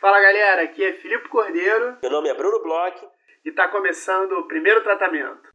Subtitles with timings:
[0.00, 1.98] Fala galera, aqui é Filipe Cordeiro.
[2.00, 2.96] Meu nome é Bruno Bloch.
[3.44, 5.52] E está começando o primeiro tratamento.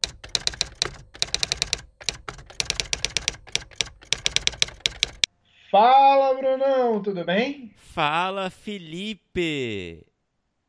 [5.68, 7.74] Fala Brunão, tudo bem?
[7.76, 10.06] Fala Felipe!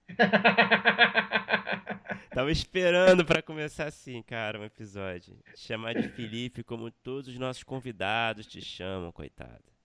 [2.34, 5.38] Tava esperando para começar assim, cara, um episódio.
[5.56, 9.77] Chamar de Felipe como todos os nossos convidados te chamam, coitado.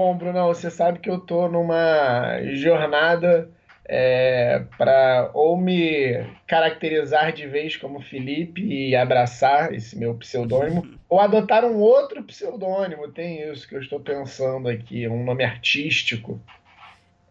[0.00, 3.50] Bom, Brunão, você sabe que eu tô numa jornada
[3.86, 11.20] é, para ou me caracterizar de vez como Felipe e abraçar esse meu pseudônimo, ou
[11.20, 13.12] adotar um outro pseudônimo.
[13.12, 16.40] Tem isso que eu estou pensando aqui, um nome artístico.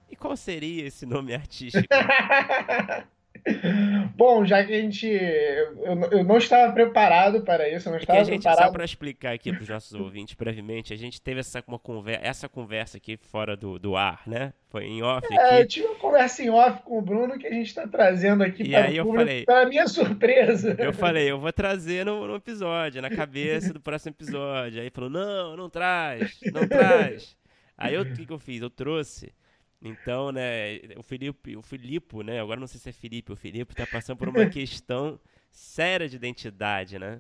[0.08, 1.88] E qual seria esse nome artístico?
[4.16, 5.08] Bom, já que a gente.
[5.08, 8.66] Eu, eu não estava preparado para isso, eu não é estava a gente, preparado.
[8.66, 12.22] Só para explicar aqui para os nossos ouvintes brevemente, a gente teve essa, uma conversa,
[12.24, 14.54] essa conversa aqui fora do, do ar, né?
[14.70, 15.56] Foi em off é, aqui.
[15.56, 18.44] É, eu tive uma conversa em off com o Bruno que a gente está trazendo
[18.44, 20.76] aqui e para aí o público, falei, para minha surpresa.
[20.78, 24.82] Eu falei, eu vou trazer no, no episódio, na cabeça do próximo episódio.
[24.82, 27.36] Aí falou, não, não traz, não traz.
[27.78, 28.62] Aí o que, que eu fiz?
[28.62, 29.32] Eu trouxe
[29.82, 33.76] então, né, o Felipe, o Filipe, né, agora não sei se é Felipe ou Filipe,
[33.76, 37.20] tá passando por uma questão séria de identidade, né?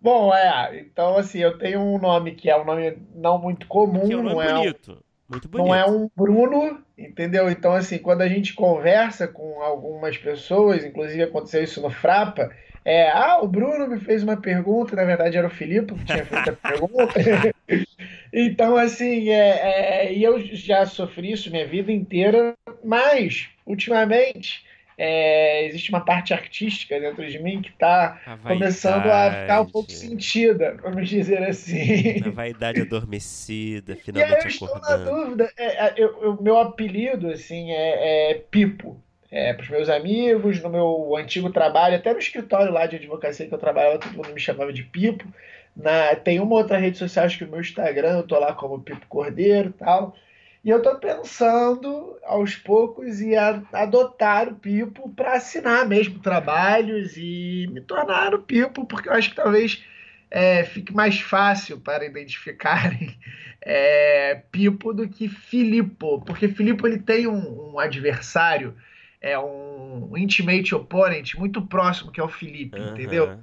[0.00, 4.06] Bom, é, então assim, eu tenho um nome que é um nome não muito comum,
[4.06, 4.92] que é um nome não é bonito.
[4.92, 5.68] Um, muito bonito.
[5.68, 7.50] Não é um Bruno, entendeu?
[7.50, 12.50] Então, assim, quando a gente conversa com algumas pessoas, inclusive aconteceu isso no Frapa,
[12.84, 16.24] é, ah, o Bruno me fez uma pergunta, na verdade era o Filipe que tinha
[16.24, 17.14] feito a pergunta.
[18.32, 24.64] então, assim, é, é, e eu já sofri isso minha vida inteira, mas, ultimamente,
[24.96, 29.90] é, existe uma parte artística dentro de mim que está começando a ficar um pouco
[29.90, 32.22] sentida, vamos dizer assim.
[32.22, 35.04] A vaidade adormecida, finalmente e aí eu estou acordando.
[35.04, 39.88] na dúvida, é, é, eu, meu apelido, assim, é, é Pipo é, para os meus
[39.88, 44.14] amigos, no meu antigo trabalho, até no escritório lá de advocacia que eu trabalhava, todo
[44.14, 45.24] mundo me chamava de Pipo.
[45.76, 48.80] Na, tem uma outra rede social, acho que o meu Instagram, eu tô lá como
[48.80, 50.16] Pipo Cordeiro tal.
[50.64, 53.34] E eu tô pensando aos poucos em
[53.72, 59.30] adotar o Pipo para assinar mesmo trabalhos e me tornar o Pipo, porque eu acho
[59.30, 59.82] que talvez
[60.30, 63.16] é, fique mais fácil para identificarem
[63.62, 68.74] é, Pipo do que Filipo, porque Filipe ele tem um, um adversário
[69.20, 72.90] é um intimate opponent muito próximo, que é o Felipe, uhum.
[72.90, 73.38] entendeu?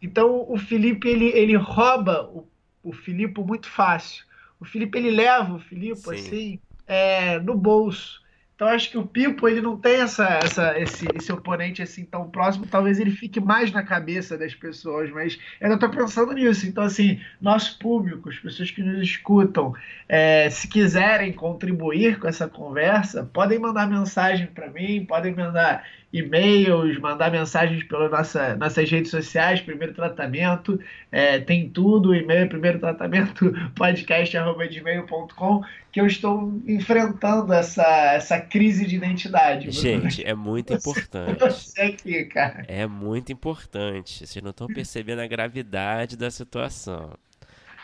[0.00, 2.46] Então o Felipe ele, ele rouba o,
[2.82, 4.24] o Filipe muito fácil.
[4.60, 8.21] O Felipe ele leva o Filipe assim é, no bolso.
[8.62, 12.30] Então acho que o Pipo ele não tem essa, essa, esse, esse oponente assim tão
[12.30, 12.64] próximo.
[12.64, 16.64] Talvez ele fique mais na cabeça das pessoas, mas eu ainda estou pensando nisso.
[16.68, 19.74] Então assim, nosso público, as pessoas que nos escutam,
[20.08, 26.98] é, se quiserem contribuir com essa conversa, podem mandar mensagem para mim, podem mandar e-mails,
[26.98, 30.78] mandar mensagens pelas nossa, nossas redes sociais, Primeiro Tratamento,
[31.10, 38.96] é, tem tudo, e-mail, Primeiro Tratamento, podcast.gmail.com, que eu estou enfrentando essa, essa crise de
[38.96, 39.70] identidade.
[39.70, 41.38] Gente, é muito você, importante.
[41.38, 42.64] Você aqui, cara.
[42.68, 44.26] É muito importante.
[44.26, 47.10] Vocês não estão percebendo a gravidade da situação.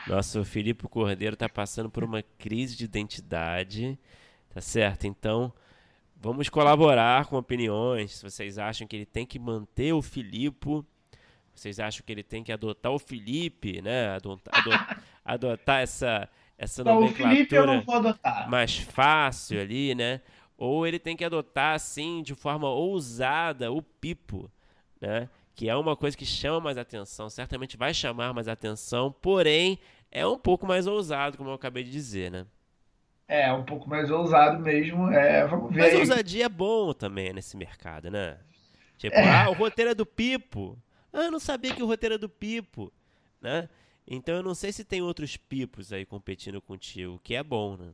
[0.07, 3.99] Nosso Filipe Cordeiro está passando por uma crise de identidade,
[4.55, 5.07] tá certo?
[5.07, 5.53] Então,
[6.21, 8.17] Vamos colaborar com opiniões.
[8.17, 10.85] Se vocês acham que ele tem que manter o Filipe,
[11.55, 14.09] vocês acham que ele tem que adotar o Felipe, né?
[14.09, 20.21] Adotar, adotar, adotar essa, essa não, nomenclatura não mais fácil ali, né?
[20.57, 24.51] Ou ele tem que adotar, assim, de forma ousada, o Pipo,
[25.01, 25.29] né?
[25.55, 29.79] Que é uma coisa que chama mais atenção, certamente vai chamar mais atenção, porém
[30.11, 32.45] é um pouco mais ousado, como eu acabei de dizer, né?
[33.29, 35.11] É, um pouco mais ousado mesmo.
[35.13, 35.83] É, vamos ver.
[35.83, 36.01] Mas aí.
[36.01, 38.39] ousadia é bom também nesse mercado, né?
[38.97, 39.31] Tipo, é.
[39.31, 40.79] ah, o roteiro é do Pipo.
[41.13, 42.91] Ah, eu não sabia que o roteiro é do Pipo,
[43.41, 43.69] né?
[44.07, 47.91] Então eu não sei se tem outros Pipos aí competindo contigo, que é bom, né?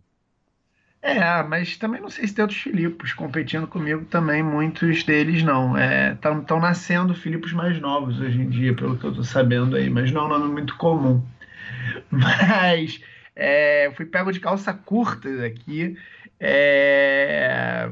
[1.02, 5.74] É, mas também não sei se tem outros Filipos competindo comigo também, muitos deles não.
[6.14, 9.90] Estão é, nascendo Filipos mais novos hoje em dia, pelo que eu tô sabendo aí,
[9.90, 11.22] mas não é um nome muito comum.
[12.10, 13.00] Mas
[13.34, 15.98] é, fui pego de calça curta aqui.
[16.38, 17.90] É,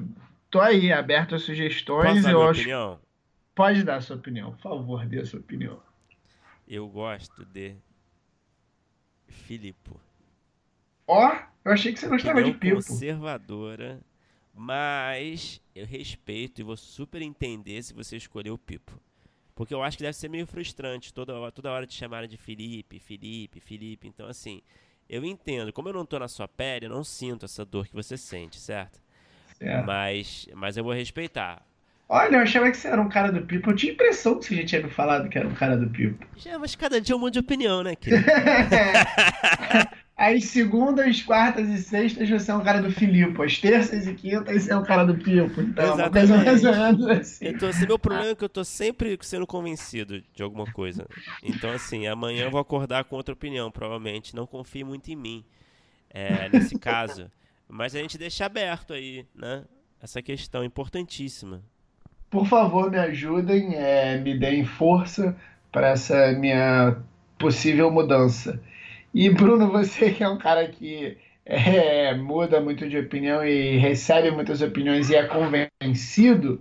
[0.51, 2.11] tô aí, aberto a sugestões.
[2.11, 2.61] Posso dar eu acho...
[2.61, 3.01] opinião?
[3.55, 5.81] Pode dar a sua opinião, por favor, dê a sua opinião.
[6.67, 7.77] Eu gosto de
[9.29, 9.91] Filipe.
[11.07, 12.77] Ó, oh, eu achei que você gostava de Pipo.
[12.77, 14.01] conservadora,
[14.55, 18.99] mas eu respeito e vou super entender se você escolher o Pipo.
[19.55, 22.39] Porque eu acho que deve ser meio frustrante toda hora, toda hora te chamarem de
[22.39, 24.09] Felipe, Felipe, Felipe.
[24.09, 24.63] Então, assim,
[25.13, 25.73] eu entendo.
[25.75, 28.59] Como eu não tô na sua pele, eu não sinto essa dor que você sente,
[28.59, 28.99] certo?
[29.61, 29.83] É.
[29.83, 31.63] Mas, mas eu vou respeitar.
[32.09, 33.71] Olha, eu achava que você era um cara do Pipo.
[33.71, 36.27] Eu tinha impressão que você já tinha me falado que era um cara do Pipo.
[36.37, 38.25] Já, mas cada dia é um monte de opinião, né, querido?
[40.23, 43.43] As segundas, quartas e sextas você é um cara do Filipe.
[43.43, 45.61] As terças e quintas você é um cara do Pipo.
[45.61, 46.65] Então, mais menos
[47.09, 47.49] assim.
[47.49, 51.09] Então, assim, meu problema é que eu tô sempre sendo convencido de alguma coisa.
[51.43, 54.37] Então, assim, amanhã eu vou acordar com outra opinião, provavelmente.
[54.37, 55.45] Não confie muito em mim,
[56.09, 57.29] é, nesse caso.
[57.69, 59.65] Mas a gente deixa aberto aí, né?
[60.01, 61.65] Essa questão importantíssima.
[62.31, 65.37] Por favor, me ajudem, é, me deem força
[65.73, 66.97] para essa minha
[67.37, 68.63] possível mudança.
[69.15, 74.31] E Bruno, você que é um cara que é, muda muito de opinião e recebe
[74.31, 76.61] muitas opiniões e é convencido,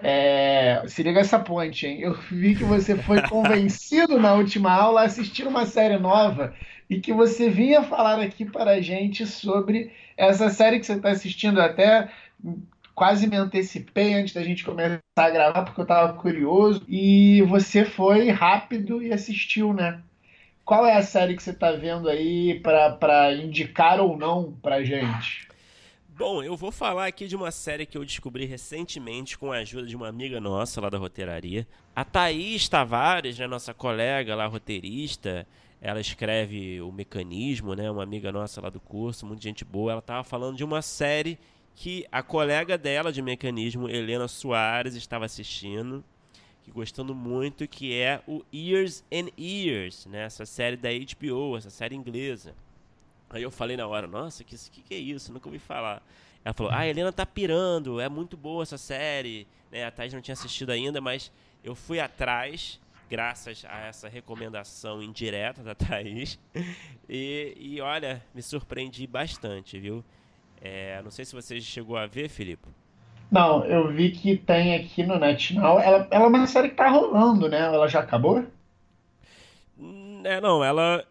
[0.00, 2.00] é, se liga essa ponte, hein?
[2.00, 6.54] Eu vi que você foi convencido na última aula a assistir uma série nova
[6.88, 11.10] e que você vinha falar aqui para a gente sobre essa série que você está
[11.10, 11.60] assistindo.
[11.60, 12.08] Até
[12.94, 17.84] quase me antecipei antes da gente começar a gravar porque eu estava curioso e você
[17.84, 20.00] foi rápido e assistiu, né?
[20.68, 25.48] Qual é a série que você está vendo aí para indicar ou não para gente?
[26.10, 29.86] Bom, eu vou falar aqui de uma série que eu descobri recentemente com a ajuda
[29.86, 31.66] de uma amiga nossa lá da roteiraria.
[31.96, 35.46] A Thaís Tavares, né, nossa colega lá, roteirista,
[35.80, 39.92] ela escreve o Mecanismo, né, uma amiga nossa lá do curso, muita gente boa.
[39.92, 41.38] Ela estava falando de uma série
[41.74, 46.04] que a colega dela de Mecanismo, Helena Soares, estava assistindo
[46.74, 50.24] gostando muito, que é o Years and Years, né?
[50.24, 52.54] Essa série da HBO, essa série inglesa.
[53.30, 55.32] Aí eu falei na hora, nossa, que, que, que é isso?
[55.32, 56.02] Nunca ouvi falar.
[56.44, 59.46] Ela falou, ah, a Helena tá pirando, é muito boa essa série.
[59.70, 59.84] Né?
[59.84, 61.30] A Thais não tinha assistido ainda, mas
[61.62, 62.80] eu fui atrás,
[63.10, 66.38] graças a essa recomendação indireta da Thaís.
[67.08, 70.04] E, e olha, me surpreendi bastante, viu?
[70.60, 72.68] É, não sei se você chegou a ver, Filipe.
[73.30, 75.78] Não, eu vi que tem aqui no NetNow.
[75.78, 77.60] Ela, ela é uma série que tá rolando, né?
[77.60, 78.44] Ela já acabou?
[79.78, 81.04] Hum, é, não, ela.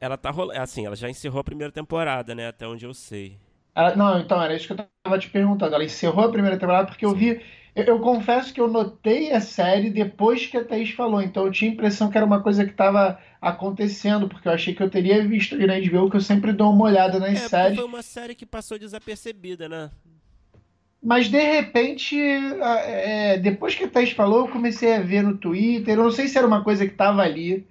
[0.00, 0.60] Ela tá rolando.
[0.60, 2.48] Assim, ela já encerrou a primeira temporada, né?
[2.48, 3.38] Até onde eu sei.
[3.74, 5.74] Ela, não, então, era isso que eu tava te perguntando.
[5.74, 7.40] Ela encerrou a primeira temporada porque eu vi.
[7.74, 11.22] Eu, eu, confesso que eu notei a série depois que a Thaís falou.
[11.22, 14.74] Então eu tinha a impressão que era uma coisa que estava acontecendo, porque eu achei
[14.74, 17.76] que eu teria visto Grande View, que eu sempre dou uma olhada nas é, séries.
[17.76, 19.90] Foi uma série que passou desapercebida, né?
[21.04, 25.98] Mas de repente, é, depois que a Thaís falou, eu comecei a ver no Twitter.
[25.98, 27.66] Eu não sei se era uma coisa que estava ali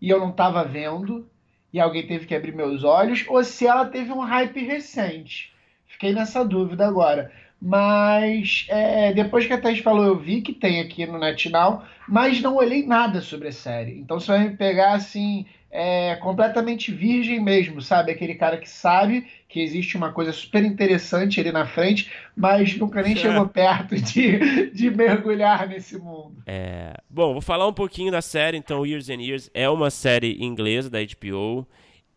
[0.00, 1.24] e eu não estava vendo,
[1.72, 5.52] e alguém teve que abrir meus olhos, ou se ela teve um hype recente.
[5.86, 7.30] Fiquei nessa dúvida agora.
[7.60, 12.42] Mas é, depois que a Thaís falou, eu vi que tem aqui no NetNow, mas
[12.42, 14.00] não olhei nada sobre a série.
[14.00, 18.12] Então você vai me pegar assim, é, completamente virgem mesmo, sabe?
[18.12, 23.02] Aquele cara que sabe que existe uma coisa super interessante ali na frente, mas nunca
[23.02, 23.16] nem é.
[23.16, 26.42] chegou perto de, de mergulhar nesse mundo.
[26.46, 30.36] É, bom, vou falar um pouquinho da série, então Years and Years é uma série
[30.44, 31.66] inglesa da HBO.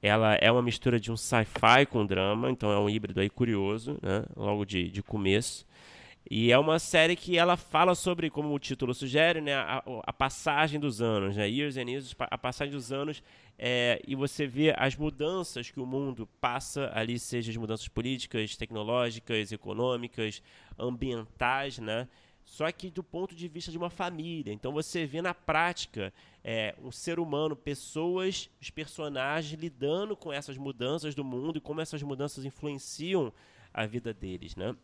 [0.01, 3.97] Ela é uma mistura de um sci-fi com drama, então é um híbrido aí curioso,
[4.03, 4.23] né?
[4.35, 5.65] Logo de, de começo.
[6.29, 10.11] E é uma série que ela fala sobre, como o título sugere, né, a, a
[10.11, 13.21] passagem dos anos, né, Years and Years, a passagem dos anos,
[13.59, 18.55] é, e você vê as mudanças que o mundo passa ali, seja as mudanças políticas,
[18.55, 20.41] tecnológicas, econômicas,
[20.79, 22.07] ambientais, né,
[22.43, 24.51] só que do ponto de vista de uma família.
[24.53, 30.57] Então você vê na prática é, um ser humano, pessoas, os personagens lidando com essas
[30.57, 33.33] mudanças do mundo e como essas mudanças influenciam
[33.73, 34.75] a vida deles, né?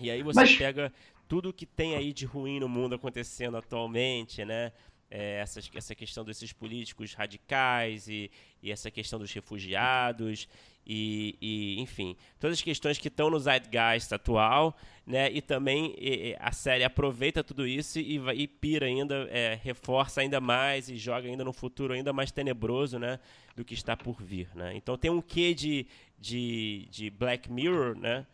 [0.00, 0.56] E aí você Mas...
[0.56, 0.92] pega
[1.28, 4.72] tudo que tem aí de ruim no mundo acontecendo atualmente, né?
[5.12, 8.30] É, essa, essa questão desses políticos radicais e,
[8.62, 10.48] e essa questão dos refugiados
[10.86, 14.76] e, e, enfim, todas as questões que estão no zeitgeist atual,
[15.06, 15.30] né?
[15.30, 20.40] E também e, a série aproveita tudo isso e, e pira ainda, é, reforça ainda
[20.40, 23.20] mais e joga ainda no futuro ainda mais tenebroso, né?
[23.54, 24.74] Do que está por vir, né?
[24.74, 25.86] Então tem um quê de,
[26.18, 28.26] de, de Black Mirror, né?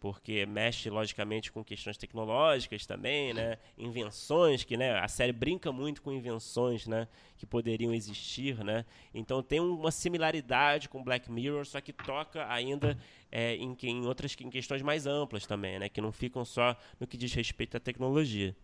[0.00, 3.58] Porque mexe logicamente com questões tecnológicas também, né?
[3.76, 4.98] Invenções que, né?
[4.98, 7.06] A série brinca muito com invenções, né?
[7.36, 8.86] Que poderiam existir, né?
[9.14, 12.96] Então tem uma similaridade com Black Mirror, só que toca ainda
[13.30, 15.90] é, em, em outras em questões mais amplas também, né?
[15.90, 18.56] Que não ficam só no que diz respeito à tecnologia.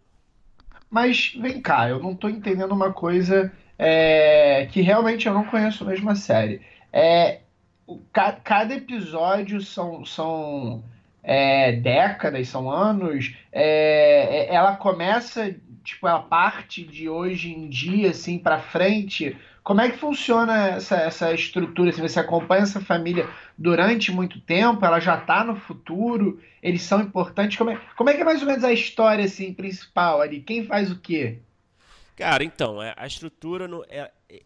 [0.90, 5.84] Mas vem cá, eu não estou entendendo uma coisa é, que realmente eu não conheço
[5.84, 6.62] mesmo a série.
[6.90, 7.40] É,
[7.86, 10.82] o, ca, cada episódio são, são
[11.26, 15.52] é, décadas, são anos, é, é, ela começa,
[15.82, 20.94] tipo, a parte de hoje em dia, assim, para frente, Como é que funciona essa,
[20.94, 21.90] essa estrutura?
[21.90, 23.28] Se você acompanha essa família
[23.58, 27.58] durante muito tempo, ela já está no futuro, eles são importantes.
[27.58, 30.40] Como é, como é que é mais ou menos a história assim, principal ali?
[30.40, 31.40] Quem faz o quê?
[32.14, 34.42] Cara, então, é, a estrutura no, é, é,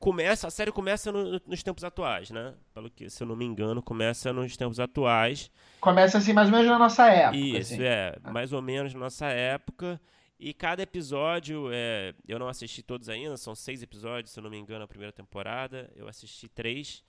[0.00, 2.52] começa, a série começa no, nos tempos atuais, né?
[2.74, 5.52] Pelo que, se eu não me engano, começa nos tempos atuais.
[5.80, 7.36] Começa assim, mais ou menos na nossa época.
[7.36, 7.82] Isso, assim.
[7.82, 10.00] é, mais ou menos na nossa época.
[10.38, 14.50] E cada episódio, é, eu não assisti todos ainda, são seis episódios, se eu não
[14.50, 15.90] me engano, a primeira temporada.
[15.96, 17.02] Eu assisti três.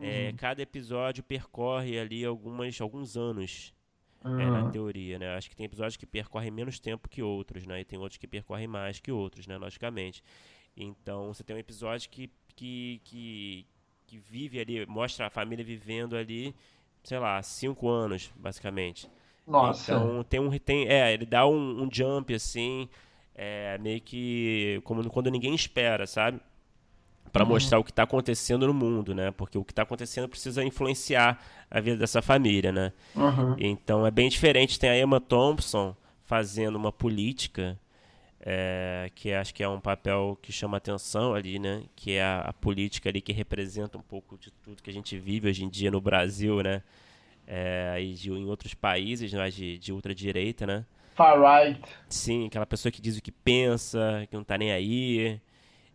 [0.00, 0.08] É, uhum.
[0.08, 3.72] É, cada episódio percorre ali algumas, alguns anos,
[4.24, 4.40] uhum.
[4.40, 5.36] é, na teoria, né?
[5.36, 7.80] Acho que tem episódios que percorrem menos tempo que outros, né?
[7.80, 9.56] E tem outros que percorrem mais que outros, né?
[9.56, 10.22] Logicamente.
[10.76, 13.66] Então, você tem um episódio que, que, que,
[14.06, 16.54] que vive ali, mostra a família vivendo ali,
[17.02, 19.08] sei lá, cinco anos, basicamente.
[19.46, 19.92] Nossa.
[19.92, 20.50] Então tem um.
[20.58, 22.88] Tem, é, ele dá um, um jump assim.
[23.34, 26.40] É, meio que como quando ninguém espera, sabe?
[27.32, 27.50] Para uhum.
[27.50, 29.30] mostrar o que está acontecendo no mundo, né?
[29.30, 32.92] Porque o que está acontecendo precisa influenciar a vida dessa família, né?
[33.16, 33.56] Uhum.
[33.58, 34.78] Então é bem diferente.
[34.78, 37.78] Tem a Emma Thompson fazendo uma política,
[38.42, 41.84] é, que acho que é um papel que chama atenção ali, né?
[41.96, 45.16] Que é a, a política ali que representa um pouco de tudo que a gente
[45.18, 46.82] vive hoje em dia no Brasil, né?
[47.46, 50.84] é, e de, em outros países né, de, de ultradireita, né?
[51.14, 51.80] Far right.
[52.08, 55.40] Sim, aquela pessoa que diz o que pensa, que não tá nem aí,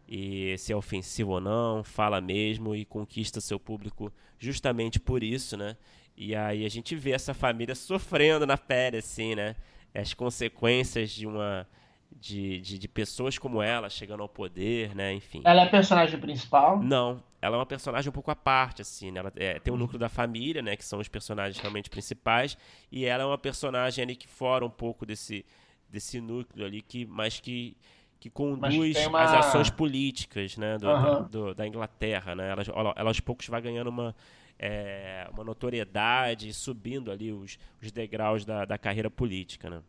[0.08, 5.58] e se é ofensivo ou não, fala mesmo e conquista seu público justamente por isso,
[5.58, 5.76] né?
[6.16, 9.56] E aí a gente vê essa família sofrendo na pele, assim, né?
[9.94, 11.68] As consequências de uma
[12.12, 15.14] de, de, de, pessoas como ela chegando ao poder, né?
[15.14, 15.42] Enfim.
[15.44, 16.82] Ela é a personagem principal?
[16.82, 19.20] Não, ela é uma personagem um pouco à parte, assim, né?
[19.20, 20.76] Ela é, tem o um núcleo da família, né?
[20.76, 22.58] Que são os personagens realmente principais,
[22.92, 25.46] e ela é uma personagem ali que fora um pouco desse,
[25.90, 27.78] desse núcleo ali, que, mas que,
[28.20, 29.22] que conduz uma...
[29.22, 30.78] as ações políticas, né?
[30.78, 31.02] Do, uhum.
[31.02, 32.50] da, do, da, Inglaterra, né?
[32.50, 34.16] Ela, ela, ela aos poucos vai ganhando uma,
[34.58, 39.82] é, uma notoriedade, subindo ali os, os degraus da, da carreira política, né?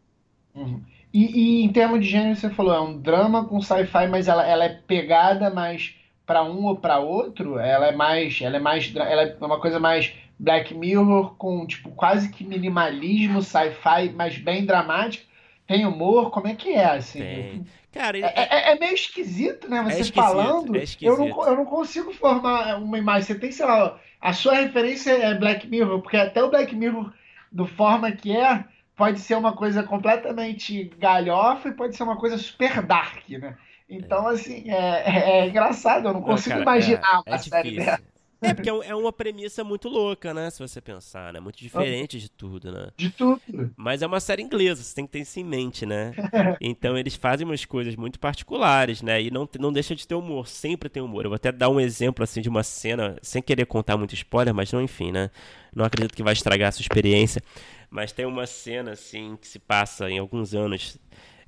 [0.54, 0.82] Uhum.
[1.12, 4.46] E, e, em termos de gênero, você falou, é um drama com sci-fi, mas ela,
[4.46, 5.94] ela é pegada mais
[6.26, 7.58] para um ou para outro?
[7.58, 11.90] Ela é mais, ela é mais, ela é uma coisa mais Black Mirror com tipo
[11.90, 15.26] quase que minimalismo, sci-fi, mas bem dramático.
[15.66, 16.30] Tem humor?
[16.30, 17.18] Como é que é assim?
[17.18, 17.66] Tem.
[17.92, 19.82] Cara, é, é, é, meio esquisito, né?
[19.82, 23.22] Você é esquisito, falando, é eu, não, eu não consigo formar uma imagem.
[23.22, 27.12] Você tem, sei lá, a sua referência é Black Mirror, porque até o Black Mirror,
[27.50, 28.64] do forma que é,
[28.98, 33.56] pode ser uma coisa completamente galhofa e pode ser uma coisa super dark, né?
[33.88, 37.38] Então, assim, é, é, é engraçado, eu não consigo não, cara, imaginar é, uma é
[37.38, 38.02] série dessa.
[38.40, 40.48] É, porque é, é uma premissa muito louca, né?
[40.50, 41.40] Se você pensar, né?
[41.40, 42.88] Muito diferente de tudo, né?
[42.96, 43.72] De tudo.
[43.76, 46.12] Mas é uma série inglesa, você tem que ter isso em mente, né?
[46.60, 49.20] Então eles fazem umas coisas muito particulares, né?
[49.22, 51.24] E não, não deixa de ter humor, sempre tem humor.
[51.24, 54.54] Eu vou até dar um exemplo, assim, de uma cena, sem querer contar muito spoiler,
[54.54, 55.30] mas não, enfim, né?
[55.74, 57.42] Não acredito que vai estragar a sua experiência.
[57.90, 60.98] Mas tem uma cena, assim, que se passa em alguns anos,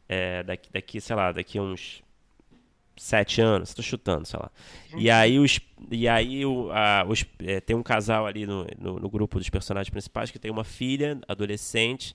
[0.09, 2.03] é, daqui, daqui, sei lá, daqui uns
[2.97, 4.51] sete anos, estou chutando, sei lá.
[4.97, 5.15] E uhum.
[5.15, 9.11] aí, os, e aí o, a, os, é, tem um casal ali no, no, no,
[9.11, 12.15] grupo dos personagens principais que tem uma filha adolescente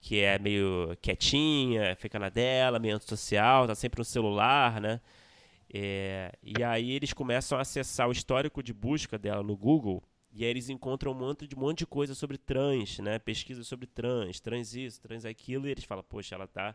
[0.00, 5.00] que é meio quietinha, fica na dela, meio antissocial, tá sempre no celular, né?
[5.72, 10.02] É, e aí eles começam a acessar o histórico de busca dela no Google
[10.32, 13.18] e aí eles encontram um monte de, um monte de coisa sobre trans, né?
[13.18, 16.74] Pesquisa sobre trans, trans isso, trans aquilo, e eles falam, poxa, ela tá,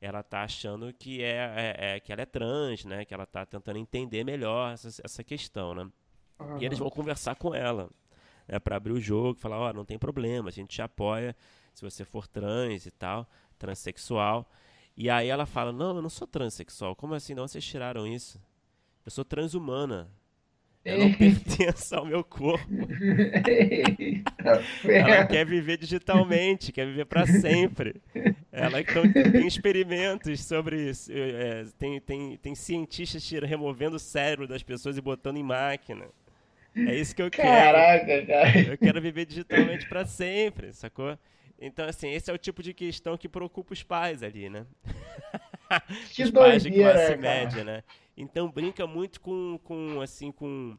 [0.00, 3.04] ela tá achando que, é, é, é que ela é trans, né?
[3.04, 5.90] Que ela tá tentando entender melhor essa, essa questão, né?
[6.40, 6.58] Uhum.
[6.58, 7.90] E eles vão conversar com ela,
[8.48, 8.58] né?
[8.58, 11.36] Para abrir o jogo, falar, ó, oh, não tem problema, a gente te apoia
[11.74, 14.50] se você for trans e tal, transexual.
[14.96, 17.34] E aí ela fala, não, eu não sou transexual, como assim?
[17.34, 18.40] Não, vocês tiraram isso?
[19.04, 20.08] Eu sou transhumana.
[20.84, 22.68] Eu não pertenço ao meu corpo.
[24.84, 27.96] Ela quer viver digitalmente, quer viver para sempre.
[28.52, 31.10] Ela então, tem experimentos sobre isso.
[31.12, 36.04] É, tem, tem, tem cientistas removendo o cérebro das pessoas e botando em máquina.
[36.76, 38.26] É isso que eu Caraca, quero.
[38.26, 38.58] Cara.
[38.72, 41.16] Eu quero viver digitalmente para sempre, sacou?
[41.58, 44.66] Então, assim, esse é o tipo de questão que preocupa os pais ali, né?
[46.10, 47.16] Que os pais de classe cara.
[47.16, 47.82] média, né?
[48.16, 50.76] Então brinca muito com, com assim, com,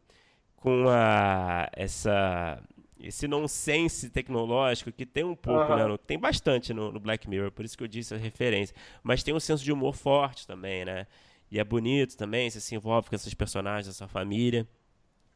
[0.56, 2.62] com a, essa,
[3.00, 5.78] esse nonsense tecnológico que tem um pouco, uhum.
[5.78, 5.86] né?
[5.86, 8.76] No, tem bastante no, no, Black Mirror, por isso que eu disse a referência.
[9.04, 11.08] Mas tem um senso de humor forte também, né?
[11.52, 14.68] E é bonito também, você se envolve com esses personagens, essa família.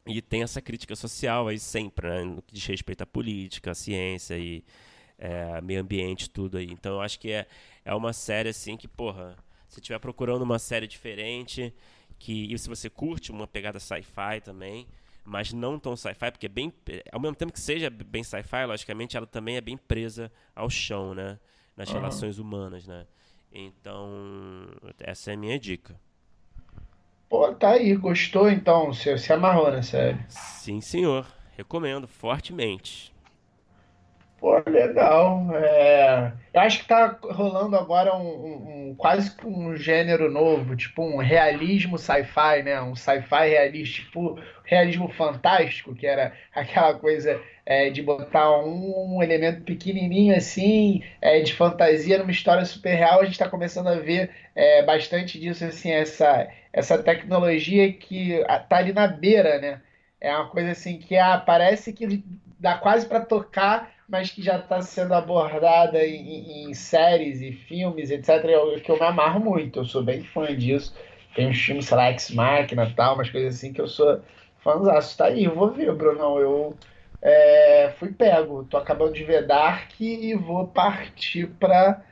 [0.06, 2.24] E tem essa crítica social aí sempre, né?
[2.24, 4.64] No que diz respeito à política, à ciência e
[5.18, 6.66] é, meio ambiente, tudo aí.
[6.72, 7.46] Então eu acho que é,
[7.84, 9.36] é uma série assim que, porra,
[9.70, 11.72] se estiver procurando uma série diferente,
[12.18, 14.86] que e se você curte uma pegada sci-fi também,
[15.24, 16.72] mas não tão sci-fi, porque é bem,
[17.12, 21.14] ao mesmo tempo que seja bem sci-fi, logicamente ela também é bem presa ao chão,
[21.14, 21.38] né?
[21.76, 21.94] Nas uhum.
[21.94, 23.06] relações humanas, né?
[23.52, 24.66] Então,
[24.98, 25.98] essa é a minha dica.
[27.28, 28.92] Pô, tá aí, gostou então?
[28.92, 30.18] Você se amarrou na série?
[30.28, 31.24] Sim, senhor.
[31.56, 33.12] Recomendo fortemente.
[34.40, 35.54] Pô, legal.
[35.54, 36.32] É...
[36.54, 41.18] Eu acho que tá rolando agora um, um, um, quase um gênero novo, tipo um
[41.18, 42.80] realismo sci-fi, né?
[42.80, 49.22] Um sci-fi realista, tipo realismo fantástico, que era aquela coisa é, de botar um, um,
[49.22, 53.20] elemento pequenininho assim, é, de fantasia numa história super real.
[53.20, 58.78] A gente está começando a ver é, bastante disso, assim, essa, essa tecnologia que tá
[58.78, 59.82] ali na beira, né?
[60.18, 62.24] É uma coisa assim que ah, parece que
[62.58, 68.10] dá quase para tocar mas que já está sendo abordada em, em, séries e filmes,
[68.10, 68.44] etc.
[68.44, 70.92] Eu, que eu me amarro muito, eu sou bem fã disso.
[71.34, 74.20] Tem uns filmes, sei lá, X-Machina e tal, umas coisas assim que eu sou
[74.58, 75.16] fãzaço.
[75.16, 76.40] Tá aí, eu vou ver, Brunão.
[76.40, 76.76] Eu
[77.22, 78.64] é, fui pego.
[78.64, 82.02] Tô acabando de ver Dark e vou partir para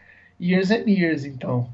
[0.40, 1.68] Years and Years, então.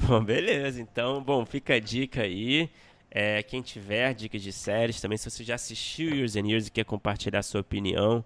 [0.00, 0.82] Bom, beleza.
[0.82, 2.68] Então, bom, fica a dica aí.
[3.08, 6.72] É, quem tiver dicas de séries também, se você já assistiu Years and Years e
[6.72, 8.24] quer compartilhar sua opinião,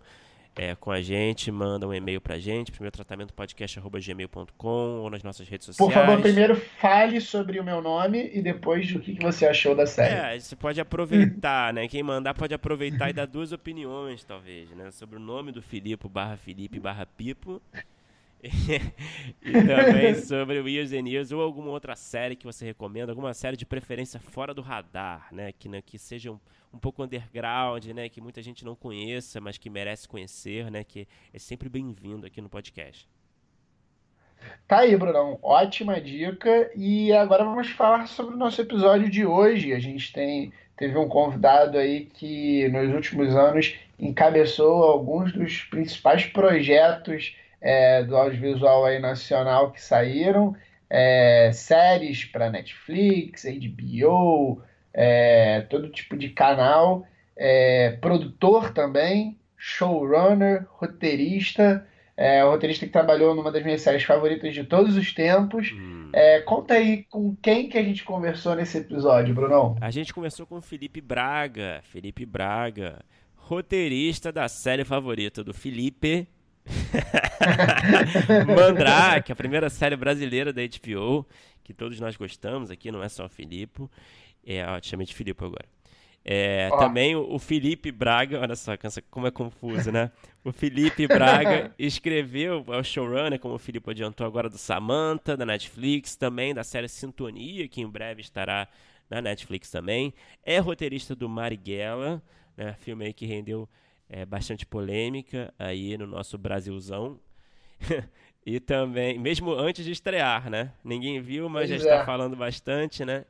[0.56, 5.48] é, com a gente, manda um e-mail pra gente, primeiro tratamento podcast.gmail.com ou nas nossas
[5.48, 5.92] redes sociais.
[5.92, 9.74] Por favor, primeiro fale sobre o meu nome e depois o que, que você achou
[9.74, 10.36] da série.
[10.36, 11.88] É, você pode aproveitar, né?
[11.88, 14.90] Quem mandar pode aproveitar e dar duas opiniões, talvez, né?
[14.92, 17.60] Sobre o nome do Filipe barra Felipe barra Pipo
[18.44, 23.34] e também sobre o Years and Years ou alguma outra série que você recomenda, alguma
[23.34, 25.50] série de preferência fora do radar, né?
[25.52, 26.38] Que, né, que seja um,
[26.74, 28.08] um pouco underground, né?
[28.08, 30.82] Que muita gente não conheça, mas que merece conhecer, né?
[30.82, 33.08] Que é sempre bem-vindo aqui no podcast.
[34.66, 35.38] Tá aí, Brunão.
[35.40, 36.70] Ótima dica.
[36.74, 39.72] E agora vamos falar sobre o nosso episódio de hoje.
[39.72, 46.26] A gente tem teve um convidado aí que nos últimos anos encabeçou alguns dos principais
[46.26, 50.56] projetos é, do audiovisual aí nacional que saíram,
[50.90, 54.60] é, séries para Netflix, HBO,
[54.94, 57.04] é, todo tipo de canal,
[57.36, 64.54] é, produtor também, showrunner, roteirista, é, o roteirista que trabalhou numa das minhas séries favoritas
[64.54, 65.72] de todos os tempos.
[65.72, 66.10] Hum.
[66.12, 69.76] É, conta aí com quem que a gente conversou nesse episódio, Brunão.
[69.80, 71.80] A gente conversou com o Felipe Braga.
[71.82, 73.00] Felipe Braga,
[73.34, 76.28] roteirista da série favorita do Felipe,
[78.46, 81.26] Mandrake, a primeira série brasileira da HBO,
[81.62, 83.88] que todos nós gostamos aqui, não é só o Filipe.
[84.46, 85.66] É, ó, te chamei de Filipe agora.
[86.26, 88.72] É, Também o, o, Felipe Braga, olha só
[89.10, 90.10] como é confuso, né?
[90.42, 95.44] O Felipe Braga escreveu é o showrunner, como o Felipe adiantou agora, do Samantha, da
[95.44, 98.66] Netflix, também da série Sintonia, que em breve estará
[99.10, 100.14] na Netflix também.
[100.42, 102.22] É roteirista do Marighella,
[102.56, 102.74] né?
[102.80, 103.68] filme aí que rendeu
[104.08, 107.20] é, bastante polêmica aí no nosso Brasilzão.
[108.46, 110.72] e também, mesmo antes de estrear, né?
[110.82, 111.92] Ninguém viu, mas pois já é.
[111.92, 113.26] está falando bastante, né?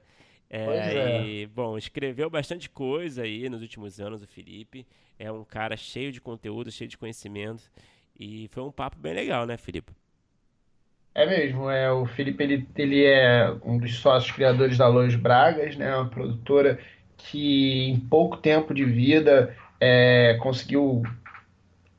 [0.57, 1.27] É, é.
[1.27, 4.87] E, bom, escreveu bastante coisa aí nos últimos anos, o Felipe.
[5.19, 7.63] É um cara cheio de conteúdo, cheio de conhecimento.
[8.19, 9.93] E foi um papo bem legal, né, Felipe?
[11.13, 15.77] É mesmo, é, o Felipe ele, ele é um dos sócios criadores da Lois Bragas,
[15.77, 16.79] né, uma produtora
[17.17, 21.03] que em pouco tempo de vida é, conseguiu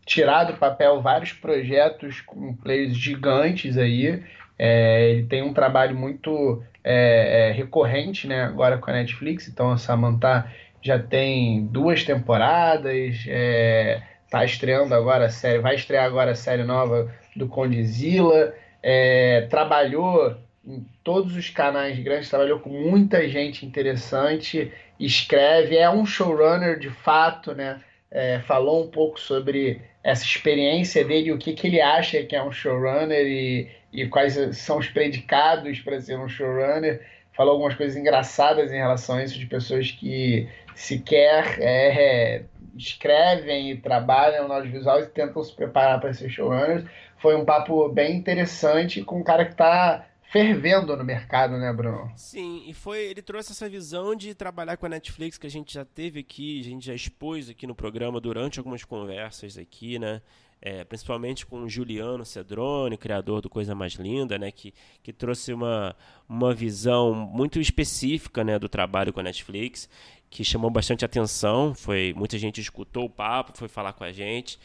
[0.05, 4.23] tirar do papel vários projetos com players gigantes aí.
[4.57, 9.71] É, ele tem um trabalho muito é, é recorrente né, agora com a Netflix, então
[9.71, 10.49] a Samantha
[10.81, 16.63] já tem duas temporadas, está é, estreando agora a série, vai estrear agora a série
[16.63, 24.71] nova do Condizila, é, trabalhou em todos os canais grandes, trabalhou com muita gente interessante,
[24.99, 27.81] escreve, é um showrunner de fato, né?
[28.11, 32.43] É, falou um pouco sobre essa experiência dele, o que, que ele acha que é
[32.43, 37.01] um showrunner e, e quais são os predicados para ser um showrunner.
[37.33, 42.43] Falou algumas coisas engraçadas em relação a isso, de pessoas que sequer é,
[42.75, 46.85] escrevem e trabalham no audiovisual e tentam se preparar para ser showrunners.
[47.17, 52.11] Foi um papo bem interessante com um cara que está fervendo no mercado, né, Bruno?
[52.17, 55.73] Sim, e foi ele trouxe essa visão de trabalhar com a Netflix que a gente
[55.73, 60.21] já teve aqui, a gente já expôs aqui no programa durante algumas conversas aqui, né?
[60.67, 64.73] É, principalmente com o Juliano Cedrone, criador do Coisa Mais Linda, né, que,
[65.03, 65.95] que trouxe uma,
[66.27, 69.87] uma visão muito específica né, do trabalho com a Netflix,
[70.27, 71.75] que chamou bastante atenção.
[71.75, 74.57] Foi Muita gente escutou o papo, foi falar com a gente.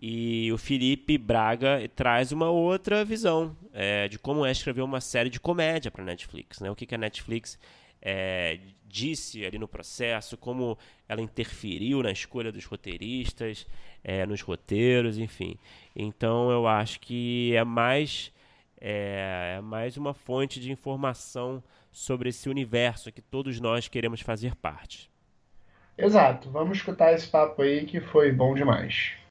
[0.00, 5.28] E o Felipe Braga traz uma outra visão é, de como é escrever uma série
[5.28, 6.60] de comédia para Netflix.
[6.60, 6.70] Né?
[6.70, 7.58] O que, que a Netflix
[8.00, 10.76] é, disse ali no processo, como
[11.08, 13.66] ela interferiu na escolha dos roteiristas,
[14.02, 15.56] é, nos roteiros, enfim.
[15.94, 18.32] Então eu acho que é mais
[18.80, 21.62] é, é mais uma fonte de informação
[21.92, 25.10] sobre esse universo que todos nós queremos fazer parte.
[25.96, 26.50] Exato.
[26.50, 29.21] Vamos escutar esse papo aí que foi bom demais.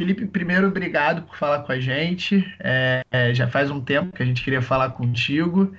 [0.00, 2.42] Felipe, primeiro, obrigado por falar com a gente.
[2.58, 5.76] É, é, já faz um tempo que a gente queria falar contigo.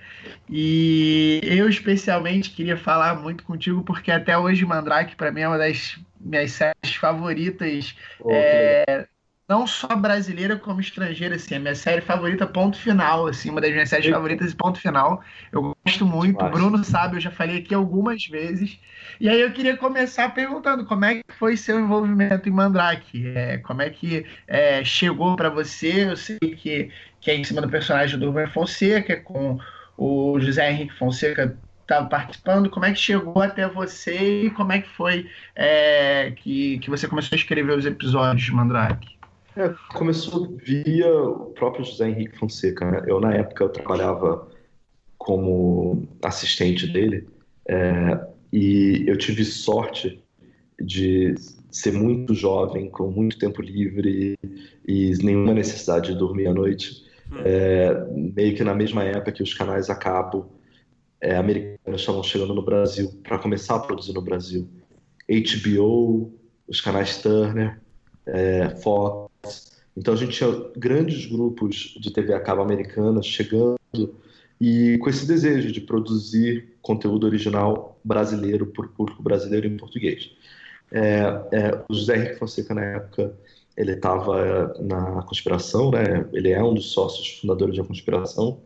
[0.47, 5.57] E eu, especialmente, queria falar muito contigo, porque até hoje Mandrake, para mim, é uma
[5.57, 7.95] das minhas séries favoritas.
[8.19, 9.07] Oh, é,
[9.51, 13.71] não só brasileira como estrangeira, assim, a minha série favorita, ponto final, assim, uma das
[13.71, 15.21] minhas séries favoritas, ponto final.
[15.51, 18.79] Eu gosto muito, o Bruno sabe, eu já falei aqui algumas vezes.
[19.19, 23.57] E aí eu queria começar perguntando como é que foi seu envolvimento em Mandrake, é,
[23.57, 27.67] como é que é, chegou para você, eu sei que, que é em cima do
[27.67, 29.59] personagem do Rubem Fonseca, com
[29.97, 34.79] o José Henrique Fonseca estava participando, como é que chegou até você e como é
[34.79, 39.20] que foi é, que, que você começou a escrever os episódios de Mandrake?
[39.55, 42.89] É, começou via o próprio José Henrique Fonseca.
[42.89, 43.03] Né?
[43.07, 44.47] Eu, na época, eu trabalhava
[45.17, 47.27] como assistente dele
[47.67, 48.19] é,
[48.51, 50.23] e eu tive sorte
[50.79, 51.35] de
[51.69, 54.37] ser muito jovem, com muito tempo livre
[54.87, 57.05] e nenhuma necessidade de dormir à noite.
[57.31, 57.37] Hum.
[57.45, 60.51] É, meio que na mesma época que os canais a cabo
[61.21, 64.67] é, americanos estavam chegando no Brasil, para começar a produzir no Brasil.
[65.29, 66.33] HBO,
[66.67, 67.79] os canais Turner,
[68.25, 69.30] é, Fox,
[69.95, 73.77] então a gente tinha grandes grupos de TV a cabo americanas chegando
[74.59, 80.31] e com esse desejo de produzir conteúdo original brasileiro por público brasileiro em português.
[80.91, 81.19] É,
[81.51, 83.33] é, o José Henrique Fonseca na época
[83.75, 86.27] ele estava na conspiração, né?
[86.33, 88.59] Ele é um dos sócios fundadores da conspiração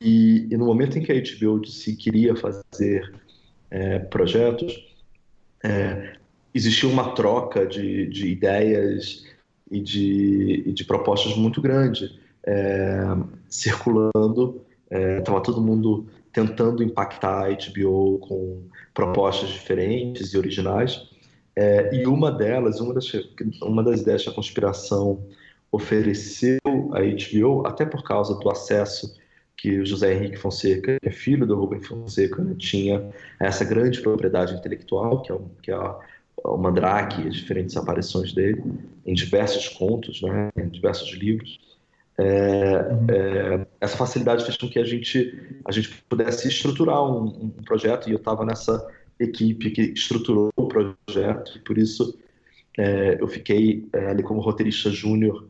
[0.00, 3.12] e, e no momento em que a HBO disse que queria fazer
[3.70, 4.86] é, projetos,
[5.64, 6.16] é,
[6.54, 9.24] existia uma troca de, de ideias
[9.74, 13.02] e de, e de propostas muito grande é,
[13.48, 14.62] circulando.
[14.90, 21.08] Estava é, todo mundo tentando impactar a HBO com propostas diferentes e originais.
[21.56, 23.10] É, e uma delas, uma das,
[23.62, 25.24] uma das ideias da conspiração
[25.70, 26.60] ofereceu
[26.92, 29.16] à HBO, até por causa do acesso
[29.56, 33.08] que o José Henrique Fonseca, que é filho do Rubem Fonseca, né, tinha
[33.40, 35.98] essa grande propriedade intelectual, que é, que é a
[36.42, 38.62] o Mandrake, as diferentes aparições dele,
[39.06, 41.60] em diversos contos, né, em diversos livros.
[42.16, 47.62] É, é, essa facilidade fez com que a gente, a gente pudesse estruturar um, um
[47.64, 48.86] projeto, e eu estava nessa
[49.18, 52.18] equipe que estruturou o projeto, e por isso
[52.78, 55.48] é, eu fiquei é, ali como roteirista júnior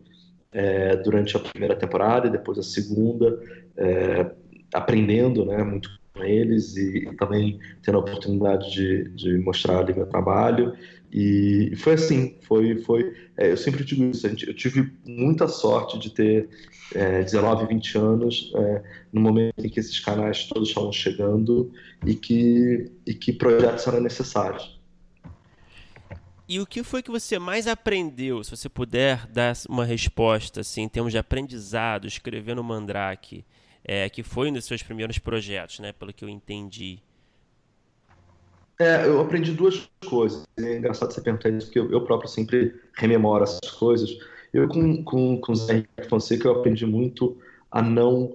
[0.52, 3.40] é, durante a primeira temporada e depois a segunda,
[3.76, 4.30] é,
[4.72, 10.06] aprendendo né, muito com eles e, também tendo a oportunidade de, de mostrar ali meu
[10.06, 10.74] trabalho.
[11.12, 15.98] E foi assim, foi, foi é, eu sempre digo isso, gente, eu tive muita sorte
[15.98, 16.48] de ter
[16.94, 21.72] é, 19, 20 anos é, no momento em que esses canais todos estavam chegando
[22.06, 24.80] e que, e que projetos eram necessários.
[26.46, 30.82] E o que foi que você mais aprendeu, se você puder dar uma resposta, assim,
[30.82, 33.44] em termos de aprendizado, escrevendo Mandrake?
[33.84, 35.92] É, que foi um dos seus primeiros projetos, né?
[35.92, 37.00] Pelo que eu entendi.
[38.78, 40.44] É, eu aprendi duas coisas.
[40.58, 44.10] É engraçado você perguntar isso, porque eu, eu próprio sempre rememoro essas coisas.
[44.52, 47.36] Eu, com, com, com o Zé Henrique Fonseca, eu aprendi muito
[47.70, 48.32] a não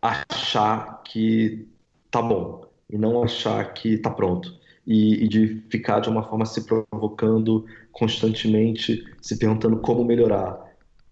[0.00, 1.66] achar que
[2.10, 4.56] tá bom e não achar que tá pronto.
[4.86, 10.58] E, e, de ficar de uma forma se provocando constantemente, se perguntando como melhorar,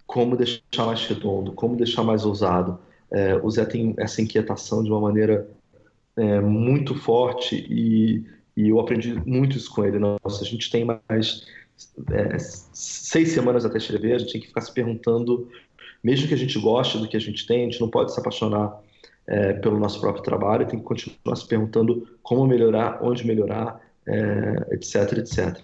[0.07, 2.79] como deixar mais redondo, como deixar mais ousado.
[3.11, 5.49] É, o Zé tem essa inquietação de uma maneira
[6.17, 8.25] é, muito forte e,
[8.57, 9.99] e, eu aprendi muito isso com ele.
[9.99, 11.47] Nossa, a gente tem mais
[12.11, 15.49] é, seis semanas até escrever, a gente tem que ficar se perguntando,
[16.03, 18.21] mesmo que a gente goste do que a gente tem, a gente não pode se
[18.21, 18.81] apaixonar
[19.27, 24.75] é, pelo nosso próprio trabalho, tem que continuar se perguntando como melhorar, onde melhorar, é,
[24.75, 25.61] etc, etc.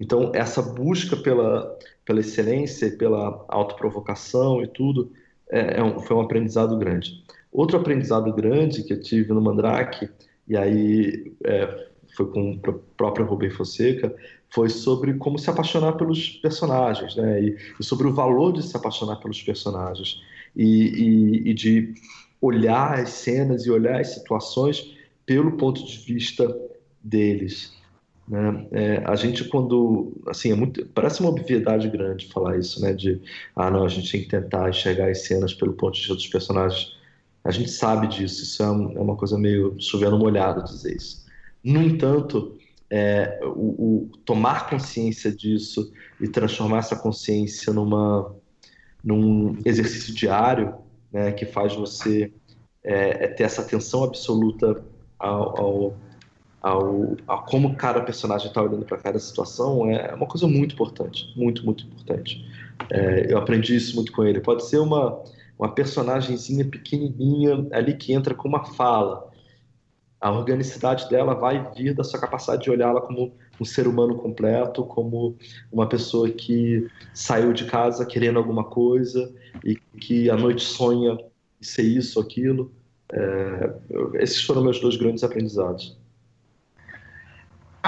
[0.00, 5.12] Então, essa busca pela, pela excelência, pela autoprovocação e tudo,
[5.50, 7.22] é, é um, foi um aprendizado grande.
[7.52, 10.08] Outro aprendizado grande que eu tive no Mandrake,
[10.46, 14.14] e aí é, foi com o próprio Rubem Fonseca,
[14.50, 17.42] foi sobre como se apaixonar pelos personagens, né?
[17.42, 20.20] E, e sobre o valor de se apaixonar pelos personagens
[20.56, 21.94] e, e, e, de
[22.40, 24.94] olhar as cenas e olhar as situações
[25.26, 26.56] pelo ponto de vista
[27.02, 27.77] deles.
[28.28, 28.66] Né?
[28.72, 32.92] É, a gente quando, assim, é muito, parece uma obviedade grande falar isso, né?
[32.92, 33.20] De,
[33.56, 36.26] ah, não, a gente tem que tentar enxergar as cenas pelo ponto de vista dos
[36.26, 36.96] personagens.
[37.42, 41.26] A gente sabe disso, isso é, um, é uma coisa meio chovendo molhado dizer isso.
[41.64, 42.58] No entanto,
[42.90, 48.34] é, o, o, tomar consciência disso e transformar essa consciência numa,
[49.02, 50.74] num exercício diário,
[51.10, 52.30] né, que faz você
[52.84, 54.84] é, é ter essa atenção absoluta
[55.18, 55.96] ao, ao
[56.68, 61.32] ao, a como cada personagem está olhando para cada situação é uma coisa muito importante,
[61.34, 62.44] muito, muito importante.
[62.90, 64.40] É, eu aprendi isso muito com ele.
[64.40, 65.22] Pode ser uma,
[65.58, 69.30] uma personagemzinha pequenininha ali que entra com uma fala.
[70.20, 74.84] A organicidade dela vai vir da sua capacidade de olhá-la como um ser humano completo,
[74.84, 75.36] como
[75.72, 79.32] uma pessoa que saiu de casa querendo alguma coisa
[79.64, 81.16] e que à noite sonha
[81.62, 82.70] ser isso, aquilo.
[83.10, 83.72] É,
[84.14, 85.96] esses foram meus dois grandes aprendizados.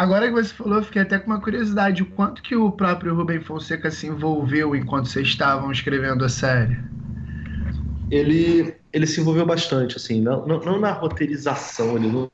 [0.01, 2.03] Agora que você falou, eu fiquei até com uma curiosidade.
[2.03, 6.75] O quanto que o próprio Rubem Fonseca se envolveu enquanto vocês estavam escrevendo a série?
[8.11, 12.31] Ele, ele se envolveu bastante, assim, não, não, não na roteirização, ele não,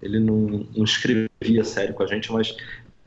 [0.00, 2.56] ele não, não escrevia a série com a gente, mas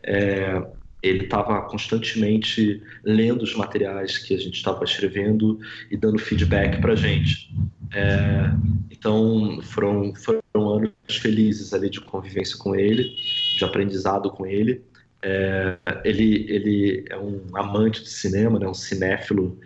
[0.03, 0.61] é,
[1.01, 6.91] ele estava constantemente lendo os materiais que a gente estava escrevendo e dando feedback para
[6.91, 7.55] a gente.
[7.93, 8.51] É,
[8.91, 13.15] então foram, foram anos felizes ali de convivência com ele,
[13.57, 14.83] de aprendizado com ele.
[15.21, 19.59] É, ele, ele é um amante de cinema, né, um cinéfilo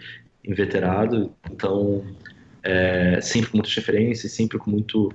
[0.44, 2.04] inveterado, então
[2.64, 5.12] é, sempre com muitas referências, sempre com muito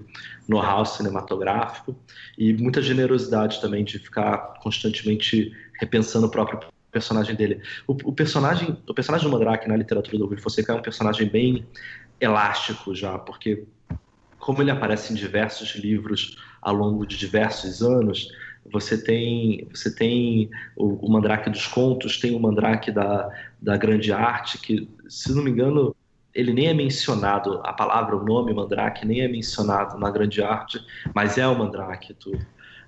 [0.48, 1.96] know-how cinematográfico
[2.36, 6.60] e muita generosidade também de ficar constantemente repensando o próprio
[6.90, 7.60] personagem dele.
[7.86, 11.28] O, o personagem, o personagem do Mandrake na literatura do Rui Fonseca é um personagem
[11.28, 11.66] bem
[12.20, 13.64] elástico já, porque
[14.38, 18.28] como ele aparece em diversos livros ao longo de diversos anos,
[18.70, 24.12] você tem você tem o, o Mandrake dos contos, tem o Mandrake da, da grande
[24.12, 25.94] arte, que, se não me engano,
[26.34, 30.78] ele nem é mencionado, a palavra, o nome Mandrake nem é mencionado na grande arte,
[31.14, 32.14] mas é o Mandrake.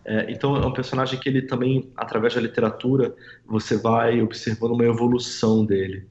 [0.04, 3.14] É, então é um personagem que ele também, através da literatura,
[3.46, 6.06] você vai observando uma evolução dele.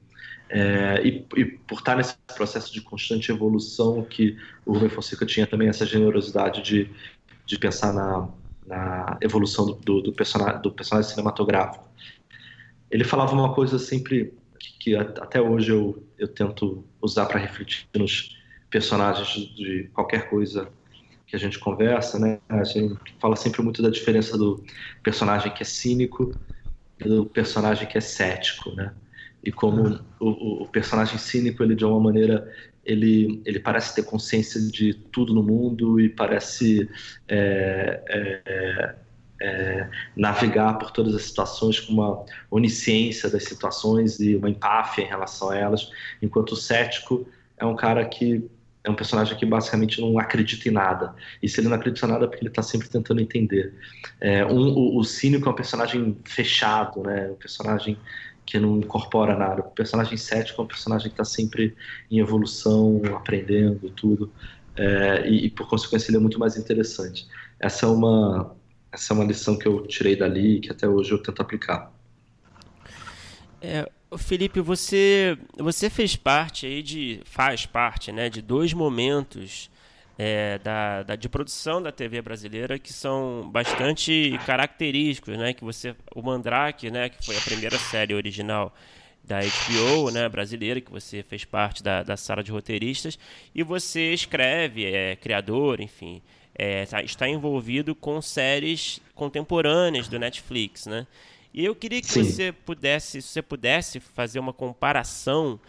[0.50, 5.46] É, e, e, por estar nesse processo de constante evolução que o Rubem Fonseca tinha
[5.46, 6.90] também essa generosidade de,
[7.44, 8.28] de pensar na,
[8.66, 11.86] na evolução do, do, do, personagem, do personagem cinematográfico.
[12.90, 17.86] Ele falava uma coisa sempre que, que até hoje eu, eu tento usar para refletir
[17.94, 18.36] nos
[18.70, 20.68] personagens de qualquer coisa
[21.26, 22.38] que a gente conversa, né?
[22.48, 24.64] A gente fala sempre muito da diferença do
[25.02, 26.34] personagem que é cínico
[26.98, 28.94] e do personagem que é cético, né?
[29.42, 32.52] E como o, o, personagem cínico ele de uma maneira
[32.84, 36.88] ele ele parece ter consciência de tudo no mundo e parece
[37.28, 38.94] é, é,
[39.40, 45.08] é, navegar por todas as situações com uma onisciência das situações e uma empáfia em
[45.08, 48.48] relação a elas, enquanto o cético é um cara que
[48.84, 51.14] é um personagem que basicamente não acredita em nada.
[51.42, 53.74] E se ele não acredita em nada, é porque ele está sempre tentando entender.
[54.20, 57.30] É, um, o, o, cínico é um personagem fechado, né?
[57.30, 57.98] Um personagem
[58.48, 59.60] que não incorpora nada.
[59.60, 61.76] O personagem cético é um personagem que está sempre
[62.10, 64.32] em evolução, aprendendo tudo,
[64.74, 67.26] é, e, e, por consequência ele é muito mais interessante.
[67.60, 68.56] Essa é uma
[68.90, 71.92] essa é uma lição que eu tirei dali que até hoje eu tento aplicar.
[73.60, 79.70] É, Felipe, você você fez parte aí de faz parte, né, de dois momentos
[80.18, 85.52] é, da, da, de produção da TV brasileira que são bastante característicos, né?
[85.52, 87.08] Que você, o Mandrake, né?
[87.08, 88.74] Que foi a primeira série original
[89.22, 90.28] da HBO, né?
[90.28, 93.16] Brasileira, que você fez parte da, da sala de roteiristas
[93.54, 96.20] e você escreve, é criador, enfim,
[96.52, 101.06] é, tá, está envolvido com séries contemporâneas do Netflix, né?
[101.54, 102.24] E eu queria que Sim.
[102.24, 105.60] você pudesse, se você pudesse fazer uma comparação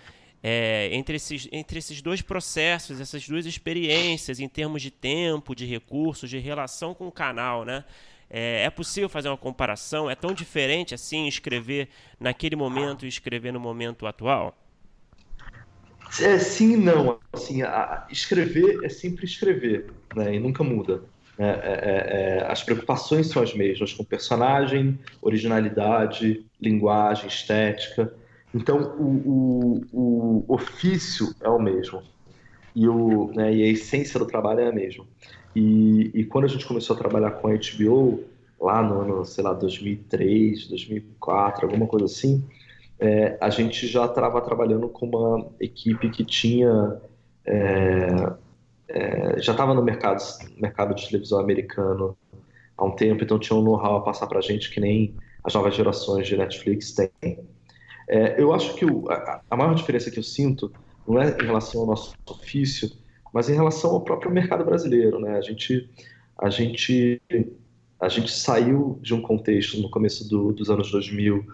[0.42, 5.66] é, entre, esses, entre esses dois processos, essas duas experiências, em termos de tempo, de
[5.66, 7.84] recursos, de relação com o canal, né?
[8.30, 10.10] É, é, possível fazer uma comparação?
[10.10, 14.56] É tão diferente assim escrever naquele momento e escrever no momento atual?
[16.22, 17.20] É, sim e não.
[17.34, 20.36] Assim, a, escrever é sempre escrever, né?
[20.36, 21.04] E nunca muda.
[21.38, 28.14] É, é, é, é as preocupações são as mesmas, com personagem, originalidade, linguagem, estética.
[28.54, 32.02] Então, o, o, o ofício é o mesmo
[32.76, 35.06] e, o, né, e a essência do trabalho é a mesma.
[35.56, 38.24] E, e quando a gente começou a trabalhar com a HBO,
[38.60, 42.44] lá no ano, sei lá, 2003, 2004, alguma coisa assim,
[43.00, 47.02] é, a gente já estava trabalhando com uma equipe que tinha.
[47.46, 48.34] É,
[48.90, 50.22] é, já estava no mercado,
[50.58, 52.18] mercado de televisão americano
[52.78, 55.54] há um tempo, então tinha um know-how a passar para a gente que nem as
[55.54, 57.40] novas gerações de Netflix têm.
[58.10, 60.72] É, eu acho que o, a, a, maior diferença que eu sinto
[61.08, 62.92] não é em relação ao nosso ofício,
[63.32, 65.20] mas em relação ao próprio mercado brasileiro.
[65.20, 65.38] Né?
[65.38, 65.88] A, gente,
[66.36, 67.22] a, gente,
[68.00, 71.46] a gente saiu de um contexto no começo do, dos anos 2000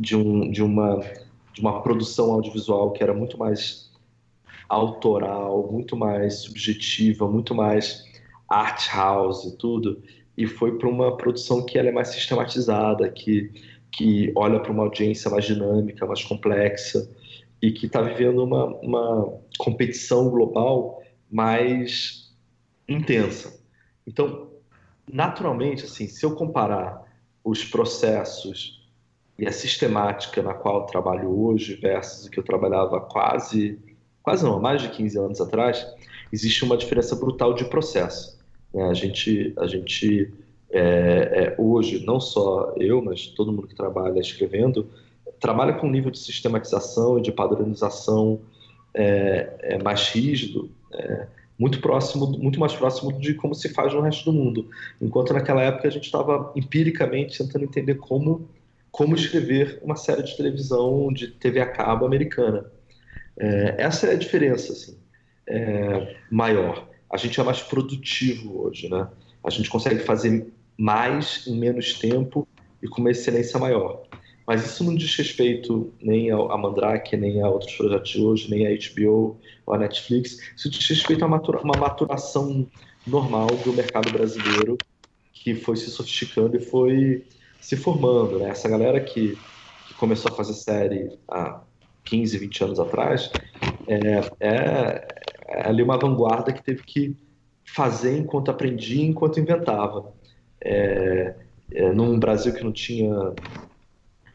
[0.00, 0.98] de, um, de, uma,
[1.54, 3.92] de uma produção audiovisual que era muito mais
[4.68, 8.04] autoral, muito mais subjetiva, muito mais
[8.48, 10.02] art house e tudo,
[10.36, 13.50] e foi para uma produção que ela é mais sistematizada, que,
[13.92, 17.08] que olha para uma audiência mais dinâmica, mais complexa,
[17.60, 21.00] e que está vivendo uma, uma competição global
[21.30, 22.34] mais
[22.88, 23.60] intensa.
[24.06, 24.50] Então,
[25.10, 27.02] naturalmente, assim, se eu comparar
[27.44, 28.82] os processos
[29.38, 33.78] e a sistemática na qual eu trabalho hoje versus o que eu trabalhava quase,
[34.22, 35.86] quase não, mais de 15 anos atrás,
[36.32, 38.38] existe uma diferença brutal de processo.
[38.74, 38.84] Né?
[38.84, 40.32] A gente, a gente
[40.72, 44.88] é, é, hoje, não só eu, mas todo mundo que trabalha escrevendo,
[45.38, 48.40] trabalha com um nível de sistematização e de padronização
[48.94, 51.26] é, é mais rígido, é,
[51.58, 54.68] muito próximo, muito mais próximo de como se faz no resto do mundo.
[55.00, 58.48] Enquanto naquela época a gente estava empiricamente tentando entender como
[58.90, 62.66] como escrever uma série de televisão de TV a cabo americana.
[63.38, 64.98] É, essa é a diferença, assim,
[66.30, 69.06] maior a gente é mais produtivo hoje, né?
[69.44, 72.46] A gente consegue fazer mais em menos tempo
[72.82, 74.02] e com uma excelência maior.
[74.46, 78.66] Mas isso não diz respeito nem a Mandrake, nem a outros projetos de hoje, nem
[78.66, 80.38] a HBO ou a Netflix.
[80.56, 82.66] Isso diz respeito a uma maturação
[83.06, 84.76] normal do mercado brasileiro
[85.32, 87.24] que foi se sofisticando e foi
[87.60, 88.38] se formando.
[88.38, 88.50] Né?
[88.50, 89.38] Essa galera que,
[89.86, 91.60] que começou a fazer série há
[92.04, 93.30] 15, 20 anos atrás
[93.86, 93.96] é,
[94.40, 95.08] é,
[95.48, 97.16] é ali uma vanguarda que teve que
[97.64, 100.12] fazer enquanto aprendia, enquanto inventava.
[100.64, 101.34] É,
[101.72, 103.14] é, num Brasil que não tinha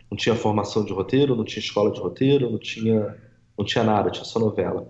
[0.09, 3.15] não tinha formação de roteiro, não tinha escola de roteiro, não tinha
[3.57, 4.87] não tinha nada, tinha só novela.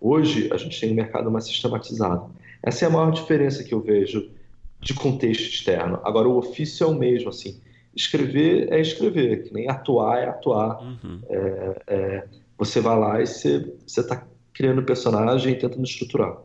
[0.00, 2.30] Hoje a gente tem um mercado mais sistematizado.
[2.62, 4.30] Essa é a maior diferença que eu vejo
[4.80, 6.00] de contexto externo.
[6.04, 7.60] Agora o ofício é o mesmo, assim.
[7.94, 10.82] Escrever é escrever, que nem atuar é atuar.
[10.82, 11.20] Uhum.
[11.28, 12.24] É, é,
[12.56, 16.38] você vai lá e você está criando personagem e tentando estruturar.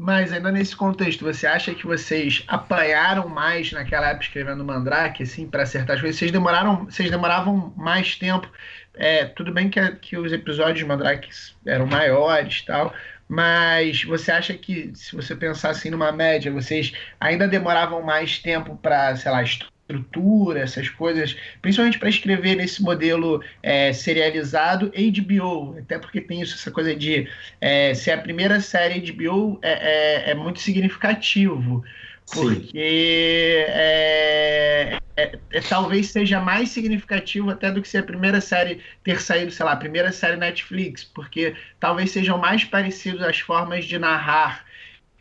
[0.00, 5.44] Mas ainda nesse contexto, você acha que vocês apanharam mais naquela época escrevendo Mandrake, assim,
[5.44, 6.16] para acertar as coisas?
[6.16, 8.48] Vocês demoraram, vocês demoravam mais tempo.
[8.94, 11.28] É, tudo bem que, que os episódios de Mandrake
[11.66, 12.94] eram maiores, tal,
[13.28, 18.76] mas você acha que se você pensar assim numa média, vocês ainda demoravam mais tempo
[18.76, 19.42] para, sei lá,
[19.88, 26.54] estrutura, essas coisas, principalmente para escrever nesse modelo é, serializado HBO, até porque tem isso,
[26.54, 27.26] essa coisa de
[27.60, 31.82] é, ser a primeira série HBO é, é, é muito significativo,
[32.30, 38.80] porque é, é, é, talvez seja mais significativo até do que ser a primeira série
[39.02, 43.86] ter saído, sei lá, a primeira série Netflix, porque talvez sejam mais parecidos as formas
[43.86, 44.67] de narrar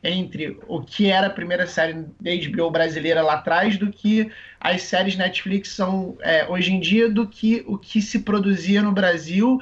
[0.04, 4.84] entre o que era a primeira série da HBO brasileira lá atrás do que as
[4.84, 9.60] séries Netflix são é, hoje em dia do que o que se produzia no Brasil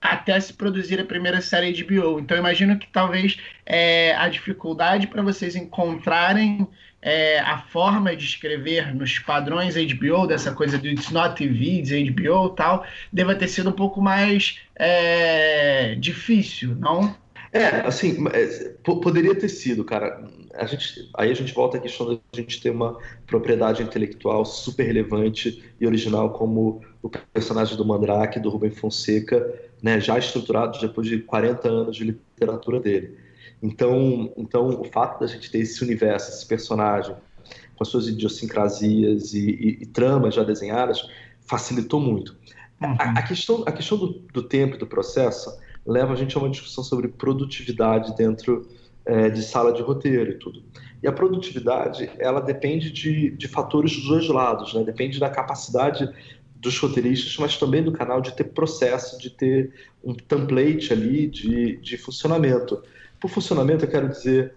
[0.00, 2.18] até se produzir a primeira série HBO.
[2.20, 3.36] Então imagino que talvez
[3.66, 6.66] é, a dificuldade para vocês encontrarem
[7.02, 11.90] é, a forma de escrever nos padrões HBO, dessa coisa do It's Not TV, It's
[11.90, 17.14] HBO tal, deva ter sido um pouco mais é, difícil, não?
[17.52, 20.24] É, assim, é, poderia ter sido, cara.
[20.54, 24.84] A gente, aí a gente volta à questão da gente ter uma propriedade intelectual super
[24.84, 31.08] relevante e original como o personagem do Mandrake, do Rubem Fonseca, né, já estruturado depois
[31.08, 33.18] de 40 anos de literatura dele.
[33.62, 37.14] Então, então o fato da gente ter esse universo, esse personagem,
[37.74, 41.02] com as suas idiosincrasias e, e, e tramas já desenhadas,
[41.40, 42.36] facilitou muito.
[42.80, 42.96] Uhum.
[42.98, 45.58] A, a, questão, a questão do, do tempo e do processo
[45.90, 48.68] leva a gente a uma discussão sobre produtividade dentro
[49.04, 50.62] é, de sala de roteiro e tudo.
[51.02, 54.84] E a produtividade, ela depende de, de fatores dos dois lados, né?
[54.84, 56.08] Depende da capacidade
[56.54, 59.72] dos roteiristas, mas também do canal de ter processo, de ter
[60.04, 62.80] um template ali de, de funcionamento.
[63.18, 64.54] Por funcionamento, eu quero dizer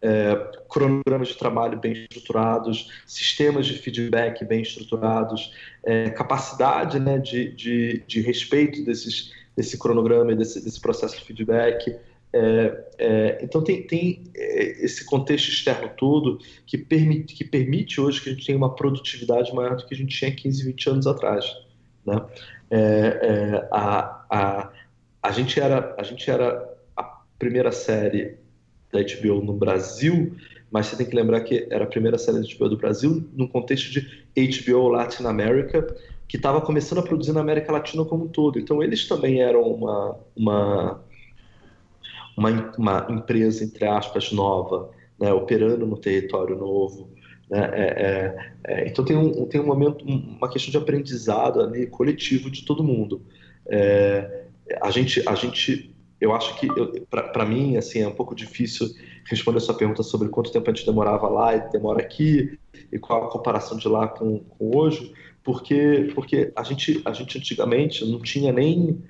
[0.00, 0.36] é,
[0.68, 5.52] cronogramas de trabalho bem estruturados, sistemas de feedback bem estruturados,
[5.82, 11.24] é, capacidade né, de, de, de respeito desses desse cronograma e desse, desse processo de
[11.24, 11.96] feedback.
[12.32, 18.20] É, é, então tem, tem é, esse contexto externo todo que permite, que permite hoje
[18.20, 21.06] que a gente tenha uma produtividade maior do que a gente tinha 15, 20 anos
[21.06, 21.46] atrás.
[22.04, 22.20] Né?
[22.70, 24.72] É, é, a, a,
[25.22, 27.02] a, gente era, a gente era a
[27.38, 28.36] primeira série
[28.92, 30.36] da HBO no Brasil
[30.70, 33.46] mas você tem que lembrar que era a primeira série de HBO do Brasil, num
[33.46, 35.86] contexto de HBO Latin America,
[36.28, 38.58] que estava começando a produzir na América Latina como um todo.
[38.58, 41.04] Então, eles também eram uma, uma,
[42.36, 47.08] uma, uma empresa, entre aspas, nova, né, operando no território novo.
[47.48, 51.86] Né, é, é, é, então, tem um, tem um momento, uma questão de aprendizado ali,
[51.86, 53.22] coletivo de todo mundo.
[53.68, 54.46] É,
[54.82, 56.66] a gente, a gente eu acho que,
[57.10, 58.88] para mim, assim, é um pouco difícil
[59.28, 62.58] responder a sua pergunta sobre quanto tempo a gente demorava lá e demora aqui,
[62.90, 65.12] e qual a comparação de lá com, com hoje,
[65.46, 69.00] porque, porque a, gente, a gente antigamente não tinha nem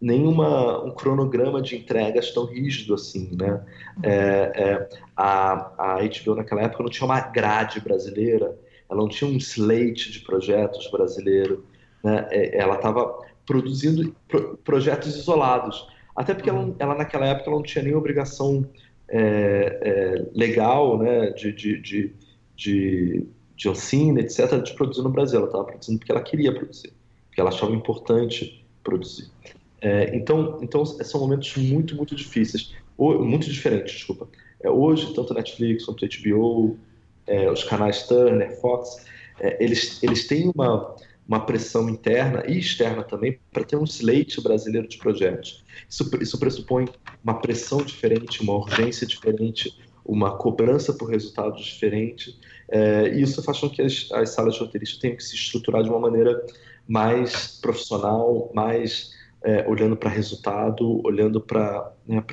[0.00, 3.64] nenhuma um cronograma de entregas tão rígido assim, né?
[4.00, 4.12] É,
[4.54, 8.56] é, a, a HBO naquela época não tinha uma grade brasileira,
[8.88, 11.64] ela não tinha um slate de projetos brasileiro,
[12.02, 12.28] né?
[12.30, 15.88] É, ela estava produzindo pro, projetos isolados.
[16.14, 16.76] Até porque ela, uhum.
[16.78, 18.64] ela, naquela época ela não tinha nem obrigação
[19.08, 22.12] é, é, legal, né, de, de, de,
[22.54, 23.26] de,
[23.70, 25.38] ensino, etc., de produzir no Brasil.
[25.38, 26.92] Ela estava produzindo porque ela queria produzir,
[27.26, 29.30] porque ela achava importante produzir.
[29.80, 34.28] É, então, então, são momentos muito, muito difíceis, ou, muito diferentes, desculpa.
[34.60, 36.78] É, hoje, tanto Netflix quanto HBO,
[37.26, 39.04] é, os canais Turner, Fox,
[39.40, 40.94] é, eles, eles têm uma
[41.26, 45.64] uma pressão interna e externa também para ter um slate brasileiro de projetos.
[45.88, 46.86] Isso, isso pressupõe
[47.22, 52.38] uma pressão diferente, uma urgência diferente, uma cobrança por resultados diferente,
[52.72, 55.82] é, e isso faz com que as, as salas de roteiristas tenham que se estruturar
[55.82, 56.44] de uma maneira
[56.88, 59.12] mais profissional, mais
[59.44, 62.24] é, olhando para resultado, olhando para né,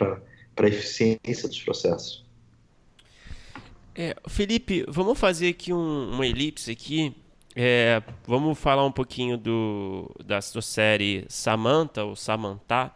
[0.57, 2.25] a eficiência dos processos.
[3.95, 7.15] É, Felipe, vamos fazer aqui um, uma elipse aqui
[7.55, 12.91] é, vamos falar um pouquinho do, da sua série Samantha, ou Samantha.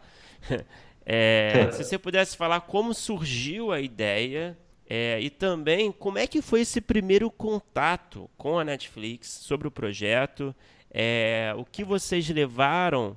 [1.06, 4.56] É, se você pudesse falar como surgiu a ideia
[4.88, 9.70] é, e também como é que foi esse primeiro contato com a Netflix sobre o
[9.70, 10.54] projeto,
[10.90, 13.16] é, o que vocês levaram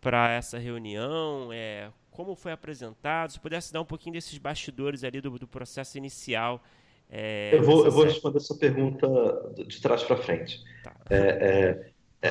[0.00, 5.20] para essa reunião, é, como foi apresentado, se pudesse dar um pouquinho desses bastidores ali
[5.20, 6.62] do, do processo inicial
[7.14, 9.06] é, eu, vou, eu vou responder essa pergunta
[9.66, 10.64] de trás para frente.
[10.82, 10.92] Tá.
[11.10, 11.92] É,
[12.22, 12.28] é,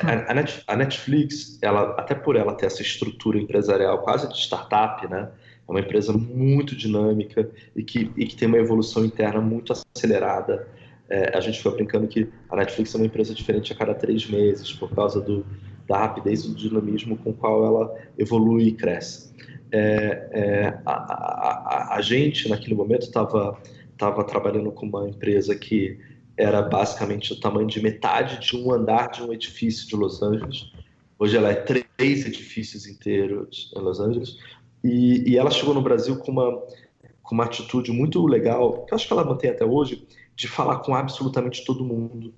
[0.66, 5.30] a, Netflix, ela, até por ela ter essa estrutura empresarial quase de startup, né?
[5.72, 10.68] Uma empresa muito dinâmica e que, e que tem uma evolução interna muito acelerada.
[11.08, 14.28] É, a gente foi brincando que a Netflix é uma empresa diferente a cada três
[14.28, 15.46] meses por causa do,
[15.88, 19.32] da rapidez e do dinamismo com qual ela evolui e cresce.
[19.72, 23.58] É, é, a, a, a, gente, naquele momento, estava
[24.28, 25.98] trabalhando com uma empresa que
[26.36, 30.70] era basicamente o tamanho de metade de um andar de um edifício de Los Angeles.
[31.18, 34.36] Hoje ela é três edifícios inteiros em Los Angeles.
[34.82, 36.62] E, e ela chegou no Brasil com uma,
[37.22, 40.78] com uma atitude muito legal, que eu acho que ela mantém até hoje, de falar
[40.78, 42.34] com absolutamente todo mundo,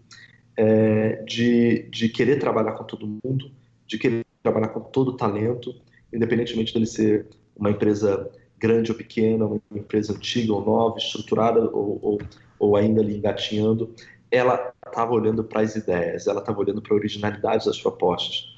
[0.56, 3.50] é, de, de querer trabalhar com todo mundo,
[3.86, 5.74] de querer trabalhar com todo talento,
[6.12, 7.26] independentemente dele ser
[7.56, 12.18] uma empresa grande ou pequena, uma empresa antiga ou nova, estruturada ou, ou,
[12.58, 13.94] ou ainda ali engatinhando,
[14.30, 18.54] ela estava olhando para as ideias, ela estava olhando para a originalidade das propostas.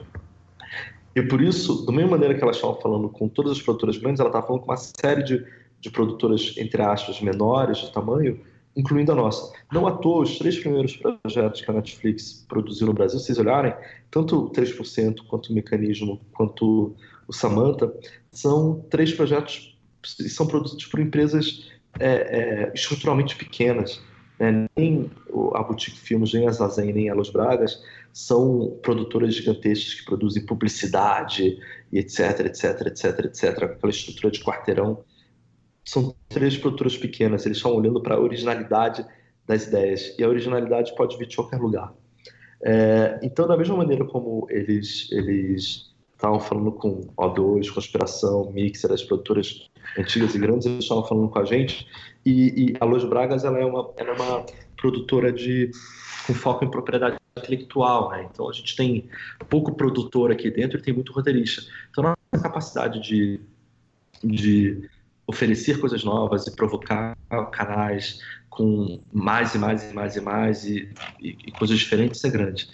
[1.16, 4.20] E por isso, da mesma maneira que ela estava falando com todas as produtoras grandes,
[4.20, 5.46] ela estava falando com uma série de,
[5.80, 8.38] de produtoras, entre aspas, menores de tamanho,
[8.76, 9.50] incluindo a nossa.
[9.72, 13.38] Não à toa, os três primeiros projetos que a Netflix produziu no Brasil, se vocês
[13.38, 13.74] olharem,
[14.10, 16.94] tanto o 3%, quanto o Mecanismo, quanto
[17.26, 17.90] o Samantha,
[18.30, 24.00] são três projetos são produzidos por empresas é, é, estruturalmente pequenas.
[24.38, 24.68] Né?
[24.76, 25.10] Nem
[25.54, 27.82] a Boutique Filmes, nem a Zazen, nem a Los Bragas
[28.16, 31.58] são produtoras gigantescas que produzem publicidade
[31.92, 35.04] e etc, etc, etc, etc, aquela estrutura de quarteirão.
[35.84, 39.06] São três produtoras pequenas, eles estão olhando para a originalidade
[39.46, 41.92] das ideias, e a originalidade pode vir de qualquer lugar.
[42.62, 49.04] É, então, da mesma maneira como eles, eles estavam falando com O2, Conspiração, Mixer, as
[49.04, 49.68] produtoras
[49.98, 51.86] antigas e grandes, eles estavam falando com a gente.
[52.24, 55.70] E, e a Los Bragas ela é, uma, ela é uma produtora de
[56.26, 58.28] com foco em propriedade intelectual, né?
[58.30, 59.08] Então a gente tem
[59.48, 61.62] pouco produtor aqui dentro e tem muito roteirista.
[61.90, 63.40] Então nossa capacidade de,
[64.22, 64.88] de
[65.26, 67.16] oferecer coisas novas e provocar
[67.52, 70.88] canais com mais e mais e mais e mais e,
[71.20, 72.68] e, e coisas diferentes é grande.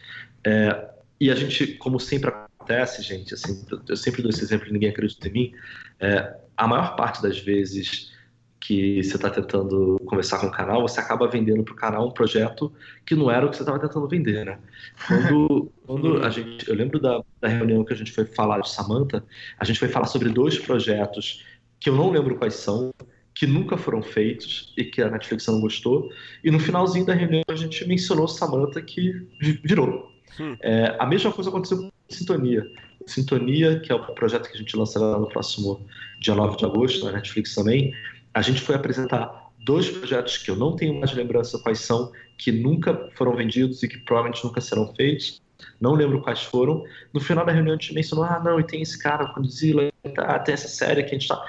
[0.45, 0.91] É,
[1.21, 5.29] e a gente, como sempre acontece, gente, assim, eu sempre dou esse exemplo ninguém acredita
[5.29, 5.53] em mim,
[6.01, 8.13] é, a maior parte das vezes
[8.61, 12.13] que você está tentando conversar com o canal, você acaba vendendo para o canal um
[12.13, 12.73] projeto
[13.05, 14.61] que não era o que você estava tentando vender, né?
[15.09, 18.71] Quando, quando a gente, eu lembro da, da, reunião que a gente foi falar de
[18.71, 19.25] Samantha,
[19.59, 21.45] a gente foi falar sobre dois projetos
[21.81, 22.95] que eu não lembro quais são,
[23.35, 26.09] que nunca foram feitos e que a Netflix não gostou.
[26.45, 29.27] E no finalzinho da reunião a gente mencionou Samantha que
[29.65, 30.13] virou.
[30.39, 30.57] Hum.
[30.63, 32.65] É, a mesma coisa aconteceu com Sintonia.
[33.07, 35.85] Sintonia, que é o projeto que a gente lançará no próximo
[36.21, 37.93] dia 9 de agosto, na Netflix também,
[38.35, 42.51] a gente foi apresentar dois projetos que eu não tenho mais lembrança quais são, que
[42.51, 45.41] nunca foram vendidos e que provavelmente nunca serão feitos.
[45.81, 46.85] Não lembro quais foram.
[47.13, 49.93] No final da reunião a gente mencionou: ah, não, e tem esse cara, o Godzilla,
[50.15, 51.45] tá, tem essa série que a gente tá.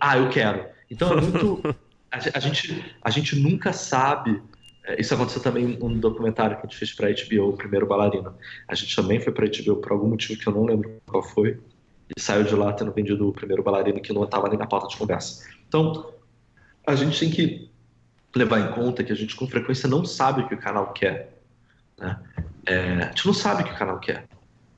[0.00, 0.66] Ah, eu quero.
[0.90, 1.60] Então é muito.
[2.10, 4.40] a, gente, a gente nunca sabe.
[4.86, 8.34] É, isso aconteceu também no documentário que a gente fez para HBO, o primeiro bailarino.
[8.68, 11.60] A gente também foi para HBO por algum motivo que eu não lembro qual foi.
[12.16, 14.86] E saiu de lá tendo vendido o primeiro bailarino que não estava nem na pauta
[14.86, 15.44] de conversa.
[15.66, 16.12] Então,
[16.86, 17.68] a gente tem que
[18.34, 21.40] levar em conta que a gente com frequência não sabe o que o canal quer.
[21.98, 22.16] Né?
[22.64, 24.28] É, a gente não sabe o que o canal quer.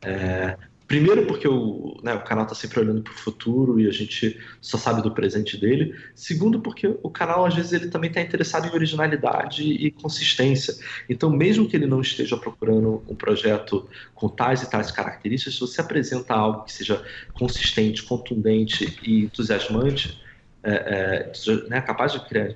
[0.00, 0.56] É,
[0.88, 4.40] primeiro porque o, né, o canal está sempre olhando para o futuro e a gente
[4.58, 5.94] só sabe do presente dele.
[6.14, 10.74] Segundo porque o canal às vezes ele também está interessado em originalidade e consistência.
[11.06, 15.60] Então mesmo que ele não esteja procurando um projeto com tais e tais características, se
[15.60, 20.18] você apresenta algo que seja consistente, contundente e entusiasmante,
[20.62, 22.54] é, é, né, capaz de criar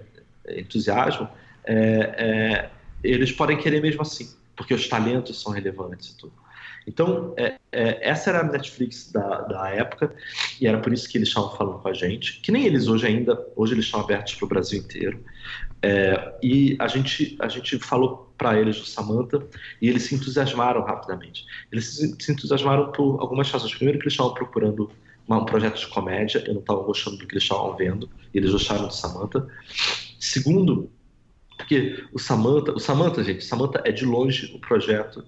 [0.48, 1.28] entusiasmo,
[1.64, 2.70] é, é,
[3.04, 6.41] eles podem querer mesmo assim, porque os talentos são relevantes e tudo.
[6.86, 10.14] Então, é, é, essa era a Netflix da, da época,
[10.60, 13.06] e era por isso que eles estavam falando com a gente, que nem eles hoje
[13.06, 15.22] ainda, hoje eles estão abertos para o Brasil inteiro.
[15.80, 19.44] É, e a gente, a gente falou para eles do Samantha,
[19.80, 21.44] e eles se entusiasmaram rapidamente.
[21.70, 23.74] Eles se, se entusiasmaram por algumas razões.
[23.74, 24.90] Primeiro, que eles estavam procurando
[25.28, 28.50] um projeto de comédia, eu não estava gostando do que eles estavam vendo, e eles
[28.50, 29.46] gostaram do Samantha.
[30.18, 30.90] Segundo,
[31.56, 35.24] porque o Samantha, o Samantha, gente, Samantha é de longe o projeto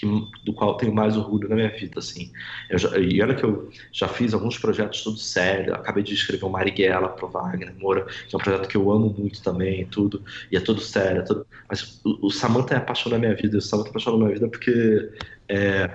[0.00, 0.06] que,
[0.44, 2.32] do qual tenho mais orgulho na minha vida, assim.
[2.70, 6.48] Já, e olha que eu já fiz alguns projetos tudo sério, acabei de escrever o
[6.48, 10.56] Marighella pro Wagner Moura, que é um projeto que eu amo muito também, tudo, e
[10.56, 13.58] é tudo sério, é tudo, mas o, o Samantha é a paixão da minha vida,
[13.58, 15.10] o Samantha é a paixão da minha vida porque
[15.48, 15.90] é,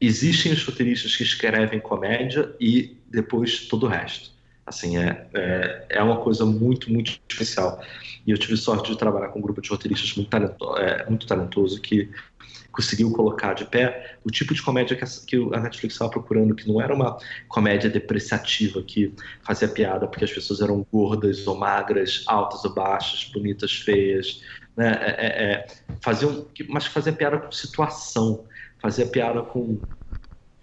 [0.00, 4.30] existem os roteiristas que escrevem comédia e depois todo o resto.
[4.70, 7.82] Assim, é, é, é, uma coisa muito, muito especial.
[8.24, 11.26] E eu tive sorte de trabalhar com um grupo de roteiristas muito, talento, é, muito
[11.26, 12.08] talentoso que
[12.70, 16.54] conseguiu colocar de pé o tipo de comédia que a, que a Netflix estava procurando,
[16.54, 17.18] que não era uma
[17.48, 19.12] comédia depreciativa que
[19.42, 24.40] fazia piada porque as pessoas eram gordas ou magras, altas ou baixas, bonitas, feias,
[24.76, 24.92] né?
[25.00, 25.66] É, é, é
[26.00, 28.44] faziam, mas fazia piada com situação,
[28.80, 29.80] fazia piada com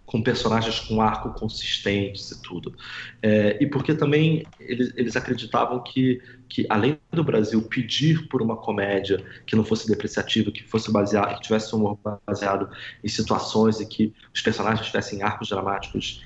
[0.08, 2.74] com personagens com arco consistentes e tudo.
[3.22, 8.56] É, e porque também eles, eles, acreditavam que, que, além do Brasil pedir por uma
[8.56, 12.70] comédia que não fosse depreciativa, que fosse baseado, que tivesse um humor baseado
[13.04, 16.24] em situações e que os personagens tivessem arcos dramáticos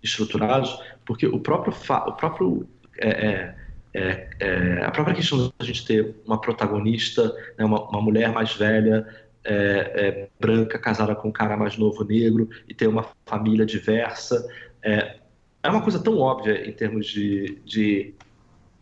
[0.00, 1.74] estruturados, porque o próprio,
[2.06, 3.54] o próprio é, é,
[3.92, 8.54] é, é a própria questão da gente ter uma protagonista, né, uma, uma mulher mais
[8.54, 9.04] velha,
[9.46, 14.46] é, é, branca casada com um cara mais novo negro e ter uma família diversa.
[14.82, 15.18] É,
[15.62, 18.14] é uma coisa tão óbvia em termos de, de,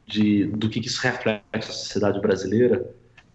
[0.07, 2.91] de do que isso reflete na sociedade brasileira,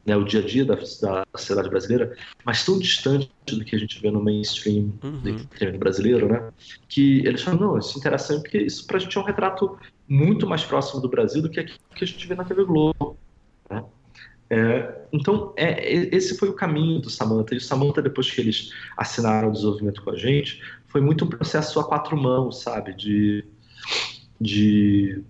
[0.06, 3.80] né, o dia a dia da, da sociedade brasileira, mas tão distante do que a
[3.80, 5.78] gente vê no mainstream uhum.
[5.78, 6.52] brasileiro, né,
[6.88, 9.78] que eles falam, não, isso é interessante porque isso pra gente é um retrato
[10.08, 13.18] muito mais próximo do Brasil do que aquilo que a gente vê na TV Globo.
[13.70, 13.84] Né?
[14.50, 17.54] É, então, é, esse foi o caminho do Samantha.
[17.54, 21.30] E o Samantha, depois que eles assinaram o desenvolvimento com a gente, foi muito um
[21.30, 22.94] processo a quatro mãos, sabe?
[22.94, 23.46] De,
[24.42, 25.24] de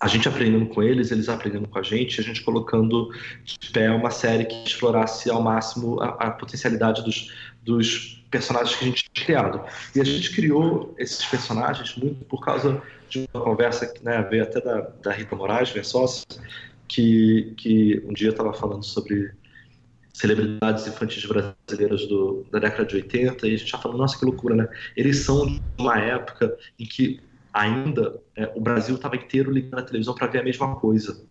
[0.00, 3.10] a gente aprendendo com eles, eles aprendendo com a gente, a gente colocando
[3.44, 8.84] de pé uma série que explorasse ao máximo a, a potencialidade dos, dos personagens que
[8.84, 9.64] a gente tinha criado.
[9.94, 14.42] E a gente criou esses personagens muito por causa de uma conversa que né, veio
[14.42, 16.24] até da, da Rita Moraes, minha sócia,
[16.88, 19.30] que, que um dia estava falando sobre
[20.12, 24.24] celebridades infantis brasileiras do, da década de 80 e a gente já falando, nossa, que
[24.24, 24.68] loucura, né?
[24.96, 27.20] Eles são de uma época em que
[27.52, 31.24] ainda é, o Brasil estava inteiro ligando a televisão para ver a mesma coisa.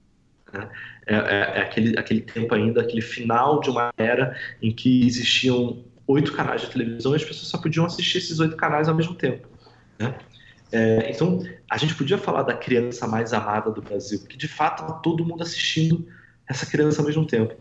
[0.53, 0.69] Né?
[1.05, 1.19] É, é,
[1.57, 6.61] é, aquele, aquele tempo ainda, aquele final de uma era em que existiam oito canais
[6.61, 9.47] de televisão e as pessoas só podiam assistir esses oito canais ao mesmo tempo.
[9.99, 10.17] Né?
[10.71, 14.81] É, então, a gente podia falar da criança mais amada do Brasil, porque de fato
[14.81, 16.07] estava todo mundo assistindo
[16.47, 17.55] essa criança ao mesmo tempo.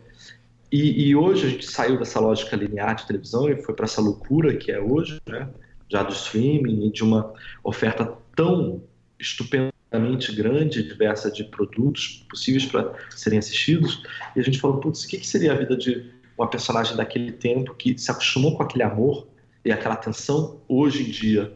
[0.71, 4.01] E, e, hoje a gente saiu dessa lógica linear de televisão e foi para essa
[4.01, 5.47] loucura que é hoje, né?
[5.89, 7.33] já do streaming e de uma
[7.63, 8.83] oferta tão
[9.17, 14.03] estupendamente grande diversa de produtos possíveis para serem assistidos.
[14.35, 17.31] E a gente falou, putz, o que, que seria a vida de uma personagem daquele
[17.31, 19.27] tempo que se acostumou com aquele amor
[19.63, 21.53] e aquela atenção hoje em dia,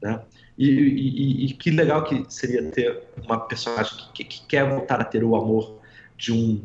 [0.00, 0.22] né?
[0.56, 5.00] E, e, e, que legal que seria ter uma personagem que, que, que, quer voltar
[5.00, 5.80] a ter o amor
[6.16, 6.62] de um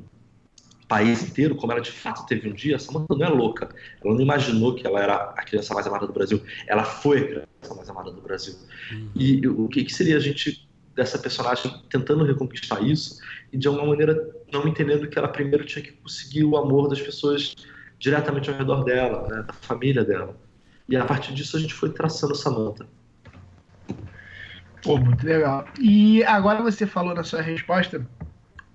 [0.87, 2.77] país inteiro, como ela de fato teve um dia.
[2.77, 3.69] Samantha não é louca.
[4.03, 6.41] Ela não imaginou que ela era a criança mais amada do Brasil.
[6.67, 8.55] Ela foi a criança mais amada do Brasil.
[8.91, 9.09] Uhum.
[9.15, 13.19] E o que, que seria a gente dessa personagem tentando reconquistar isso
[13.53, 17.01] e de alguma maneira não entendendo que ela primeiro tinha que conseguir o amor das
[17.01, 17.55] pessoas
[17.97, 20.35] diretamente ao redor dela, né, da família dela.
[20.87, 22.85] E a partir disso a gente foi traçando Samantha.
[24.81, 25.65] Pô, muito legal.
[25.79, 28.05] E agora você falou na sua resposta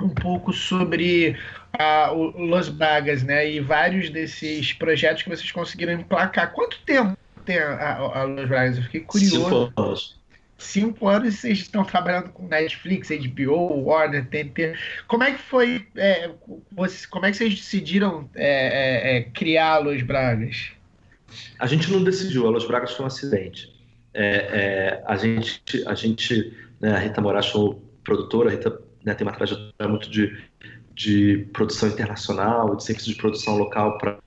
[0.01, 1.37] um pouco sobre
[1.79, 3.51] uh, o Los Bragas, né?
[3.51, 6.53] E vários desses projetos que vocês conseguiram emplacar.
[6.53, 8.77] Quanto tempo tem a, a Los Bragas?
[8.77, 9.37] Eu fiquei curioso.
[9.37, 10.25] Cinco anos.
[10.57, 14.75] Cinco anos vocês estão trabalhando com Netflix, HBO, Warner, TNT.
[15.09, 15.87] Como é que foi?
[15.97, 16.31] É,
[16.71, 20.71] você, como é que vocês decidiram é, é, é, criar a Los Bragas?
[21.59, 23.74] A gente não decidiu, a Los Bragas foi um acidente.
[24.15, 29.15] É, é, a gente, a gente né, a Rita Moraes foi produtora, a Rita né,
[29.15, 30.37] tem uma trajetória muito de,
[30.95, 34.19] de produção internacional, de serviço de produção local para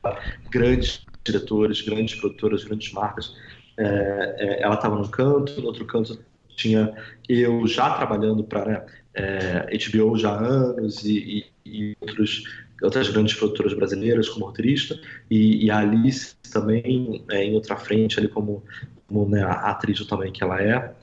[0.50, 3.36] grandes diretores, grandes produtoras, grandes marcas.
[3.78, 6.20] É, é, ela estava num canto, no outro canto
[6.56, 6.92] tinha
[7.30, 12.44] eu já trabalhando para né, é, HBO já há anos e, e, e outros,
[12.82, 18.18] outras grandes produtoras brasileiras como roteirista e, e a Alice também é, em outra frente
[18.20, 18.64] ali como como
[19.10, 20.94] né, a atriz também que ela é.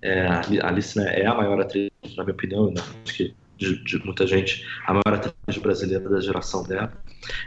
[0.00, 3.82] é a Alice né, é a maior atriz, na minha opinião, né, acho que de,
[3.84, 6.92] de, muita gente, a maior atriz brasileira da geração dela.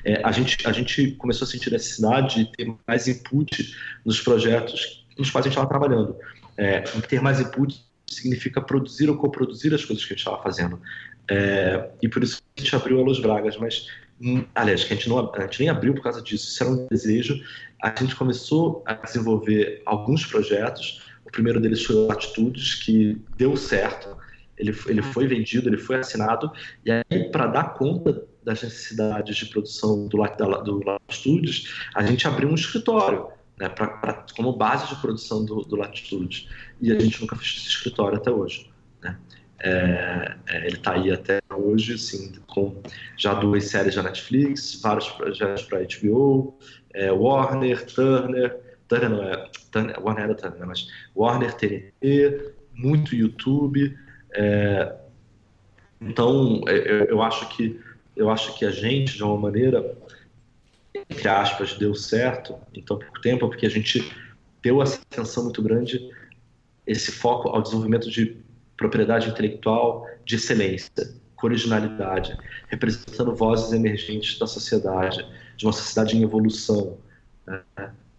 [0.06, 3.76] É, a, gente, a gente começou a sentir necessidade de ter mais input
[4.06, 6.16] nos projetos nos quais a gente estava trabalhando.
[6.58, 7.78] É, ter mais input
[8.08, 10.80] significa produzir ou coproduzir as coisas que a gente estava fazendo.
[11.30, 13.88] É, e por isso a gente abriu a Los Bragas, mas
[14.54, 16.88] aliás, que a gente, não, a gente nem abriu por causa disso, isso era um
[16.88, 17.42] desejo
[17.86, 21.04] a gente começou a desenvolver alguns projetos.
[21.24, 24.18] O primeiro deles foi o Latitudes, que deu certo.
[24.58, 26.52] Ele, ele foi vendido, ele foi assinado.
[26.84, 30.18] E aí, para dar conta das necessidades de produção do,
[30.64, 33.28] do Latitudes, a gente abriu um escritório.
[33.58, 36.50] Né, pra, pra, como base de produção do, do Latitude.
[36.82, 38.70] E a gente nunca fez esse escritório até hoje.
[39.02, 39.18] Né?
[39.66, 42.84] É, é, ele está aí até hoje, assim, com
[43.18, 46.56] já duas séries da Netflix, vários projetos para HBO,
[46.94, 53.16] é, Warner, Turner, Turner não é, Turner, Warner era Turner, né, mas Warner, TNT, muito
[53.16, 53.98] YouTube.
[54.36, 54.96] É,
[56.00, 57.82] então, é, eu, eu, acho que
[58.16, 59.98] eu acho que a gente, de uma maneira,
[61.10, 64.16] entre aspas, deu certo em tão pouco tempo, porque a gente
[64.62, 66.08] deu essa atenção muito grande,
[66.86, 68.45] esse foco ao desenvolvimento de
[68.78, 70.92] propriedade intelectual de excelência,
[71.36, 75.26] com originalidade, representando vozes emergentes da sociedade,
[75.58, 76.98] de uma sociedade em evolução,
[77.46, 77.62] né?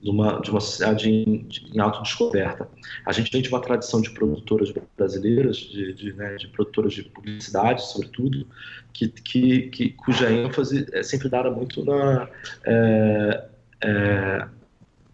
[0.00, 2.68] de, uma, de uma sociedade em, em autodescoberta.
[3.04, 7.84] A gente de uma tradição de produtoras brasileiras, de, de, né, de produtoras de publicidade,
[7.86, 8.46] sobretudo,
[8.92, 12.28] que, que, que, cuja ênfase é sempre dada muito na.
[12.64, 13.44] É,
[13.82, 14.48] é,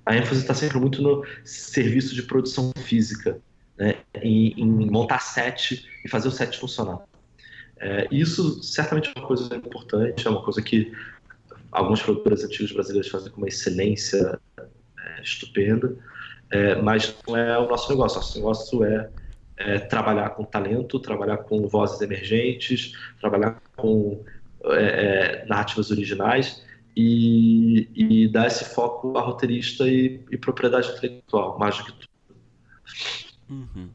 [0.04, 3.40] a ênfase está sempre muito no serviço de produção física,
[3.82, 7.00] né, em, em montar set e fazer o set funcionar.
[7.80, 10.92] É, isso certamente é uma coisa importante, é uma coisa que
[11.72, 15.96] alguns produtores antigos brasileiros fazem com uma excelência é, estupenda,
[16.50, 18.18] é, mas não é o nosso negócio.
[18.18, 19.10] Nosso negócio é,
[19.56, 24.24] é, trabalhar com talento, trabalhar com vozes emergentes, trabalhar com
[24.66, 26.64] é, é, narrativas originais
[26.94, 32.11] e, e, dar esse foco a roteirista e, e propriedade intelectual, mais do que tudo.
[33.52, 33.88] Uhum.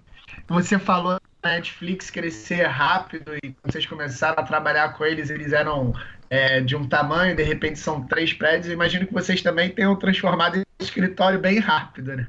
[0.47, 5.93] Você falou Netflix crescer rápido e quando vocês começaram a trabalhar com eles, eles eram
[6.29, 8.71] é, de um tamanho, de repente são três prédios.
[8.71, 12.27] imagino que vocês também tenham transformado em escritório bem rápido, né?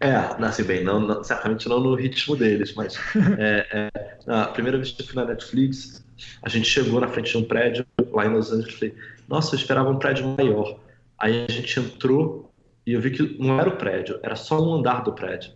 [0.00, 2.98] É, nasce bem, não, não, certamente não no ritmo deles, mas
[3.38, 3.90] é, é,
[4.26, 6.04] a primeira vez que eu fui na Netflix,
[6.42, 8.94] a gente chegou na frente de um prédio lá em Los Angeles e falei,
[9.28, 10.76] nossa, eu esperava um prédio maior.
[11.16, 12.50] Aí a gente entrou
[12.84, 15.52] e eu vi que não era o prédio, era só um andar do prédio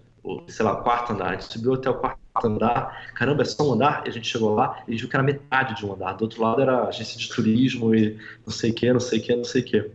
[0.48, 1.30] sei lá, quarto andar.
[1.30, 3.10] A gente subiu até o quarto andar.
[3.14, 4.02] Caramba, é só um andar?
[4.06, 6.12] E a gente chegou lá e viu que era metade de um andar.
[6.14, 9.22] Do outro lado era agência de turismo e não sei o que, não sei o
[9.22, 9.90] que, não sei o que.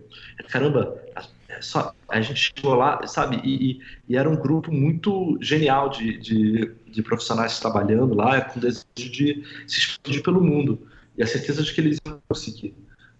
[0.49, 1.01] Caramba,
[1.49, 3.41] é só, a gente chegou lá, sabe?
[3.43, 8.59] E, e, e era um grupo muito genial de, de, de, profissionais trabalhando lá, com
[8.59, 10.87] desejo de se expandir pelo mundo.
[11.17, 12.73] E a certeza de que eles iam conseguir.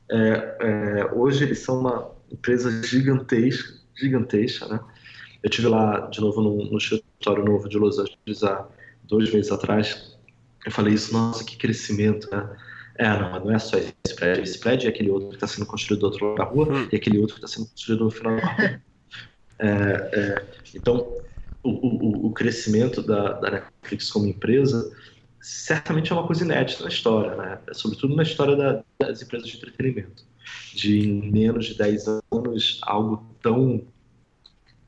[0.09, 4.79] É, é, hoje eles são uma empresa gigantesca, gigantesca, né?
[5.43, 8.67] Eu tive lá de novo no, no escritório novo de Los Angeles há
[9.03, 10.17] dois meses atrás.
[10.65, 12.47] Eu falei isso, nossa, que crescimento, né?
[12.95, 14.43] É, não, não é só esse prédio.
[14.43, 16.87] Esse prédio é aquele outro que está sendo construído do outro lado da rua hum.
[16.91, 18.81] e aquele outro que está sendo construído no final da rua.
[19.63, 21.21] É, é, então,
[21.61, 24.91] o, o, o crescimento da, da, Netflix como empresa
[25.39, 27.59] certamente é uma coisa inédita na história, né?
[27.71, 30.25] sobretudo na história da, das empresas de entretenimento.
[30.73, 33.83] De em menos de 10 anos, algo tão,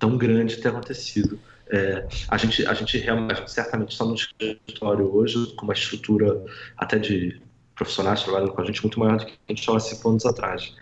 [0.03, 1.39] tão grande ter acontecido.
[1.69, 6.43] É, a, gente, a, gente realmente, certamente está no escritório hoje com uma estrutura
[6.75, 7.41] até de
[7.73, 10.75] profissionais trabalhando com a gente muito maior do que a gente estava cinco anos atrás.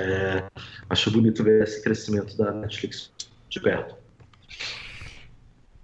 [0.00, 0.44] É,
[0.88, 3.12] acho bonito ver esse crescimento da Netflix
[3.50, 3.94] de perto.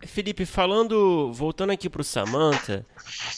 [0.06, 2.86] Felipe, falando, voltando aqui para o Samantha,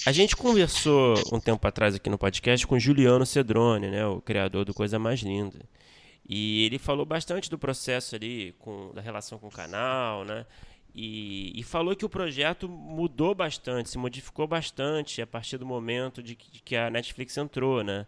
[0.06, 4.64] a gente conversou um tempo atrás aqui no podcast com Juliano Cedrone, né, o criador
[4.64, 5.58] do Coisa Mais Linda.
[6.32, 10.46] E ele falou bastante do processo ali, com, da relação com o canal, né?
[10.94, 16.22] E, e, falou que o projeto mudou bastante, se modificou bastante a partir do momento
[16.22, 18.06] de que, de que a Netflix entrou, né?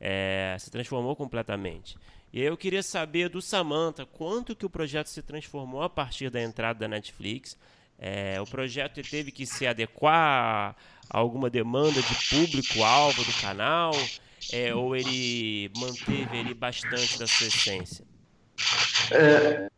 [0.00, 1.96] É, se transformou completamente.
[2.32, 6.40] E eu queria saber do Samantha quanto que o projeto se transformou a partir da
[6.40, 7.58] entrada da Netflix.
[7.98, 10.76] É, o projeto teve que se adequar
[11.10, 13.92] a alguma demanda de público-alvo do canal,
[14.52, 18.04] é, ou ele manteve ele bastante da sua essência?
[19.10, 19.68] É,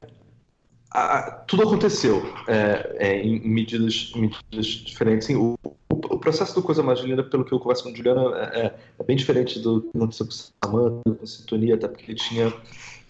[0.91, 5.27] a, tudo aconteceu é, é, em medidas, medidas diferentes.
[5.27, 5.59] Sim, o,
[5.91, 8.75] o, processo do Coisa Mais Linda, pelo que eu converso com a Juliana, é, é,
[8.99, 12.53] é bem diferente do que aconteceu com o Samantha, com Sintonia, até porque ele tinha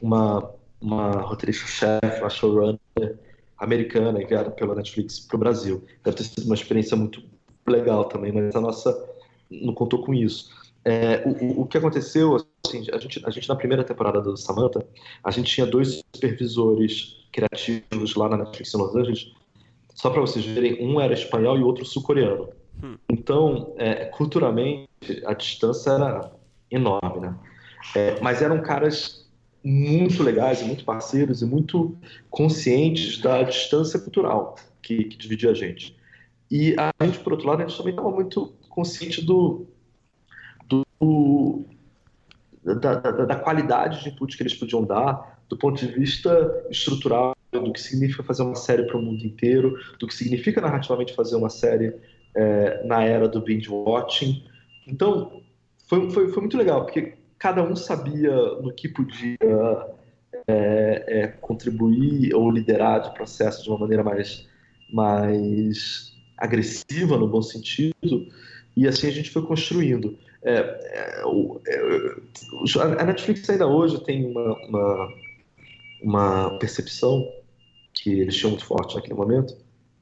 [0.03, 0.51] uma,
[0.81, 2.79] uma roteirista-chefe, uma showrunner
[3.59, 5.85] americana enviada pela Netflix para o Brasil.
[6.05, 7.23] Deve ter sido uma experiência muito
[7.67, 9.09] legal também, mas a nossa
[9.51, 10.51] não contou com isso.
[10.89, 14.87] É, o, o, que aconteceu, assim, a, gente, a gente na primeira temporada do Samantha,
[15.25, 19.33] a gente tinha dois supervisores criativos lá na Netflix em Los Angeles.
[19.97, 22.51] Só para vocês verem, um era espanhol e o outro sul-coreano.
[22.81, 22.97] Hum.
[23.11, 24.89] Então, é, culturalmente,
[25.25, 26.31] a distância era
[26.71, 27.37] enorme, né?
[27.97, 29.29] É, mas eram caras
[29.65, 31.97] muito legais, muito parceiros e muito
[32.31, 35.97] conscientes da distância cultural que, que dividia a gente.
[36.49, 39.67] E a gente, por outro lado, a gente também estava muito consciente do,
[42.65, 47.35] da, da, da, qualidade de input que eles podiam dar, do ponto de vista estrutural,
[47.53, 51.37] do que significa fazer uma série para o mundo inteiro, do que significa narrativamente fazer
[51.37, 51.95] uma série
[52.35, 54.45] é, na era do binge watching.
[54.87, 55.43] Então,
[55.87, 59.37] foi, foi, foi muito legal, porque cada um sabia no que podia
[60.49, 64.47] é, é, contribuir ou liderar o processo de uma maneira mais,
[64.93, 68.29] mais agressiva, no bom sentido,
[68.77, 70.19] e assim a gente foi construindo.
[70.47, 75.15] É, é, é a Netflix ainda hoje tem uma, uma,
[76.01, 77.29] uma, percepção
[77.93, 79.57] que eles tinham muito forte naquele momento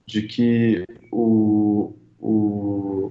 [0.04, 3.10] de que o, o,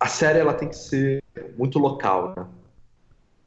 [0.00, 1.22] a série ela tem que ser
[1.56, 2.46] muito local, né?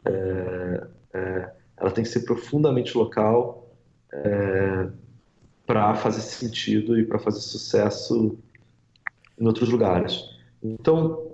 [0.06, 3.70] É, é, ela tem que ser profundamente local
[4.14, 4.88] é,
[5.68, 8.40] para fazer sentido e para fazer sucesso
[9.38, 10.24] em outros lugares.
[10.64, 11.31] Então,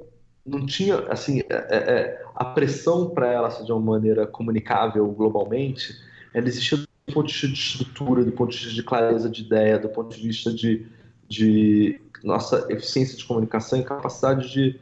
[0.48, 5.06] não tinha, assim, é, é, é a pressão para ela ser de uma maneira comunicável
[5.08, 5.94] globalmente,
[6.34, 9.42] ela existia do ponto de vista de estrutura, do ponto de vista de clareza de
[9.42, 10.86] ideia, do ponto de vista de,
[11.28, 14.80] de nossa eficiência de comunicação e capacidade de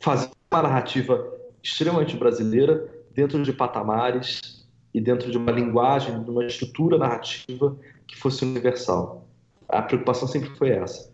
[0.00, 1.26] fazer uma narrativa
[1.62, 7.76] extremamente brasileira dentro de patamares e dentro de uma linguagem, de uma estrutura narrativa
[8.06, 9.26] que fosse universal.
[9.68, 11.10] A preocupação sempre foi essa.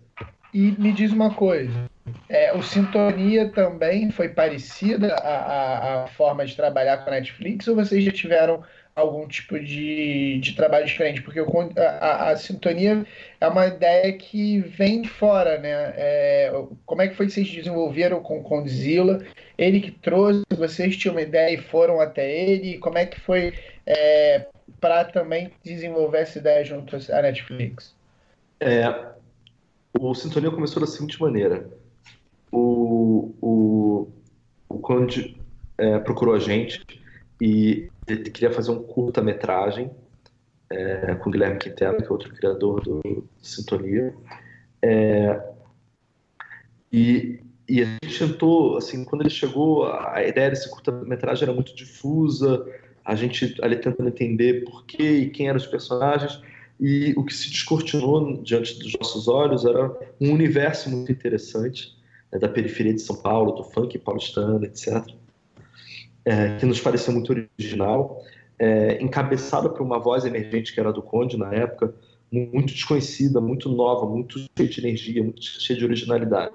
[0.52, 1.90] E me diz uma coisa,
[2.28, 8.02] é, o Sintonia também foi parecida a, forma de trabalhar com a Netflix ou vocês
[8.02, 8.62] já tiveram
[8.94, 11.22] algum tipo de, de trabalho diferente?
[11.22, 11.40] Porque
[11.78, 13.06] a, a, Sintonia
[13.40, 15.94] é uma ideia que vem de fora, né?
[15.96, 19.24] É, como é que foi que vocês desenvolveram com o Condzilla?
[19.56, 22.78] Ele que trouxe, vocês tinham uma ideia e foram até ele?
[22.78, 23.54] Como é que foi
[23.86, 24.46] é,
[24.80, 27.94] para também desenvolver essa ideia junto à Netflix?
[28.60, 28.92] É,
[29.98, 31.81] o Sintonia começou da seguinte maneira.
[32.52, 34.08] O, o,
[34.68, 35.36] o Conde
[35.78, 36.84] é, procurou a gente
[37.40, 39.90] e ele queria fazer um curta-metragem
[40.70, 44.14] é, com o Guilherme Quintela, que é outro criador do, Sintonia.
[44.80, 45.40] É,
[46.92, 51.74] e, e a gente tentou, assim, quando ele chegou, a ideia desse curta-metragem era muito
[51.74, 52.64] difusa,
[53.04, 56.40] a gente ali tentando entender por que e quem eram os personagens,
[56.80, 59.88] e o que se descortinou diante dos nossos olhos era
[60.20, 61.96] um universo muito interessante
[62.32, 65.04] né, da periferia de São Paulo, do funk paulistano, etc.,
[66.24, 68.22] é, que nos pareceu muito original,
[68.58, 71.94] é, encabeçada por uma voz emergente que era do Conde na época,
[72.30, 76.54] muito desconhecida, muito nova, muito cheia de energia, muito cheia de originalidade.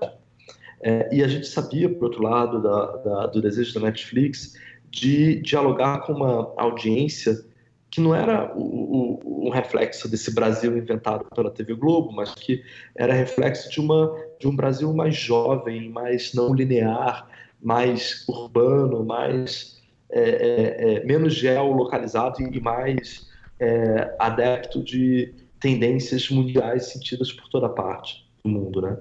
[0.81, 4.53] É, e a gente sabia, por outro lado, da, da, do desejo da Netflix
[4.89, 7.43] de dialogar com uma audiência
[7.89, 12.63] que não era um reflexo desse Brasil inventado pela TV Globo, mas que
[12.95, 17.27] era reflexo de, uma, de um Brasil mais jovem, mais não linear,
[17.61, 23.29] mais urbano, mais é, é, é menos geolocalizado e mais
[23.59, 28.97] é, adepto de tendências mundiais sentidas por toda parte do mundo, né?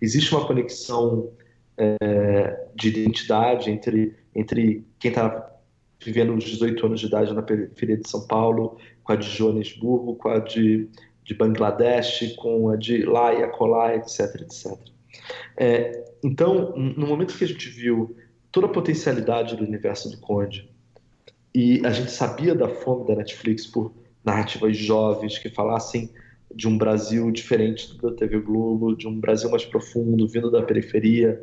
[0.00, 1.30] Existe uma conexão
[1.76, 5.55] é, de identidade entre entre quem está
[6.04, 10.16] vivendo os 18 anos de idade na periferia de São Paulo, com a de Joanesburgo,
[10.16, 10.88] com a de,
[11.24, 14.78] de Bangladesh, com a de lá e acolá, etc, etc.
[15.56, 18.16] É, então, no momento que a gente viu
[18.52, 20.70] toda a potencialidade do universo do Conde,
[21.54, 23.92] e a gente sabia da fome da Netflix por
[24.22, 26.10] narrativas jovens que falassem
[26.54, 31.42] de um Brasil diferente da TV Globo, de um Brasil mais profundo, vindo da periferia,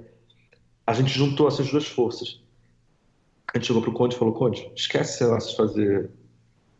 [0.85, 2.42] a gente juntou essas duas forças
[3.53, 6.09] a gente chegou pro Conde e falou, Conde, esquece esse negócio de fazer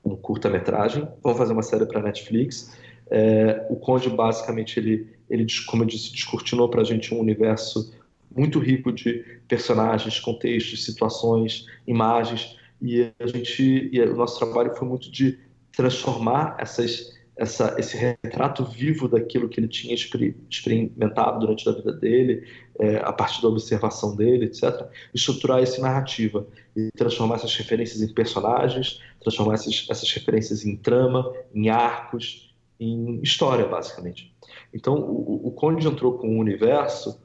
[0.03, 2.75] um curta-metragem, vamos fazer uma série para Netflix.
[3.09, 7.93] É, o Conde, basicamente, ele, ele, como eu disse, descortinou para a gente um universo
[8.35, 14.87] muito rico de personagens, contextos, situações, imagens, e a gente, e o nosso trabalho foi
[14.87, 15.39] muito de
[15.71, 22.47] transformar essas essa, esse retrato vivo daquilo que ele tinha experimentado durante a vida dele,
[22.79, 28.13] é, a partir da observação dele, etc., estruturar essa narrativa e transformar essas referências em
[28.13, 34.33] personagens, transformar essas, essas referências em trama, em arcos, em história, basicamente.
[34.73, 37.19] Então, o, o Conde entrou com um universo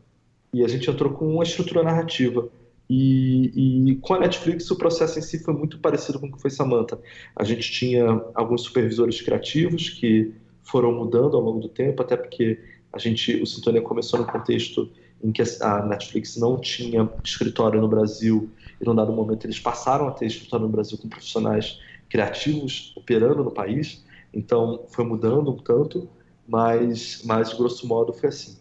[0.53, 2.49] e a gente entrou com uma estrutura narrativa.
[2.89, 6.41] E, e, com a Netflix o processo em si foi muito parecido com o que
[6.41, 6.99] foi Samantha.
[7.37, 10.33] A gente tinha alguns supervisores criativos que
[10.63, 12.59] foram mudando ao longo do tempo, até porque
[12.93, 14.91] a gente, o Sintonia começou no contexto
[15.23, 20.09] em que a Netflix não tinha escritório no Brasil e num dado momento eles passaram
[20.09, 24.05] a ter escritório no Brasil com profissionais criativos operando no país.
[24.33, 26.09] Então foi mudando um tanto,
[26.47, 28.58] mas, mas grosso modo foi assim.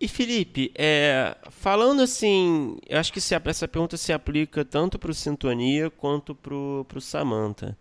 [0.00, 5.14] E Felipe, é, falando assim, eu acho que essa pergunta se aplica tanto para o
[5.14, 7.76] Sintonia quanto para o Samantha.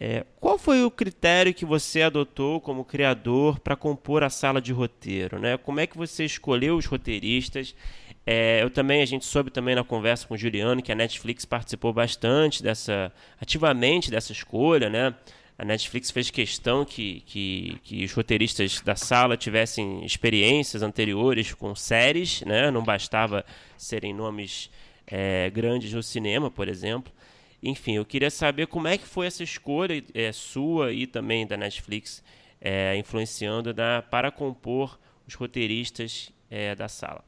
[0.00, 4.72] É, qual foi o critério que você adotou como criador para compor a sala de
[4.72, 5.38] roteiro?
[5.38, 5.58] Né?
[5.58, 7.74] Como é que você escolheu os roteiristas?
[8.24, 11.44] É, eu também, a gente soube também na conversa com o Juliano que a Netflix
[11.44, 15.14] participou bastante dessa, ativamente dessa escolha, né?
[15.58, 21.74] A Netflix fez questão que, que, que os roteiristas da sala tivessem experiências anteriores com
[21.74, 22.70] séries, né?
[22.70, 23.44] Não bastava
[23.76, 24.70] serem nomes
[25.04, 27.12] é, grandes no cinema, por exemplo.
[27.60, 31.56] Enfim, eu queria saber como é que foi essa escolha é, sua e também da
[31.56, 32.22] Netflix
[32.60, 34.96] é, influenciando na, para compor
[35.26, 37.24] os roteiristas é, da sala.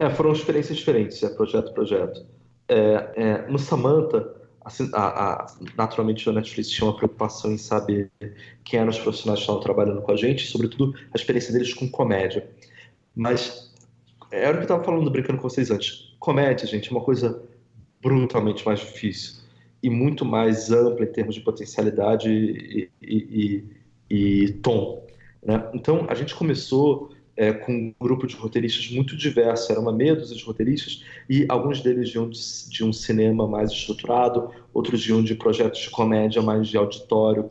[0.00, 2.26] É, foram experiências diferentes, é projeto projeto.
[2.66, 4.72] É, no Samantha, a,
[5.42, 5.46] a,
[5.76, 8.10] naturalmente a Netflix tinha uma preocupação em saber
[8.64, 11.88] quem eram os profissionais que estavam trabalhando com a gente, sobretudo a experiência deles com
[11.88, 12.48] comédia.
[13.14, 13.72] Mas
[14.30, 16.14] era o que eu estava falando, brincando com vocês antes.
[16.18, 17.42] Comédia, gente, é uma coisa
[18.00, 19.42] brutalmente mais difícil
[19.82, 23.64] e muito mais ampla em termos de potencialidade e, e,
[24.10, 25.04] e, e tom.
[25.44, 25.68] Né?
[25.74, 30.14] Então, a gente começou é, com um grupo de roteiristas muito diverso, era uma meia
[30.14, 35.12] dúzia de roteiristas, e alguns deles de um, de um cinema mais estruturado, outros de
[35.12, 37.50] um de projetos de comédia mais de auditório,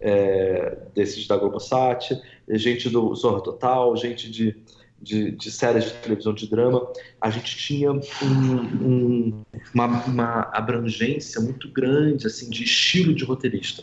[0.00, 2.20] é, desses da Globosat,
[2.50, 4.56] gente do Zorra Total, gente de
[5.02, 6.86] de, de, séries de televisão de drama,
[7.20, 13.82] a gente tinha um, um, uma, uma, abrangência muito grande assim de estilo de roteirista.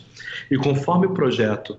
[0.50, 1.78] E conforme o projeto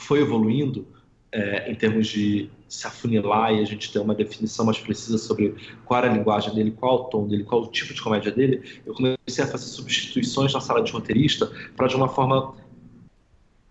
[0.00, 0.84] foi evoluindo,
[1.32, 5.54] é, em termos de se afunilar e a gente ter uma definição mais precisa sobre
[5.84, 8.62] qual era a linguagem dele, qual o tom dele, qual o tipo de comédia dele,
[8.84, 12.54] eu comecei a fazer substituições na sala de roteirista para, de uma forma,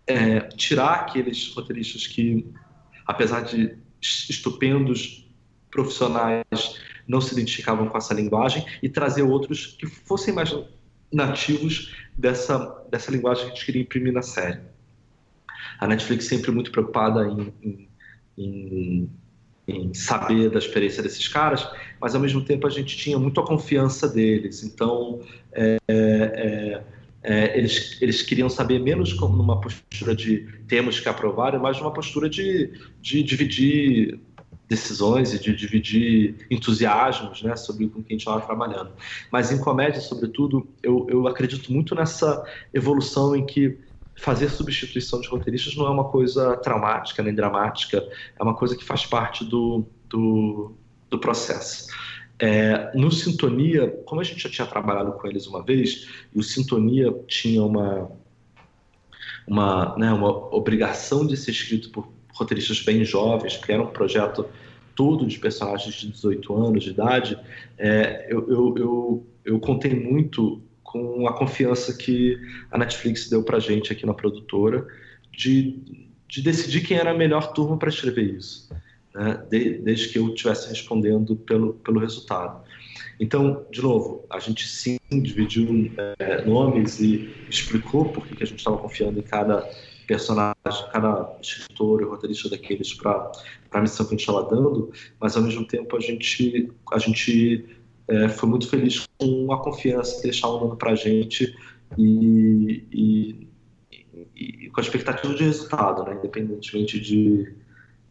[0.07, 2.45] é, tirar aqueles roteiristas que,
[3.05, 5.27] apesar de estupendos
[5.69, 6.45] profissionais
[7.07, 10.55] não se identificavam com essa linguagem e trazer outros que fossem mais
[11.11, 14.59] nativos dessa, dessa linguagem que a gente queria imprimir na série.
[15.81, 17.89] A Netflix sempre muito preocupada em, em,
[18.37, 19.09] em,
[19.67, 21.67] em saber da experiência desses caras,
[21.99, 24.61] mas ao mesmo tempo a gente tinha muito a confiança deles.
[24.61, 25.19] Então,
[25.51, 26.83] é, é,
[27.23, 31.91] é, eles, eles queriam saber menos como numa postura de temos que aprovar, mas numa
[31.91, 32.71] postura de,
[33.01, 34.19] de dividir
[34.69, 38.91] decisões e de dividir entusiasmos né, sobre com quem a gente estava trabalhando.
[39.31, 43.77] Mas em comédia, sobretudo, eu, eu acredito muito nessa evolução em que
[44.21, 48.07] fazer substituição de roteiristas não é uma coisa traumática nem dramática,
[48.39, 50.73] é uma coisa que faz parte do, do,
[51.09, 51.87] do processo.
[52.37, 56.43] É, no Sintonia, como a gente já tinha trabalhado com eles uma vez, e o
[56.43, 58.11] Sintonia tinha uma,
[59.47, 64.45] uma, né, uma obrigação de ser escrito por roteiristas bem jovens, que era um projeto
[64.95, 67.39] todo de personagens de 18 anos de idade,
[67.75, 70.61] é, eu, eu, eu, eu contei muito
[70.91, 72.37] com a confiança que
[72.69, 74.85] a Netflix deu para gente aqui na produtora
[75.31, 78.69] de, de decidir quem era a melhor turma para escrever isso
[79.13, 82.63] né, desde que eu estivesse respondendo pelo, pelo resultado.
[83.19, 88.59] Então, de novo, a gente sim dividiu é, nomes e explicou por que a gente
[88.59, 89.69] estava confiando em cada
[90.07, 90.55] personagem,
[90.91, 93.31] cada escritor e roteirista daqueles para
[93.71, 97.65] a missão que a gente estava dando, mas ao mesmo tempo a gente, a gente
[98.11, 101.55] é, foi muito feliz com a confiança de deixar o nome para a gente
[101.97, 103.47] e, e,
[104.35, 107.53] e, com a expectativa de resultado, né, independentemente de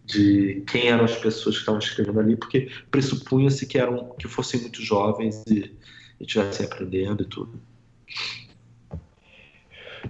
[0.06, 4.60] de quem eram as pessoas que estavam escrevendo ali, porque pressupunha-se que eram que fossem
[4.60, 5.72] muito jovens e
[6.18, 7.60] estivessem aprendendo e tudo.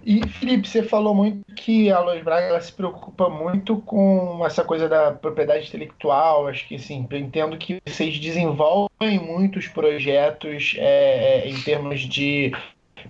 [0.04, 4.88] E Felipe, você falou muito que a Lois Braga se preocupa muito com essa coisa
[4.88, 6.46] da propriedade intelectual.
[6.46, 12.52] Acho que assim, eu entendo que vocês desenvolvem muitos projetos é, é em termos de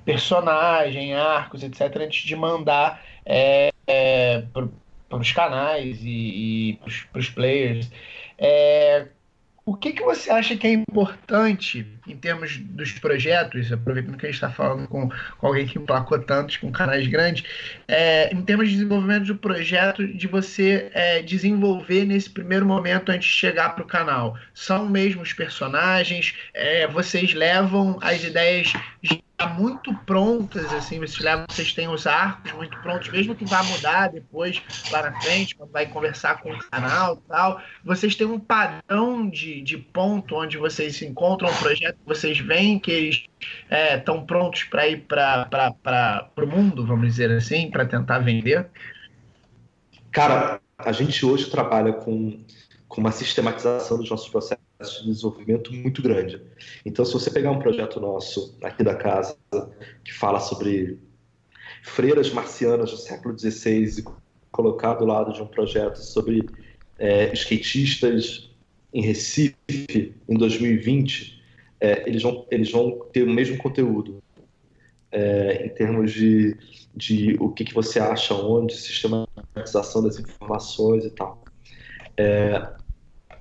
[0.05, 6.81] personagem, arcos, etc., antes de mandar é, é, para os canais e, e
[7.11, 7.91] para os players.
[8.39, 9.09] É,
[9.71, 14.29] o que, que você acha que é importante em termos dos projetos, aproveitando que a
[14.29, 15.09] gente está falando com,
[15.39, 17.45] com, alguém que emplacou tantos, com canais grandes,
[17.87, 23.29] é, em termos de desenvolvimento do projeto, de você é, desenvolver nesse primeiro momento antes
[23.29, 24.37] de chegar para o canal?
[24.53, 26.35] São mesmo os personagens?
[26.53, 28.73] É, vocês levam as ideias
[29.49, 34.09] muito prontas, assim, vocês levam, vocês têm os arcos muito prontos, mesmo que vá mudar
[34.09, 38.39] depois, lá na frente, quando vai conversar com o canal e tal, vocês têm um
[38.39, 43.25] padrão de, de ponto onde vocês se encontram, um projeto que vocês veem que eles
[43.97, 48.69] estão é, prontos para ir para o mundo, vamos dizer assim, para tentar vender?
[50.11, 52.45] Cara, a gente hoje trabalha com,
[52.89, 56.41] com uma sistematização dos nossos processos de desenvolvimento muito grande.
[56.85, 59.37] Então, se você pegar um projeto nosso aqui da casa
[60.05, 60.99] que fala sobre
[61.83, 64.05] freiras marcianas do século XVI e
[64.51, 66.49] colocar do lado de um projeto sobre
[66.99, 68.51] é, skatistas
[68.93, 71.41] em Recife em 2020,
[71.81, 74.23] é, eles, vão, eles vão ter o mesmo conteúdo
[75.13, 76.57] é, em termos de,
[76.95, 81.43] de o que, que você acha onde, sistematização das informações e tal.
[82.17, 82.80] É,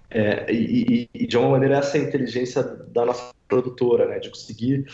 [0.09, 4.29] é, e, e, de uma maneira, essa é a inteligência da nossa produtora, né, de
[4.29, 4.85] conseguir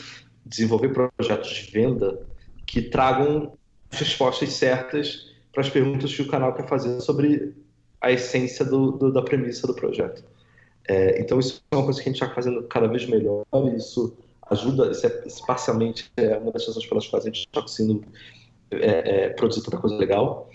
[0.46, 2.22] desenvolver projetos de venda
[2.66, 3.54] que tragam
[3.90, 7.56] respostas certas para as perguntas que o canal quer fazer sobre
[8.02, 10.24] a essência do, do, da premissa do projeto.
[10.88, 13.78] É, então, isso é uma coisa que a gente está fazendo cada vez melhor, e
[13.78, 14.16] isso
[14.50, 18.06] ajuda, isso, é, isso parcialmente é uma das razões pelas quais a gente está conseguindo
[18.70, 20.50] é, é, produzir tanta coisa legal.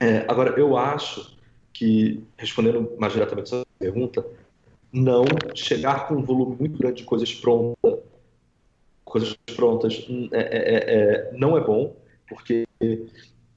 [0.00, 1.36] É, agora, eu acho
[1.72, 4.24] que, respondendo mais diretamente a sua pergunta,
[4.92, 7.98] não chegar com um volume muito grande de coisas prontas,
[9.04, 11.96] coisas prontas é, é, é, é, não é bom,
[12.28, 12.66] porque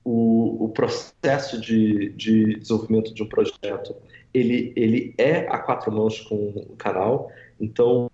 [0.04, 3.96] o, o processo de, de, desenvolvimento de um projeto
[4.34, 7.32] ele, ele é a quatro mãos com o canal.
[7.60, 8.12] Então,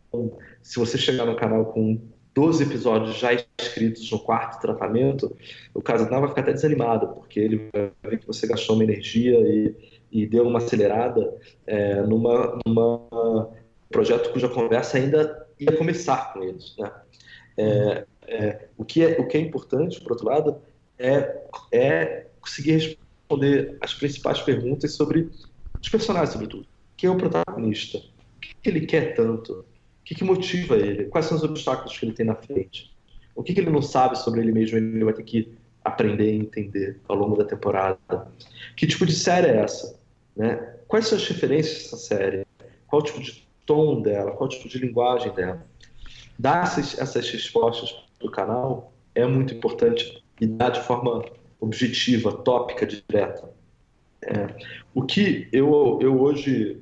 [0.62, 1.99] se você chegar no canal com
[2.34, 5.36] 12 episódios já escritos no quarto tratamento,
[5.74, 9.38] o Casanal vai ficar até desanimado, porque ele vai ver que você gastou uma energia
[9.39, 9.76] e,
[10.12, 11.34] e deu uma acelerada
[11.66, 13.49] é, numa, numa
[13.89, 16.76] projeto cuja conversa ainda ia começar com eles.
[16.78, 16.91] Né?
[17.57, 20.57] É, é, o, que é, o que é importante, por outro lado,
[20.97, 25.30] é, é conseguir responder as principais perguntas sobre
[25.82, 26.66] os personagens, sobretudo.
[26.97, 27.97] Quem é o protagonista?
[27.97, 28.01] O
[28.39, 29.53] que ele quer tanto?
[29.53, 31.05] O que, que motiva ele?
[31.05, 32.91] Quais são os obstáculos que ele tem na frente?
[33.36, 35.53] O que, que ele não sabe sobre ele mesmo ele vai ter que
[35.84, 38.28] aprender e entender ao longo da temporada?
[38.76, 39.99] Que tipo de série é essa?
[40.36, 40.55] Né?
[40.88, 42.45] Quais são as referências dessa série?
[42.88, 44.32] Qual o tipo de tom dela?
[44.32, 45.65] Qual o tipo de linguagem dela?
[46.38, 51.23] Dar essas, essas respostas para o canal é muito importante e dar de forma
[51.59, 53.49] objetiva, tópica, direta.
[54.23, 54.55] É,
[54.93, 56.82] o que eu, eu hoje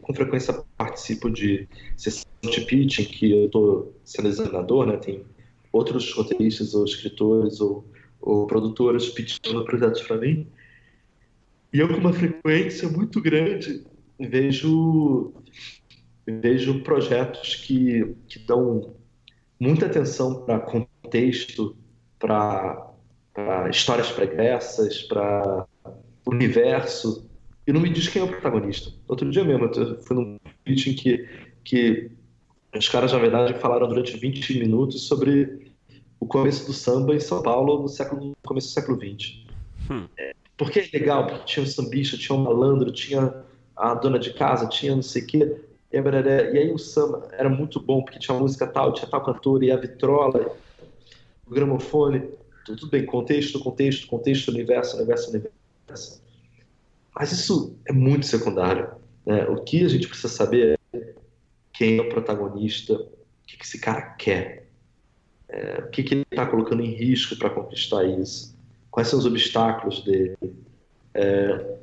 [0.00, 4.96] com frequência participo de sessão de pitching, que eu estou sendo examinador, né?
[4.96, 5.24] Tem
[5.72, 7.84] outros roteiristas ou escritores ou,
[8.20, 10.46] ou produtores pitchando projetos para mim.
[11.72, 13.84] E eu, com uma frequência muito grande,
[14.18, 15.32] vejo,
[16.26, 18.94] vejo projetos que, que dão
[19.58, 21.76] muita atenção para contexto,
[22.18, 22.90] para
[23.70, 25.66] histórias pregressas, para
[26.26, 27.28] universo,
[27.66, 28.92] e não me diz quem é o protagonista.
[29.08, 31.28] Outro dia mesmo, eu fui num pitch em que
[31.64, 32.10] que
[32.76, 35.72] os caras, na verdade, falaram durante 20 minutos sobre
[36.18, 39.44] o começo do samba em São Paulo no século, começo do século XX.
[39.90, 40.08] Hum.
[40.16, 43.34] É, porque é legal, porque tinha um sambista, tinha um malandro, tinha
[43.74, 45.56] a dona de casa, tinha não sei o quê.
[45.90, 49.72] E, aí o samba era muito bom, porque tinha música tal, tinha tal cantor, e
[49.72, 50.56] a vitrola,
[51.46, 52.28] o gramofone,
[52.64, 56.22] tudo bem, contexto, contexto, contexto, universo, universo, universo.
[57.14, 58.88] Mas isso é muito secundário.
[59.26, 59.44] Né?
[59.48, 61.14] O que a gente precisa saber é
[61.72, 63.08] quem é o protagonista, o
[63.46, 64.68] que, esse cara quer,
[65.48, 68.51] é, o que ele está colocando em risco para conquistar isso,
[68.92, 70.36] quais são os obstáculos dele.
[71.14, 71.76] É,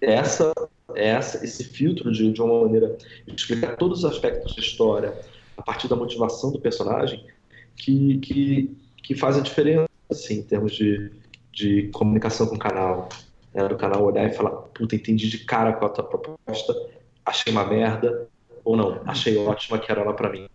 [0.00, 0.52] essa,
[0.94, 2.96] essa, esse filtro de, de uma maneira
[3.26, 5.14] de explicar todos os aspectos da história
[5.56, 7.26] a partir da motivação do personagem
[7.76, 11.10] que, que, que faz a diferença assim, em termos de,
[11.52, 13.08] de comunicação com o canal.
[13.52, 13.66] Né?
[13.68, 16.74] Do canal olhar e falar, puta, entendi de cara qual é a tua proposta,
[17.24, 18.28] achei uma merda,
[18.64, 20.48] ou não, achei ótima, que era lá para mim.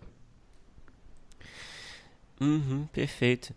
[2.39, 3.53] Uhum, perfeito.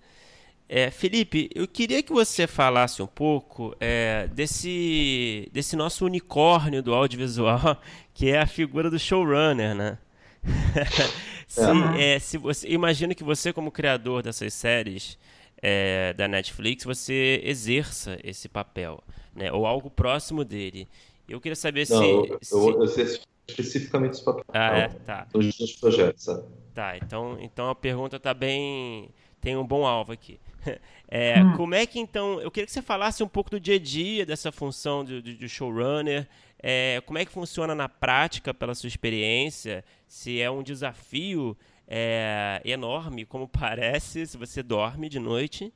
[0.75, 6.95] É, Felipe, eu queria que você falasse um pouco é, desse, desse nosso unicórnio do
[6.95, 7.77] audiovisual,
[8.15, 9.99] que é a figura do showrunner, né?
[11.47, 11.61] se,
[12.01, 12.19] é.
[12.19, 15.19] se você, imagino que você, como criador dessas séries
[15.61, 19.05] é, da Netflix, você exerça esse papel,
[19.37, 19.53] né?
[19.53, 20.89] Ou algo próximo dele.
[21.29, 22.31] Eu queria saber Não, se.
[22.31, 22.55] Eu, se...
[22.55, 24.45] eu exerço especificamente esse papel.
[24.49, 24.89] Ah, é?
[24.89, 25.27] Tá.
[25.35, 26.45] Nos projetos, sabe?
[26.73, 29.11] Tá, então, então a pergunta tá bem.
[29.43, 30.41] Tem um bom alvo aqui.
[31.15, 31.59] É, hum.
[31.59, 32.41] Como é que então.
[32.41, 35.37] Eu queria que você falasse um pouco do dia a dia dessa função de, de,
[35.37, 36.27] de showrunner.
[36.59, 39.85] É, como é que funciona na prática, pela sua experiência?
[40.09, 41.55] Se é um desafio
[41.87, 45.71] é, enorme, como parece, se você dorme de noite.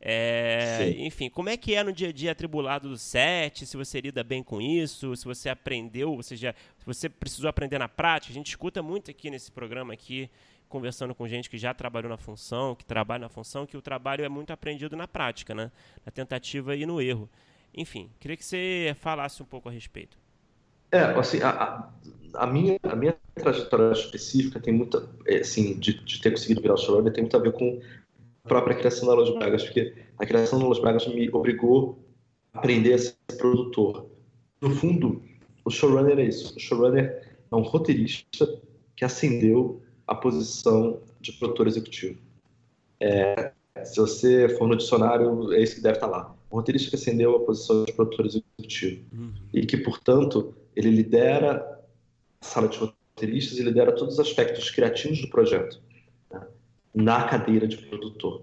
[0.00, 3.66] É, enfim, como é que é no dia a dia atribulado do set?
[3.66, 7.78] Se você lida bem com isso, se você aprendeu, você já, se você precisou aprender
[7.78, 8.32] na prática.
[8.32, 10.30] A gente escuta muito aqui nesse programa aqui,
[10.68, 14.24] conversando com gente que já trabalhou na função, que trabalha na função, que o trabalho
[14.24, 15.70] é muito aprendido na prática, né?
[16.04, 17.28] Na tentativa e no erro.
[17.74, 20.18] Enfim, queria que você falasse um pouco a respeito.
[20.90, 21.88] É, assim, a,
[22.34, 26.76] a, minha, a minha trajetória específica tem muita, é, assim, de, de ter conseguido virar
[26.76, 27.80] showrunner tem muito a ver com
[28.48, 32.02] própria criação da Los Bragas, porque a criação da Los Bragas me obrigou
[32.54, 34.10] a aprender a ser produtor.
[34.60, 35.22] No fundo,
[35.64, 36.56] o showrunner é isso.
[36.56, 38.48] O showrunner é um roteirista
[38.96, 42.18] que ascendeu a posição de produtor executivo.
[42.98, 43.52] É,
[43.84, 46.34] se você for no dicionário, é isso que deve estar lá.
[46.50, 49.04] Um roteirista que ascendeu a posição de produtor executivo.
[49.12, 49.34] Uhum.
[49.52, 51.78] E que, portanto, ele lidera
[52.40, 55.80] a sala de roteiristas e lidera todos os aspectos criativos do projeto
[56.94, 58.42] na cadeira de produtor.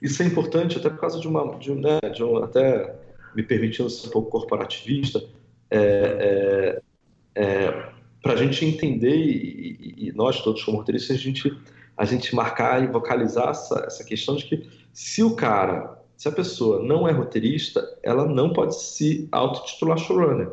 [0.00, 2.96] Isso é importante até por causa de uma, de, né, de um, até
[3.34, 5.22] me permitindo ser um pouco corporativista,
[5.70, 6.80] é,
[7.34, 7.91] é, é,
[8.22, 11.52] para a gente entender e, e, nós todos como roteiristas a gente
[11.96, 16.32] a gente marcar e vocalizar essa, essa questão de que se o cara, se a
[16.32, 20.52] pessoa não é roteirista, ela não pode se autotitular showrunner.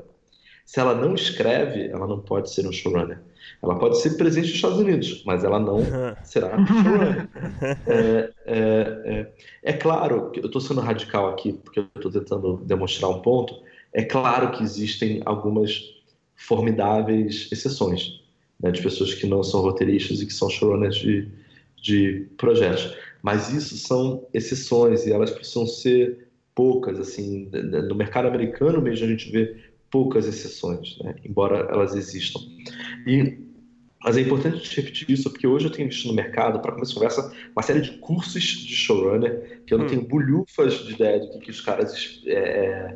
[0.66, 3.22] Se ela não escreve, ela não pode ser um showrunner.
[3.64, 5.80] Ela pode ser presente nos Estados Unidos, mas ela não
[6.24, 7.30] será showrunner.
[7.88, 9.32] É, é, é,
[9.64, 13.56] é claro que eu estou sendo radical aqui, porque eu estou tentando demonstrar um ponto.
[13.94, 15.99] É claro que existem algumas
[16.40, 18.22] formidáveis exceções
[18.60, 21.28] né, de pessoas que não são roteiristas e que são showrunners de,
[21.82, 22.96] de projetos.
[23.22, 27.00] Mas isso são exceções e elas precisam ser poucas.
[27.00, 29.58] assim No mercado americano mesmo a gente vê
[29.92, 32.40] poucas exceções, né, embora elas existam.
[33.06, 33.38] E
[34.02, 36.96] mas é importante repetir isso, porque hoje eu tenho visto no mercado, para começar a
[36.96, 39.90] conversa, uma série de cursos de showrunner, que eu não hum.
[39.90, 42.96] tenho bulhufas de ideia do que, que os caras é,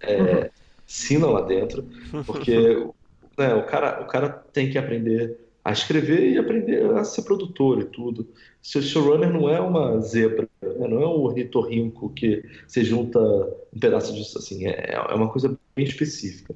[0.00, 0.50] é, é uhum.
[0.86, 1.84] Ensinam lá dentro,
[2.26, 2.56] porque
[3.36, 7.80] né, o, cara, o cara tem que aprender a escrever e aprender a ser produtor
[7.80, 8.28] e tudo.
[8.62, 10.88] Seu showrunner não é uma zebra, né?
[10.88, 15.58] não é um ornitorrinco que você junta um pedaço disso assim, é, é uma coisa
[15.74, 16.54] bem específica.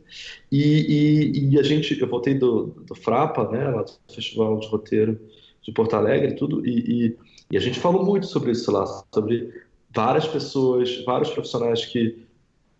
[0.52, 4.68] E, e, e, a gente, eu voltei do, do Frapa, né, lá do Festival de
[4.68, 5.18] Roteiro
[5.62, 7.16] de Porto Alegre e tudo, e,
[7.50, 9.52] e, a gente falou muito sobre isso lá, sobre
[9.94, 12.26] várias pessoas, vários profissionais que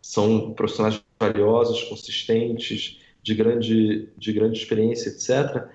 [0.02, 5.66] são profissionais valiosos, consistentes, de grande, de grande experiência, etc.,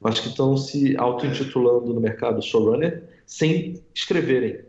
[0.00, 4.60] mas que estão se auto-intitulando no mercado showrunner sem escreverem.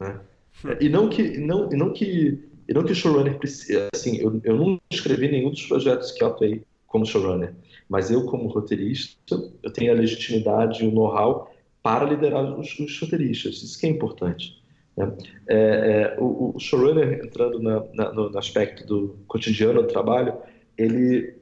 [0.00, 0.20] Né?
[0.64, 0.70] Hum.
[0.80, 2.38] E não que, não, e não que,
[2.68, 3.88] e não que o showrunner precisa.
[3.94, 7.54] Assim, eu, eu não escrevi nenhum dos projetos que eu atuei como showrunner,
[7.88, 9.16] mas eu, como roteirista,
[9.62, 13.62] eu tenho a legitimidade e o know-how para liderar os, os roteiristas.
[13.62, 14.60] Isso que é importante.
[14.96, 15.12] Né?
[15.48, 20.34] É, é, o, o, showrunner, entrando na, na, no aspecto do cotidiano do trabalho,
[20.76, 21.34] ele,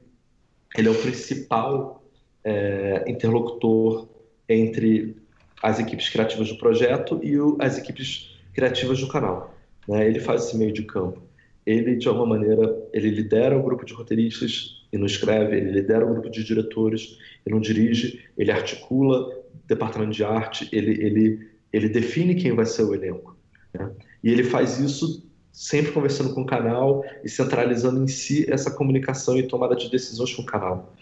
[0.77, 2.03] ele é o principal
[2.43, 4.07] é, interlocutor
[4.47, 5.15] entre
[5.63, 9.55] as equipes criativas do projeto e o, as equipes criativas do canal.
[9.87, 10.07] Né?
[10.07, 11.23] Ele faz esse meio de campo.
[11.65, 16.05] Ele, de alguma maneira, ele lidera o grupo de roteiristas e não escreve, ele lidera
[16.05, 21.89] o grupo de diretores e não dirige, ele articula departamento de arte, ele, ele, ele
[21.89, 23.34] define quem vai ser o elenco.
[23.77, 23.91] Né?
[24.23, 29.37] E ele faz isso sempre conversando com o canal e centralizando em si essa comunicação
[29.37, 30.93] e tomada de decisões com o canal.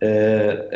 [0.00, 0.68] É,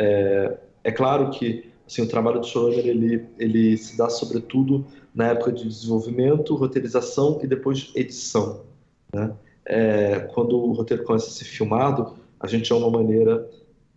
[0.85, 5.29] é, é claro que assim, o trabalho do showrunner ele, ele se dá sobretudo na
[5.29, 8.62] época de desenvolvimento, roteirização e depois edição.
[9.15, 9.33] Né?
[9.65, 13.49] É, quando o roteiro começa a ser filmado, a gente de alguma maneira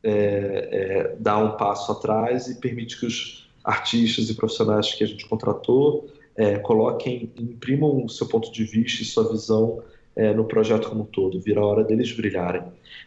[0.03, 5.07] é, é, dá um passo atrás e permite que os artistas e profissionais que a
[5.07, 6.07] gente contratou
[6.38, 9.82] é, coloquem, imprimam o seu ponto de vista e sua visão
[10.16, 11.40] é, no projeto como um todo.
[11.40, 12.64] Vira a hora deles brilharem.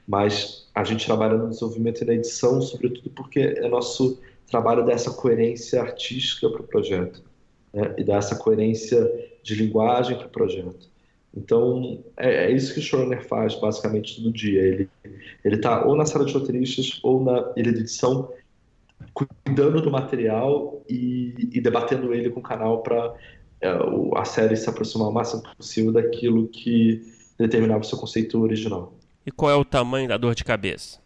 [0.06, 5.10] Mas a gente trabalha no desenvolvimento e na edição, sobretudo porque é nosso trabalho dessa
[5.10, 7.22] coerência artística para o projeto
[7.72, 7.94] né?
[7.98, 9.10] e dessa coerência
[9.42, 10.88] de linguagem para o projeto.
[11.36, 14.62] Então, é, é, isso que o showrunner faz basicamente todo dia.
[14.62, 14.88] Ele
[15.44, 18.30] ele está ou na sala de roteiristas ou na ilha de edição,
[19.12, 23.14] cuidando do material e, e debatendo ele com o canal para
[23.60, 23.68] é,
[24.16, 27.02] a série se aproximar o máximo possível daquilo que
[27.38, 28.92] determinava o seu conceito original.
[29.26, 31.00] E qual é o tamanho da dor de cabeça?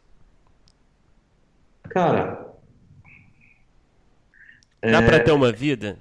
[1.89, 2.47] Cara.
[4.81, 5.07] Dá é...
[5.07, 5.99] para ter uma vida?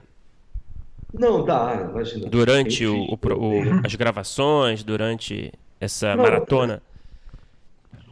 [1.13, 2.29] Não, dá, imagina.
[2.29, 6.81] Durante o, o, o, as gravações, durante essa Não, maratona?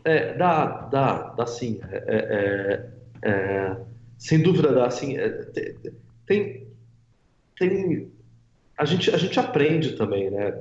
[0.04, 1.80] É, dá, dá, dá sim.
[1.92, 2.90] É, é,
[3.24, 3.76] é,
[4.18, 5.18] sem dúvida dá sim.
[5.18, 5.30] É,
[6.26, 6.68] tem,
[7.58, 8.12] tem,
[8.78, 10.54] a gente, a gente aprende também, né?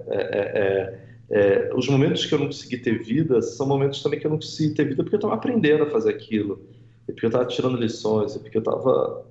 [1.31, 4.39] É, os momentos que eu não consegui ter vida são momentos também que eu não
[4.39, 6.59] consegui ter vida porque eu estava aprendendo a fazer aquilo,
[7.05, 9.27] porque eu estava tirando lições, porque eu estava.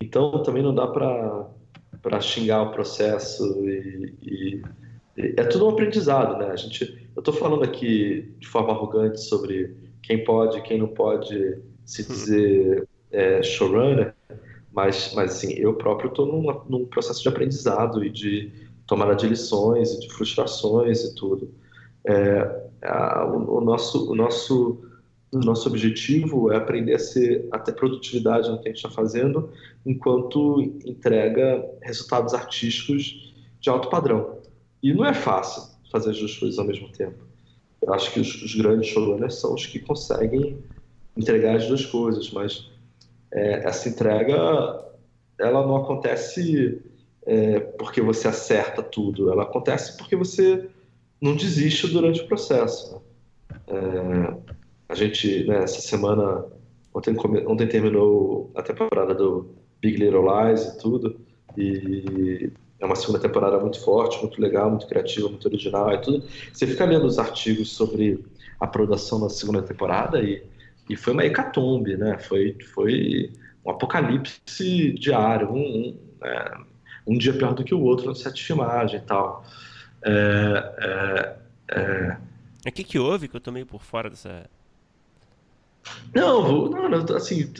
[0.00, 4.62] Então também não dá para xingar o processo e, e,
[5.16, 6.50] e, é tudo um aprendizado, né?
[6.52, 11.58] A gente, eu estou falando aqui de forma arrogante sobre quem pode, quem não pode
[11.90, 14.14] se dizer é, showrunner,
[14.72, 18.52] mas, mas assim, eu próprio estou num, num processo de aprendizado e de
[18.86, 21.52] tomada de lições e de frustrações e tudo.
[22.04, 24.84] É, a, o, o, nosso, o nosso
[25.32, 28.90] o nosso objetivo é aprender a, ser, a ter produtividade no que a gente está
[28.90, 29.50] fazendo,
[29.86, 34.38] enquanto entrega resultados artísticos de alto padrão.
[34.82, 37.18] E não é fácil fazer as duas coisas ao mesmo tempo.
[37.80, 40.58] Eu acho que os, os grandes showrunners são os que conseguem
[41.16, 42.70] entregar as duas coisas, mas
[43.32, 44.84] é, essa entrega
[45.38, 46.82] ela não acontece
[47.24, 50.68] é, porque você acerta tudo, ela acontece porque você
[51.20, 52.94] não desiste durante o processo.
[52.94, 53.50] Né?
[53.68, 54.34] É,
[54.88, 56.44] a gente, né, essa semana,
[56.92, 57.16] ontem,
[57.46, 59.48] ontem terminou a temporada do
[59.80, 61.20] Big Little Lies e tudo,
[61.56, 66.24] e é uma segunda temporada muito forte, muito legal, muito criativa, muito original e tudo.
[66.52, 68.24] Você fica lendo os artigos sobre
[68.58, 70.42] a produção da segunda temporada e,
[70.92, 72.18] e foi uma hecatombe, né?
[72.18, 73.32] Foi, foi
[73.64, 76.58] um apocalipse diário, um, um, é,
[77.06, 79.44] um dia pior do que o outro no set de filmagem e tal.
[80.02, 82.16] É, é, é...
[82.66, 84.48] O que, que houve que eu tô meio por fora dessa,
[86.14, 87.52] não, não, assim,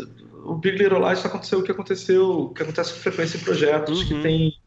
[0.44, 4.00] o Big Little Lies aconteceu o que aconteceu, o que acontece com frequência em projetos
[4.00, 4.06] uhum.
[4.06, 4.58] que tem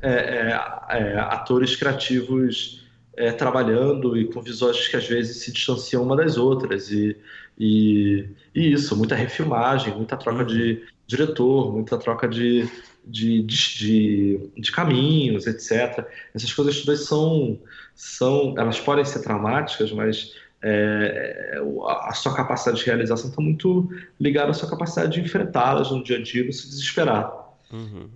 [0.00, 0.58] é, é,
[0.90, 2.84] é, atores criativos
[3.16, 7.16] é, trabalhando e com visões que às vezes se distanciam uma das outras e,
[7.58, 10.46] e, e isso, muita refilmagem, muita troca uhum.
[10.46, 12.68] de diretor, muita troca de,
[13.04, 16.06] de, de, de, caminhos, etc.
[16.34, 17.58] Essas coisas todas são,
[17.94, 21.60] são, elas podem ser traumáticas, mas é,
[22.06, 26.18] a sua capacidade de realização está muito ligada à sua capacidade de enfrentá-las no dia
[26.18, 27.32] a dia, não se desesperar.
[27.70, 28.08] Uhum.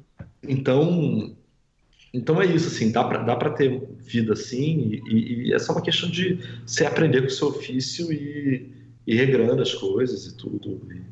[0.43, 1.35] Então,
[2.15, 5.83] então é isso, assim, dá para dá ter vida assim, e, e, é só uma
[5.83, 8.76] questão de você aprender com o seu ofício e,
[9.07, 10.81] e regrando as coisas e tudo.
[10.91, 11.03] E...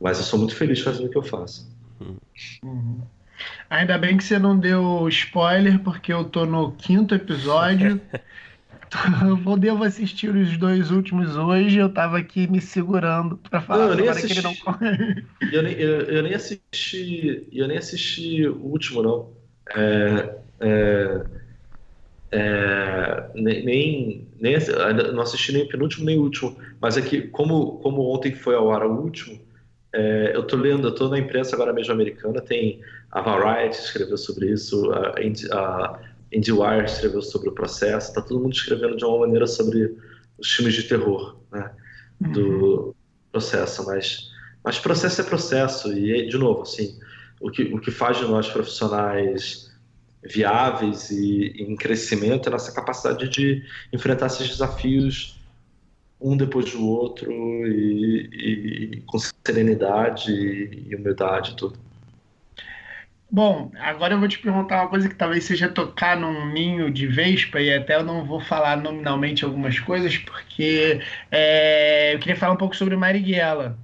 [0.00, 1.68] Mas eu sou muito feliz fazendo o que eu faço.
[2.62, 3.00] Uhum.
[3.70, 8.00] Ainda bem que você não deu spoiler, porque eu tô no quinto episódio.
[9.22, 11.76] Eu devo assistir os dois últimos hoje.
[11.76, 15.62] Eu tava aqui me segurando para falar não, eu nem assisti, que ele não eu,
[15.62, 17.46] nem, eu, eu, nem assisti.
[17.52, 19.30] Eu nem assisti o último, não.
[19.76, 21.26] É, é,
[22.30, 24.56] é, nem, nem, nem
[25.14, 26.56] não assisti nem o penúltimo nem o último.
[26.80, 29.40] Mas é que, como, como ontem foi ao ar o último,
[29.92, 32.80] é, eu tô lendo, eu tô na imprensa agora mesmo americana, tem
[33.10, 35.14] a Variety escreveu sobre isso, a,
[35.56, 36.00] a
[36.30, 39.96] IndieWire escreveu sobre o processo, está todo mundo escrevendo de uma maneira sobre
[40.38, 41.70] os filmes de terror né,
[42.20, 42.94] do uhum.
[43.32, 44.30] processo, mas
[44.62, 46.98] Mas processo é processo, e, de novo, assim,
[47.40, 49.67] o que, o que faz de nós profissionais
[50.22, 53.62] viáveis e, e em crescimento é a nossa capacidade de
[53.92, 55.38] enfrentar esses desafios
[56.20, 57.30] um depois do outro
[57.66, 61.78] e, e com serenidade e humildade tudo.
[63.30, 67.06] Bom, agora eu vou te perguntar uma coisa que talvez seja tocar num ninho de
[67.06, 71.00] vespa, e até eu não vou falar nominalmente algumas coisas, porque
[71.30, 73.76] é, eu queria falar um pouco sobre Marighella.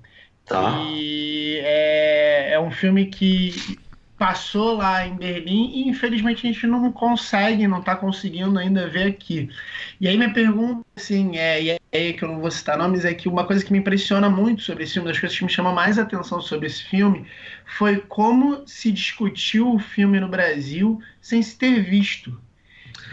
[0.47, 0.79] Tá.
[0.89, 3.79] E é, é um filme que
[4.17, 9.09] passou lá em Berlim e infelizmente a gente não consegue, não está conseguindo ainda ver
[9.09, 9.51] aqui.
[10.01, 13.13] E aí minha pergunta, assim, é, e aí que eu não vou citar nomes, é
[13.13, 15.73] que uma coisa que me impressiona muito sobre esse filme, das coisas que me chama
[15.73, 17.27] mais atenção sobre esse filme,
[17.67, 22.39] foi como se discutiu o filme no Brasil sem se ter visto.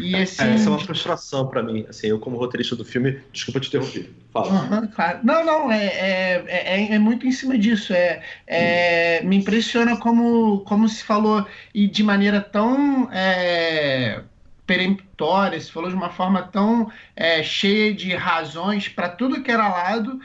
[0.02, 0.44] E, é, assim...
[0.44, 1.86] Essa é uma frustração para mim.
[1.90, 4.10] Assim, eu, como roteirista do filme, desculpa te interromper.
[4.32, 4.52] Fala.
[4.52, 5.20] Uhum, claro.
[5.24, 7.94] Não, não, é, é, é, é, muito em cima disso.
[7.94, 14.22] É, é, me impressiona como, como se falou e de maneira tão é,
[14.66, 19.68] peremptória, se falou de uma forma tão é, cheia de razões para tudo que era
[19.68, 20.20] lado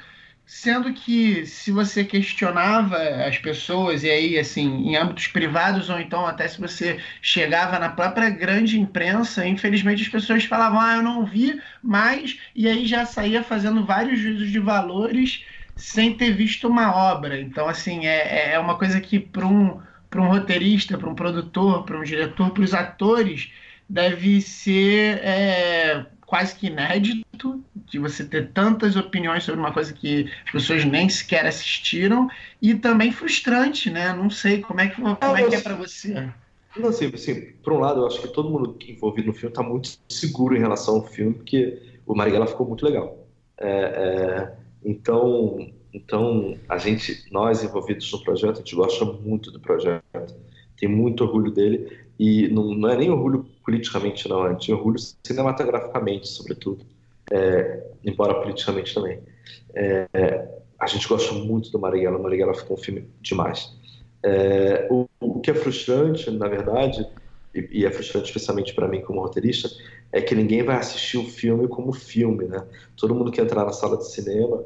[0.49, 2.97] Sendo que se você questionava
[3.27, 7.89] as pessoas, e aí, assim, em âmbitos privados, ou então até se você chegava na
[7.89, 13.05] própria grande imprensa, infelizmente as pessoas falavam, ah, eu não vi, mas, e aí já
[13.05, 15.45] saía fazendo vários juízos de valores
[15.75, 17.41] sem ter visto uma obra.
[17.41, 19.81] Então, assim, é, é, é uma coisa que para um,
[20.15, 23.51] um roteirista, para um produtor, para um diretor, para os atores,
[23.89, 25.19] deve ser.
[25.23, 30.85] É, quase que inédito de você ter tantas opiniões sobre uma coisa que as pessoas
[30.85, 32.29] nem sequer assistiram
[32.61, 34.13] e também frustrante, né?
[34.13, 36.29] Não sei como é que, como é, que é para você.
[36.77, 39.63] Não, assim, assim, por um lado, eu acho que todo mundo envolvido no filme está
[39.63, 43.27] muito seguro em relação ao filme, porque o Marighella ficou muito legal.
[43.59, 44.53] É, é,
[44.85, 50.03] então, então, a gente, nós envolvidos no projeto, a gente gosta muito do projeto,
[50.77, 54.99] tem muito orgulho dele, e não, não é nem orgulho politicamente, não, é de orgulho
[55.23, 56.85] cinematograficamente, sobretudo,
[57.31, 59.21] é, embora politicamente também.
[59.75, 60.49] É,
[60.79, 63.75] a gente gosta muito do Marighella, o Marighella ficou um filme demais.
[64.23, 67.07] É, o, o, que é frustrante, na verdade,
[67.55, 69.69] e, e é frustrante especialmente para mim como roteirista,
[70.13, 72.65] é que ninguém vai assistir o filme como filme, né?
[72.97, 74.65] Todo mundo que entrar na sala de cinema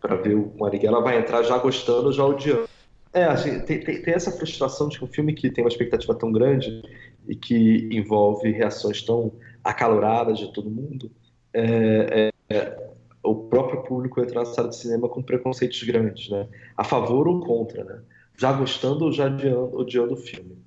[0.00, 2.68] para ver o Marighella vai entrar já gostando, já odiando.
[3.16, 6.14] É, assim, tem, tem, tem, essa frustração de que um filme que tem uma expectativa
[6.14, 6.82] tão grande
[7.26, 9.32] e que envolve reações tão
[9.64, 11.10] acaloradas de todo mundo,
[11.50, 12.90] é, é, é,
[13.22, 16.46] o próprio público entra na sala de cinema com preconceitos grandes, né?
[16.76, 18.02] A favor ou contra, né?
[18.36, 20.58] Já gostando ou já odiando, odiando o filme.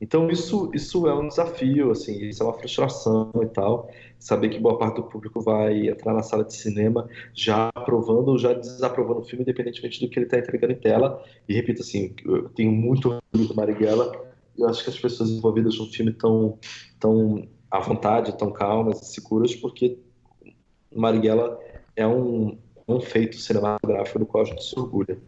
[0.00, 4.58] Então isso, isso é um desafio, assim, isso é uma frustração e tal, saber que
[4.58, 9.20] boa parte do público vai entrar na sala de cinema já aprovando ou já desaprovando
[9.20, 11.24] o filme, independentemente do que ele está entregando em tela.
[11.48, 14.12] E repito assim, eu tenho muito orgulho do Marighella,
[14.58, 16.58] eu acho que as pessoas envolvidas no filme estão
[17.00, 19.98] tão à vontade, tão calmas e seguras, porque
[20.94, 21.58] Marighella
[21.94, 25.18] é um, um feito cinematográfico do qual a gente se orgulha.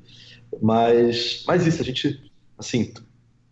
[0.60, 2.92] Mas, mas isso, a gente, assim,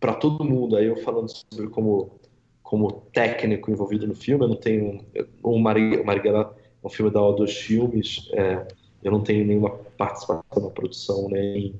[0.00, 2.18] para todo mundo, aí eu falando sobre como,
[2.62, 5.04] como técnico envolvido no filme, eu não tenho.
[5.42, 8.66] O Marighella é um filme da O2 Filmes, é,
[9.02, 11.74] eu não tenho nenhuma participação na produção, nem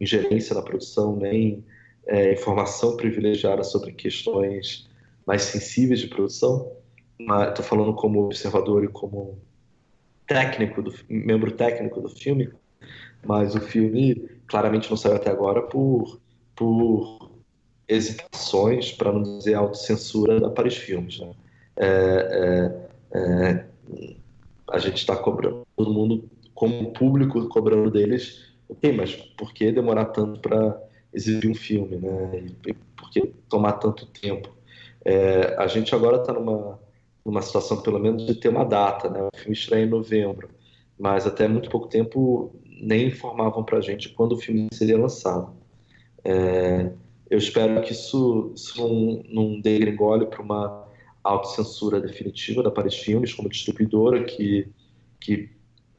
[0.00, 1.64] ingerência na produção, nem
[2.06, 4.88] é, informação privilegiada sobre questões
[5.26, 6.72] mais sensíveis de produção.
[7.18, 9.38] Estou falando como observador e como
[10.26, 12.50] técnico do membro técnico do filme,
[13.24, 16.18] mas o filme claramente não saiu até agora por
[16.60, 17.29] por
[17.90, 21.18] hesitações, para não dizer autocensura da Paris Filmes.
[21.18, 21.32] Né?
[21.76, 22.72] É,
[23.12, 23.64] é, é,
[24.70, 30.06] a gente está cobrando, todo mundo, como público, cobrando deles, ok, mas por que demorar
[30.06, 30.80] tanto para
[31.12, 31.96] exibir um filme?
[31.96, 32.44] Né?
[32.66, 34.48] E, por que tomar tanto tempo?
[35.04, 36.78] É, a gente agora está numa,
[37.24, 39.10] numa situação, pelo menos, de ter uma data.
[39.10, 39.20] Né?
[39.20, 40.48] O filme estreia em novembro,
[40.96, 45.52] mas até muito pouco tempo nem informavam para a gente quando o filme seria lançado.
[46.24, 46.92] É,
[47.30, 49.60] eu espero que isso, isso não, não
[50.26, 50.88] para uma
[51.22, 54.66] autocensura definitiva da Paris Filmes como distribuidora, que,
[55.20, 55.48] que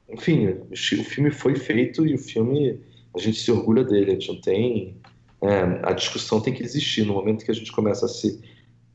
[0.10, 2.82] enfim, o, filme foi feito e o filme,
[3.16, 4.98] a gente se orgulha dele, a gente não tem...
[5.42, 7.04] É, a discussão tem que existir.
[7.04, 8.40] No momento que a gente começa a se,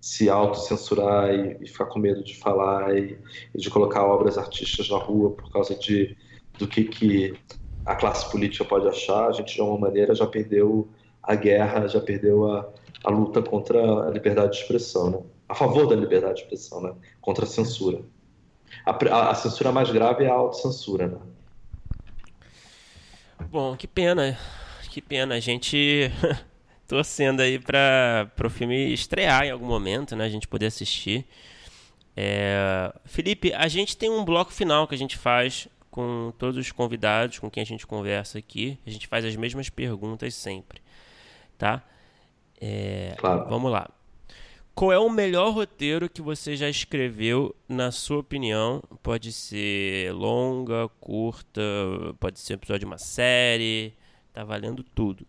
[0.00, 3.18] se autocensurar e, e ficar com medo de falar e,
[3.54, 6.16] e, de colocar obras artísticas na rua por causa de,
[6.58, 7.34] do que, que
[7.84, 10.88] a classe política pode achar, a gente de alguma maneira já perdeu
[11.26, 12.68] a guerra, já perdeu a,
[13.04, 15.18] a luta contra a liberdade de expressão, né?
[15.48, 16.94] a favor da liberdade de expressão, né?
[17.20, 18.02] contra a censura.
[18.84, 21.08] A, a, censura mais grave é a autocensura.
[21.08, 21.18] Né?
[23.50, 24.38] Bom, que pena.
[24.90, 25.34] que pena.
[25.34, 26.10] A gente
[26.86, 30.24] torcendo aí para o filme estrear em algum momento, né?
[30.24, 31.26] A gente poder assistir.
[32.16, 32.92] É...
[33.04, 37.38] Felipe, a gente tem um bloco final que a gente faz com todos os convidados
[37.38, 38.78] com quem a gente conversa aqui.
[38.86, 40.80] A gente faz as mesmas perguntas sempre,
[41.58, 41.82] tá?
[42.60, 43.14] É...
[43.18, 43.48] Claro.
[43.48, 43.90] Vamos lá.
[44.74, 48.82] Qual é o melhor roteiro que você já escreveu, na sua opinião?
[49.02, 51.62] Pode ser longa, curta,
[52.20, 53.94] pode ser episódio de uma série.
[54.34, 55.26] Tá valendo tudo.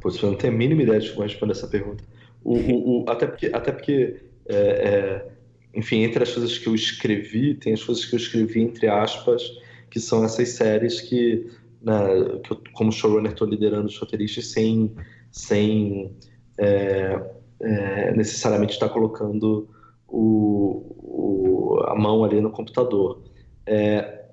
[0.00, 2.02] Pô, eu não tenho a mínima ideia de como responder essa pergunta.
[2.42, 5.28] O, o, o, até porque, até porque é, é,
[5.74, 9.42] enfim, entre as coisas que eu escrevi, tem as coisas que eu escrevi entre aspas,
[9.90, 11.50] que são essas séries que,
[11.86, 14.92] né, que eu, como showrunner, estou liderando os roteiristas sem,
[15.30, 16.16] sem
[16.58, 17.22] é,
[17.60, 19.68] é, necessariamente estar colocando
[20.08, 23.22] o, o, a mão ali no computador.
[23.64, 24.24] É,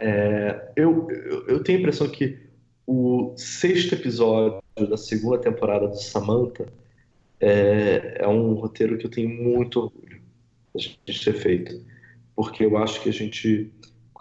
[0.00, 2.38] é, eu, eu, eu tenho a impressão que
[2.86, 6.66] o sexto episódio da segunda temporada do Samantha
[7.38, 10.22] é, é um roteiro que eu tenho muito orgulho
[10.74, 11.84] de ter feito,
[12.34, 13.70] porque eu acho que a gente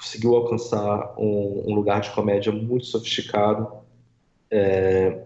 [0.02, 3.72] conseguiu alcançar um, um lugar de comédia muito sofisticado,
[4.50, 5.24] é,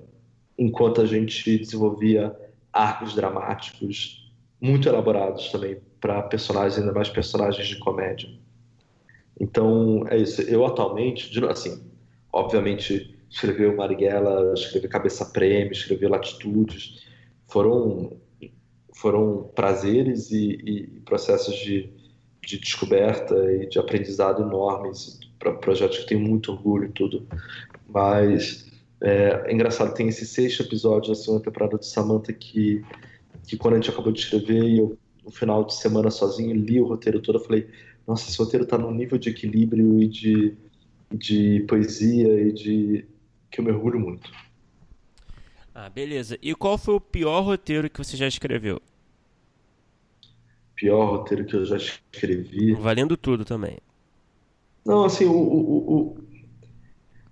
[0.58, 2.36] enquanto a gente desenvolvia
[2.74, 8.30] arcos dramáticos muito elaborados também para personagens, ainda mais personagens de comédia.
[9.40, 10.42] Então, é isso.
[10.42, 11.82] Eu atualmente, assim,
[12.32, 17.06] obviamente, escrever Marighella, escrever Cabeça Prêmio, escrever Latitudes,
[17.48, 18.18] foram,
[18.94, 21.94] foram prazeres e, e processos de,
[22.46, 27.28] de descoberta e de aprendizado enormes para projetos que tenho muito orgulho e tudo.
[27.88, 32.84] Mas é, é, engraçado, tem esse sexto episódio da segunda temporada de Samantha que,
[33.48, 36.80] que quando a gente acabou de escrever e eu, no final de semana sozinho, li
[36.80, 37.68] o roteiro todo, eu falei,
[38.08, 40.54] nossa, esse roteiro está num nível de equilíbrio e de,
[41.12, 43.06] de poesia e de
[43.50, 44.32] que eu mergulho muito.
[45.74, 46.38] Ah, beleza.
[46.42, 48.82] E qual foi o pior roteiro que você já escreveu?
[50.76, 52.74] Pior roteiro que eu já escrevi.
[52.74, 53.78] Valendo tudo também.
[54.86, 56.26] Não, assim, o, o, o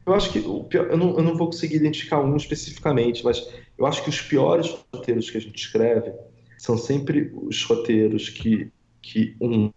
[0.05, 3.47] eu acho que o pior, eu, não, eu não vou conseguir identificar um especificamente, mas
[3.77, 6.11] eu acho que os piores roteiros que a gente escreve
[6.57, 8.69] são sempre os roteiros que,
[9.01, 9.71] que um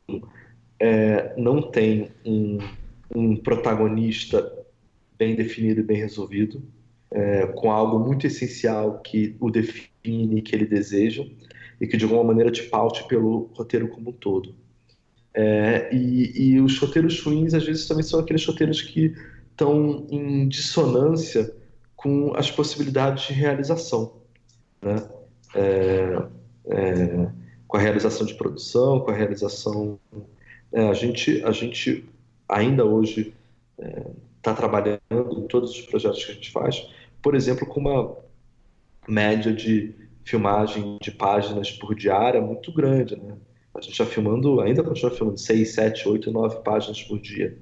[0.80, 2.58] é, não tem um,
[3.14, 4.52] um protagonista
[5.18, 6.62] bem definido e bem resolvido,
[7.10, 11.24] é, com algo muito essencial que o define, que ele deseja,
[11.80, 14.54] e que de alguma maneira te paute pelo roteiro como um todo.
[15.34, 19.14] É, e, e, os roteiros ruins, às vezes, também são aqueles roteiros que
[19.50, 21.54] estão em dissonância
[21.94, 24.14] com as possibilidades de realização,
[24.80, 25.06] né?
[25.54, 26.22] É,
[26.68, 27.28] é,
[27.68, 29.98] com a realização de produção, com a realização.
[30.72, 32.04] É, a gente, a gente
[32.48, 33.34] ainda hoje
[34.38, 36.88] está é, trabalhando em todos os projetos que a gente faz,
[37.20, 38.16] por exemplo, com uma
[39.08, 39.94] média de
[40.26, 43.36] filmagem de páginas por diária muito grande, né?
[43.74, 47.56] A gente está filmando, ainda continua filmando 6, 7, 8, 9 páginas por dia.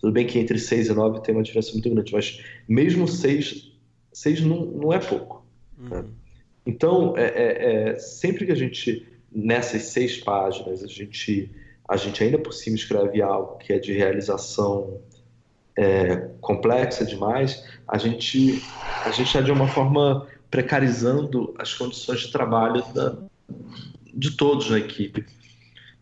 [0.00, 3.72] Tudo bem que entre 6 e 9 tem uma diferença muito grande, mas mesmo 6,
[4.12, 5.44] 6 não, não é pouco.
[5.76, 5.98] Né?
[5.98, 6.02] Uhum.
[6.02, 6.08] Né?
[6.68, 11.50] Então, é, é, é, sempre que a gente, nessas seis páginas, a gente,
[11.88, 15.00] a gente ainda por cima escreve algo que é de realização
[15.74, 18.62] é, complexa demais, a gente
[19.02, 23.16] a gente está de uma forma precarizando as condições de trabalho da,
[24.14, 25.24] de todos na equipe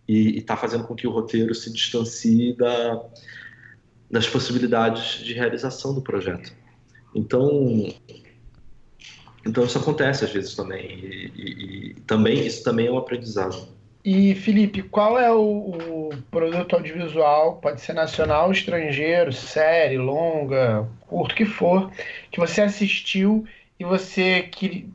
[0.08, 3.02] e está fazendo com que o roteiro se distancie da,
[4.10, 6.52] das possibilidades de realização do projeto.
[7.14, 7.92] Então,
[9.44, 13.76] então isso acontece às vezes também e, e, e também isso também é um aprendizado.
[14.04, 21.34] E Felipe, qual é o, o, produto audiovisual, pode ser nacional, estrangeiro, série, longa, curto
[21.34, 21.90] que for,
[22.30, 23.44] que você assistiu
[23.78, 24.48] e você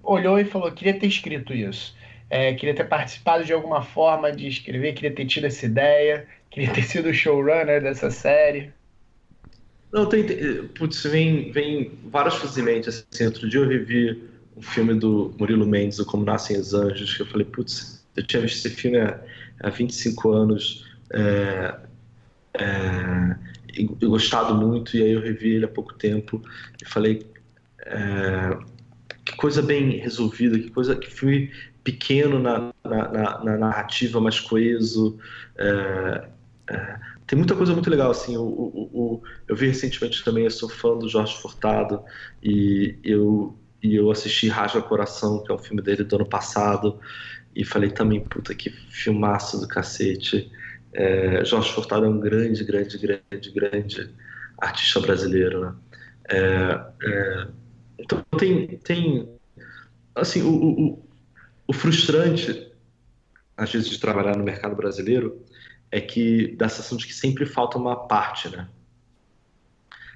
[0.03, 1.95] olhou e falou queria ter escrito isso,
[2.29, 6.71] é, queria ter participado de alguma forma de escrever, queria ter tido essa ideia, queria
[6.71, 8.71] ter sido showrunner dessa série?
[9.91, 10.25] Não, tem.
[10.69, 13.05] Putz, vem, vem vários fazimentos.
[13.11, 14.23] Assim, outro dia eu revi
[14.55, 18.25] um filme do Murilo Mendes, o Como Nascem os Anjos, que eu falei, putz, eu
[18.25, 19.19] tinha visto esse filme há,
[19.59, 21.75] há 25 anos é,
[22.53, 23.35] é,
[23.73, 26.41] e, gostado muito, e aí eu revi ele há pouco tempo
[26.81, 27.25] e falei,
[27.85, 28.57] é,
[29.41, 31.51] coisa bem resolvida, que coisa que filme
[31.83, 35.17] pequeno na, na, na, na narrativa, mas coeso.
[35.57, 36.27] É,
[36.69, 40.51] é, tem muita coisa muito legal, assim, o, o, o, eu vi recentemente também, eu
[40.51, 42.03] sou fã do Jorge Furtado,
[42.43, 46.99] e eu, e eu assisti Rasga Coração, que é um filme dele do ano passado,
[47.55, 50.51] e falei também, puta, que filmaço do cacete.
[50.93, 54.09] É, Jorge Furtado é um grande, grande, grande, grande
[54.59, 55.73] artista brasileiro, né?
[56.29, 57.47] É, é,
[58.03, 59.29] então tem, tem
[60.15, 61.09] assim, o, o,
[61.67, 62.71] o, frustrante,
[63.55, 65.41] às vezes, de trabalhar no mercado brasileiro
[65.89, 68.67] é que dá a sensação de que sempre falta uma parte, né?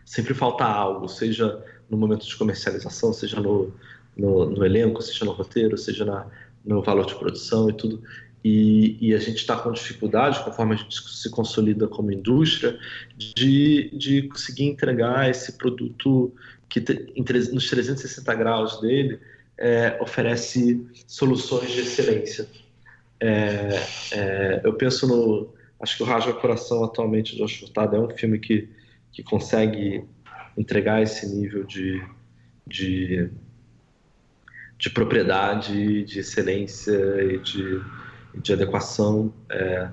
[0.06, 3.74] Sempre falta algo, seja no momento de comercialização, seja no,
[4.16, 6.28] no, no elenco, seja no roteiro, seja na,
[6.64, 8.02] no valor de produção e tudo.
[8.44, 12.78] E, e, a gente está com dificuldade, conforme a gente se consolida como indústria,
[13.18, 16.32] de, de conseguir entregar esse produto
[16.82, 19.20] que nos 360 graus dele
[19.58, 22.48] é, oferece soluções de excelência.
[23.20, 23.82] É,
[24.12, 25.54] é, eu penso no.
[25.80, 28.70] Acho que o Rasga Coração atualmente de Furtado é um filme que,
[29.12, 30.04] que consegue
[30.58, 32.02] entregar esse nível de,
[32.66, 33.30] de,
[34.78, 37.82] de propriedade, de excelência e de,
[38.36, 39.34] de adequação.
[39.50, 39.90] É,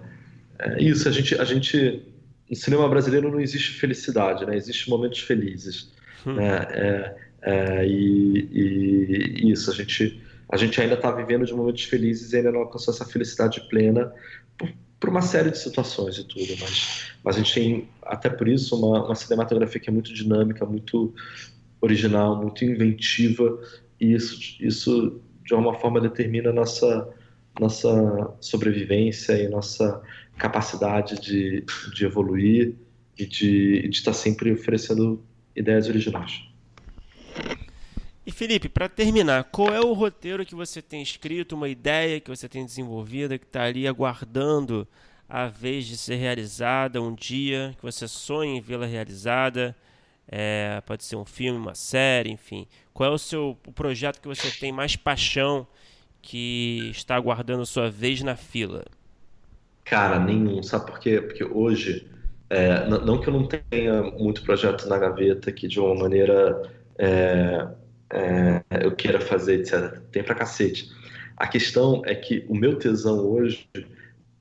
[0.59, 2.09] é isso, a gente, a gente.
[2.49, 4.57] No cinema brasileiro não existe felicidade, né?
[4.57, 5.93] Existem momentos felizes.
[6.27, 6.35] Hum.
[6.35, 6.57] Né?
[6.71, 12.33] É, é, e, e, isso, a gente, a gente ainda está vivendo de momentos felizes
[12.33, 14.13] e ainda não alcançou essa felicidade plena
[14.57, 18.47] por, por, uma série de situações e tudo, mas, mas a gente tem, até por
[18.47, 21.13] isso, uma, uma cinematografia que é muito dinâmica, muito
[21.81, 23.59] original, muito inventiva,
[24.01, 27.09] e isso, isso de alguma forma determina a nossa,
[27.59, 30.01] nossa sobrevivência e nossa
[30.39, 32.75] capacidade de, de evoluir
[33.19, 35.23] e de, de estar sempre oferecendo
[35.55, 36.45] ideias originais.
[38.25, 42.31] E Felipe, para terminar, qual é o roteiro que você tem escrito, uma ideia que
[42.31, 44.87] você tem desenvolvida, que está ali aguardando
[45.29, 49.77] a vez de ser realizada um dia, que você sonha em vê-la realizada?
[50.29, 52.67] É, pode ser um filme, uma série, enfim.
[52.95, 55.67] Qual é o seu o projeto que você tem mais paixão
[56.21, 58.85] que está aguardando sua vez na fila?
[59.85, 60.63] Cara, nenhum.
[60.63, 61.21] Sabe por quê?
[61.21, 62.09] Porque hoje,
[62.53, 67.67] é, não que eu não tenha muito projeto na gaveta que de uma maneira é,
[68.13, 69.99] é, eu queira fazer, etc.
[70.13, 70.93] Tem pra cacete.
[71.35, 73.67] A questão é que o meu tesão hoje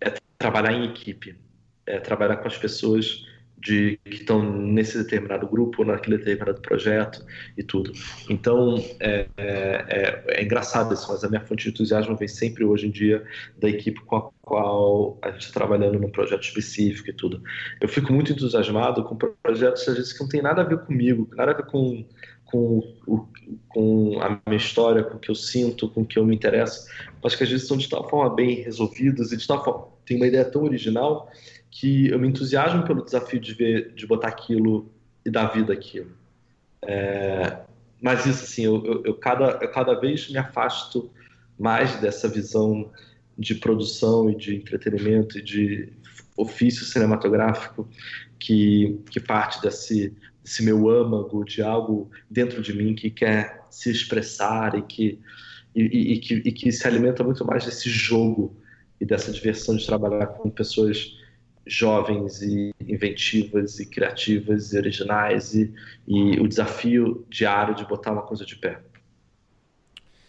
[0.02, 1.38] é trabalhar em equipe,
[1.86, 3.26] é trabalhar com as pessoas
[3.62, 7.24] de que estão nesse determinado grupo, naquele determinado projeto
[7.58, 7.92] e tudo.
[8.30, 12.66] Então é, é, é, é engraçado isso, mas a minha fonte de entusiasmo vem sempre
[12.66, 13.24] hoje em dia
[13.60, 17.42] da equipe com a qual a gente está trabalhando num projeto específico e tudo.
[17.80, 21.30] Eu fico muito entusiasmado com projetos às vezes que não tem nada a ver comigo,
[21.36, 22.04] nada a ver com
[22.46, 23.28] com, o,
[23.70, 26.86] com a minha história, com o que eu sinto, com o que eu me interesso,
[27.24, 30.18] mas que às vezes são de tal forma bem resolvidos e de tal forma tem
[30.18, 31.32] uma ideia tão original
[31.72, 34.92] que eu me entusiasmo pelo desafio de ver, de botar aquilo
[35.26, 36.12] e dar vida àquilo.
[36.82, 37.60] É,
[38.02, 41.10] mas isso assim, eu, eu, eu, cada, eu cada vez me afasto
[41.58, 42.92] mais dessa visão
[43.38, 45.94] de produção e de entretenimento e de
[46.36, 47.88] ofício cinematográfico
[48.38, 53.90] que, que parte desse, esse meu âmago de algo dentro de mim que quer se
[53.92, 55.20] expressar e que,
[55.74, 58.58] e, e, e, que, e que se alimenta muito mais desse jogo
[59.00, 61.16] e dessa diversão de trabalhar com pessoas
[61.72, 65.74] jovens e inventivas e criativas e originais e,
[66.08, 68.80] e o desafio diário de botar uma coisa de pé.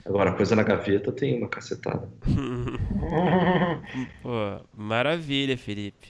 [0.04, 2.08] Agora, a coisa na gaveta tem uma cacetada.
[4.22, 6.08] Pô, maravilha, Felipe.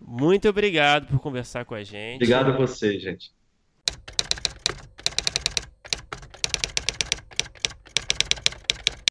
[0.00, 2.16] Muito obrigado por conversar com a gente.
[2.16, 3.30] Obrigado a você, gente.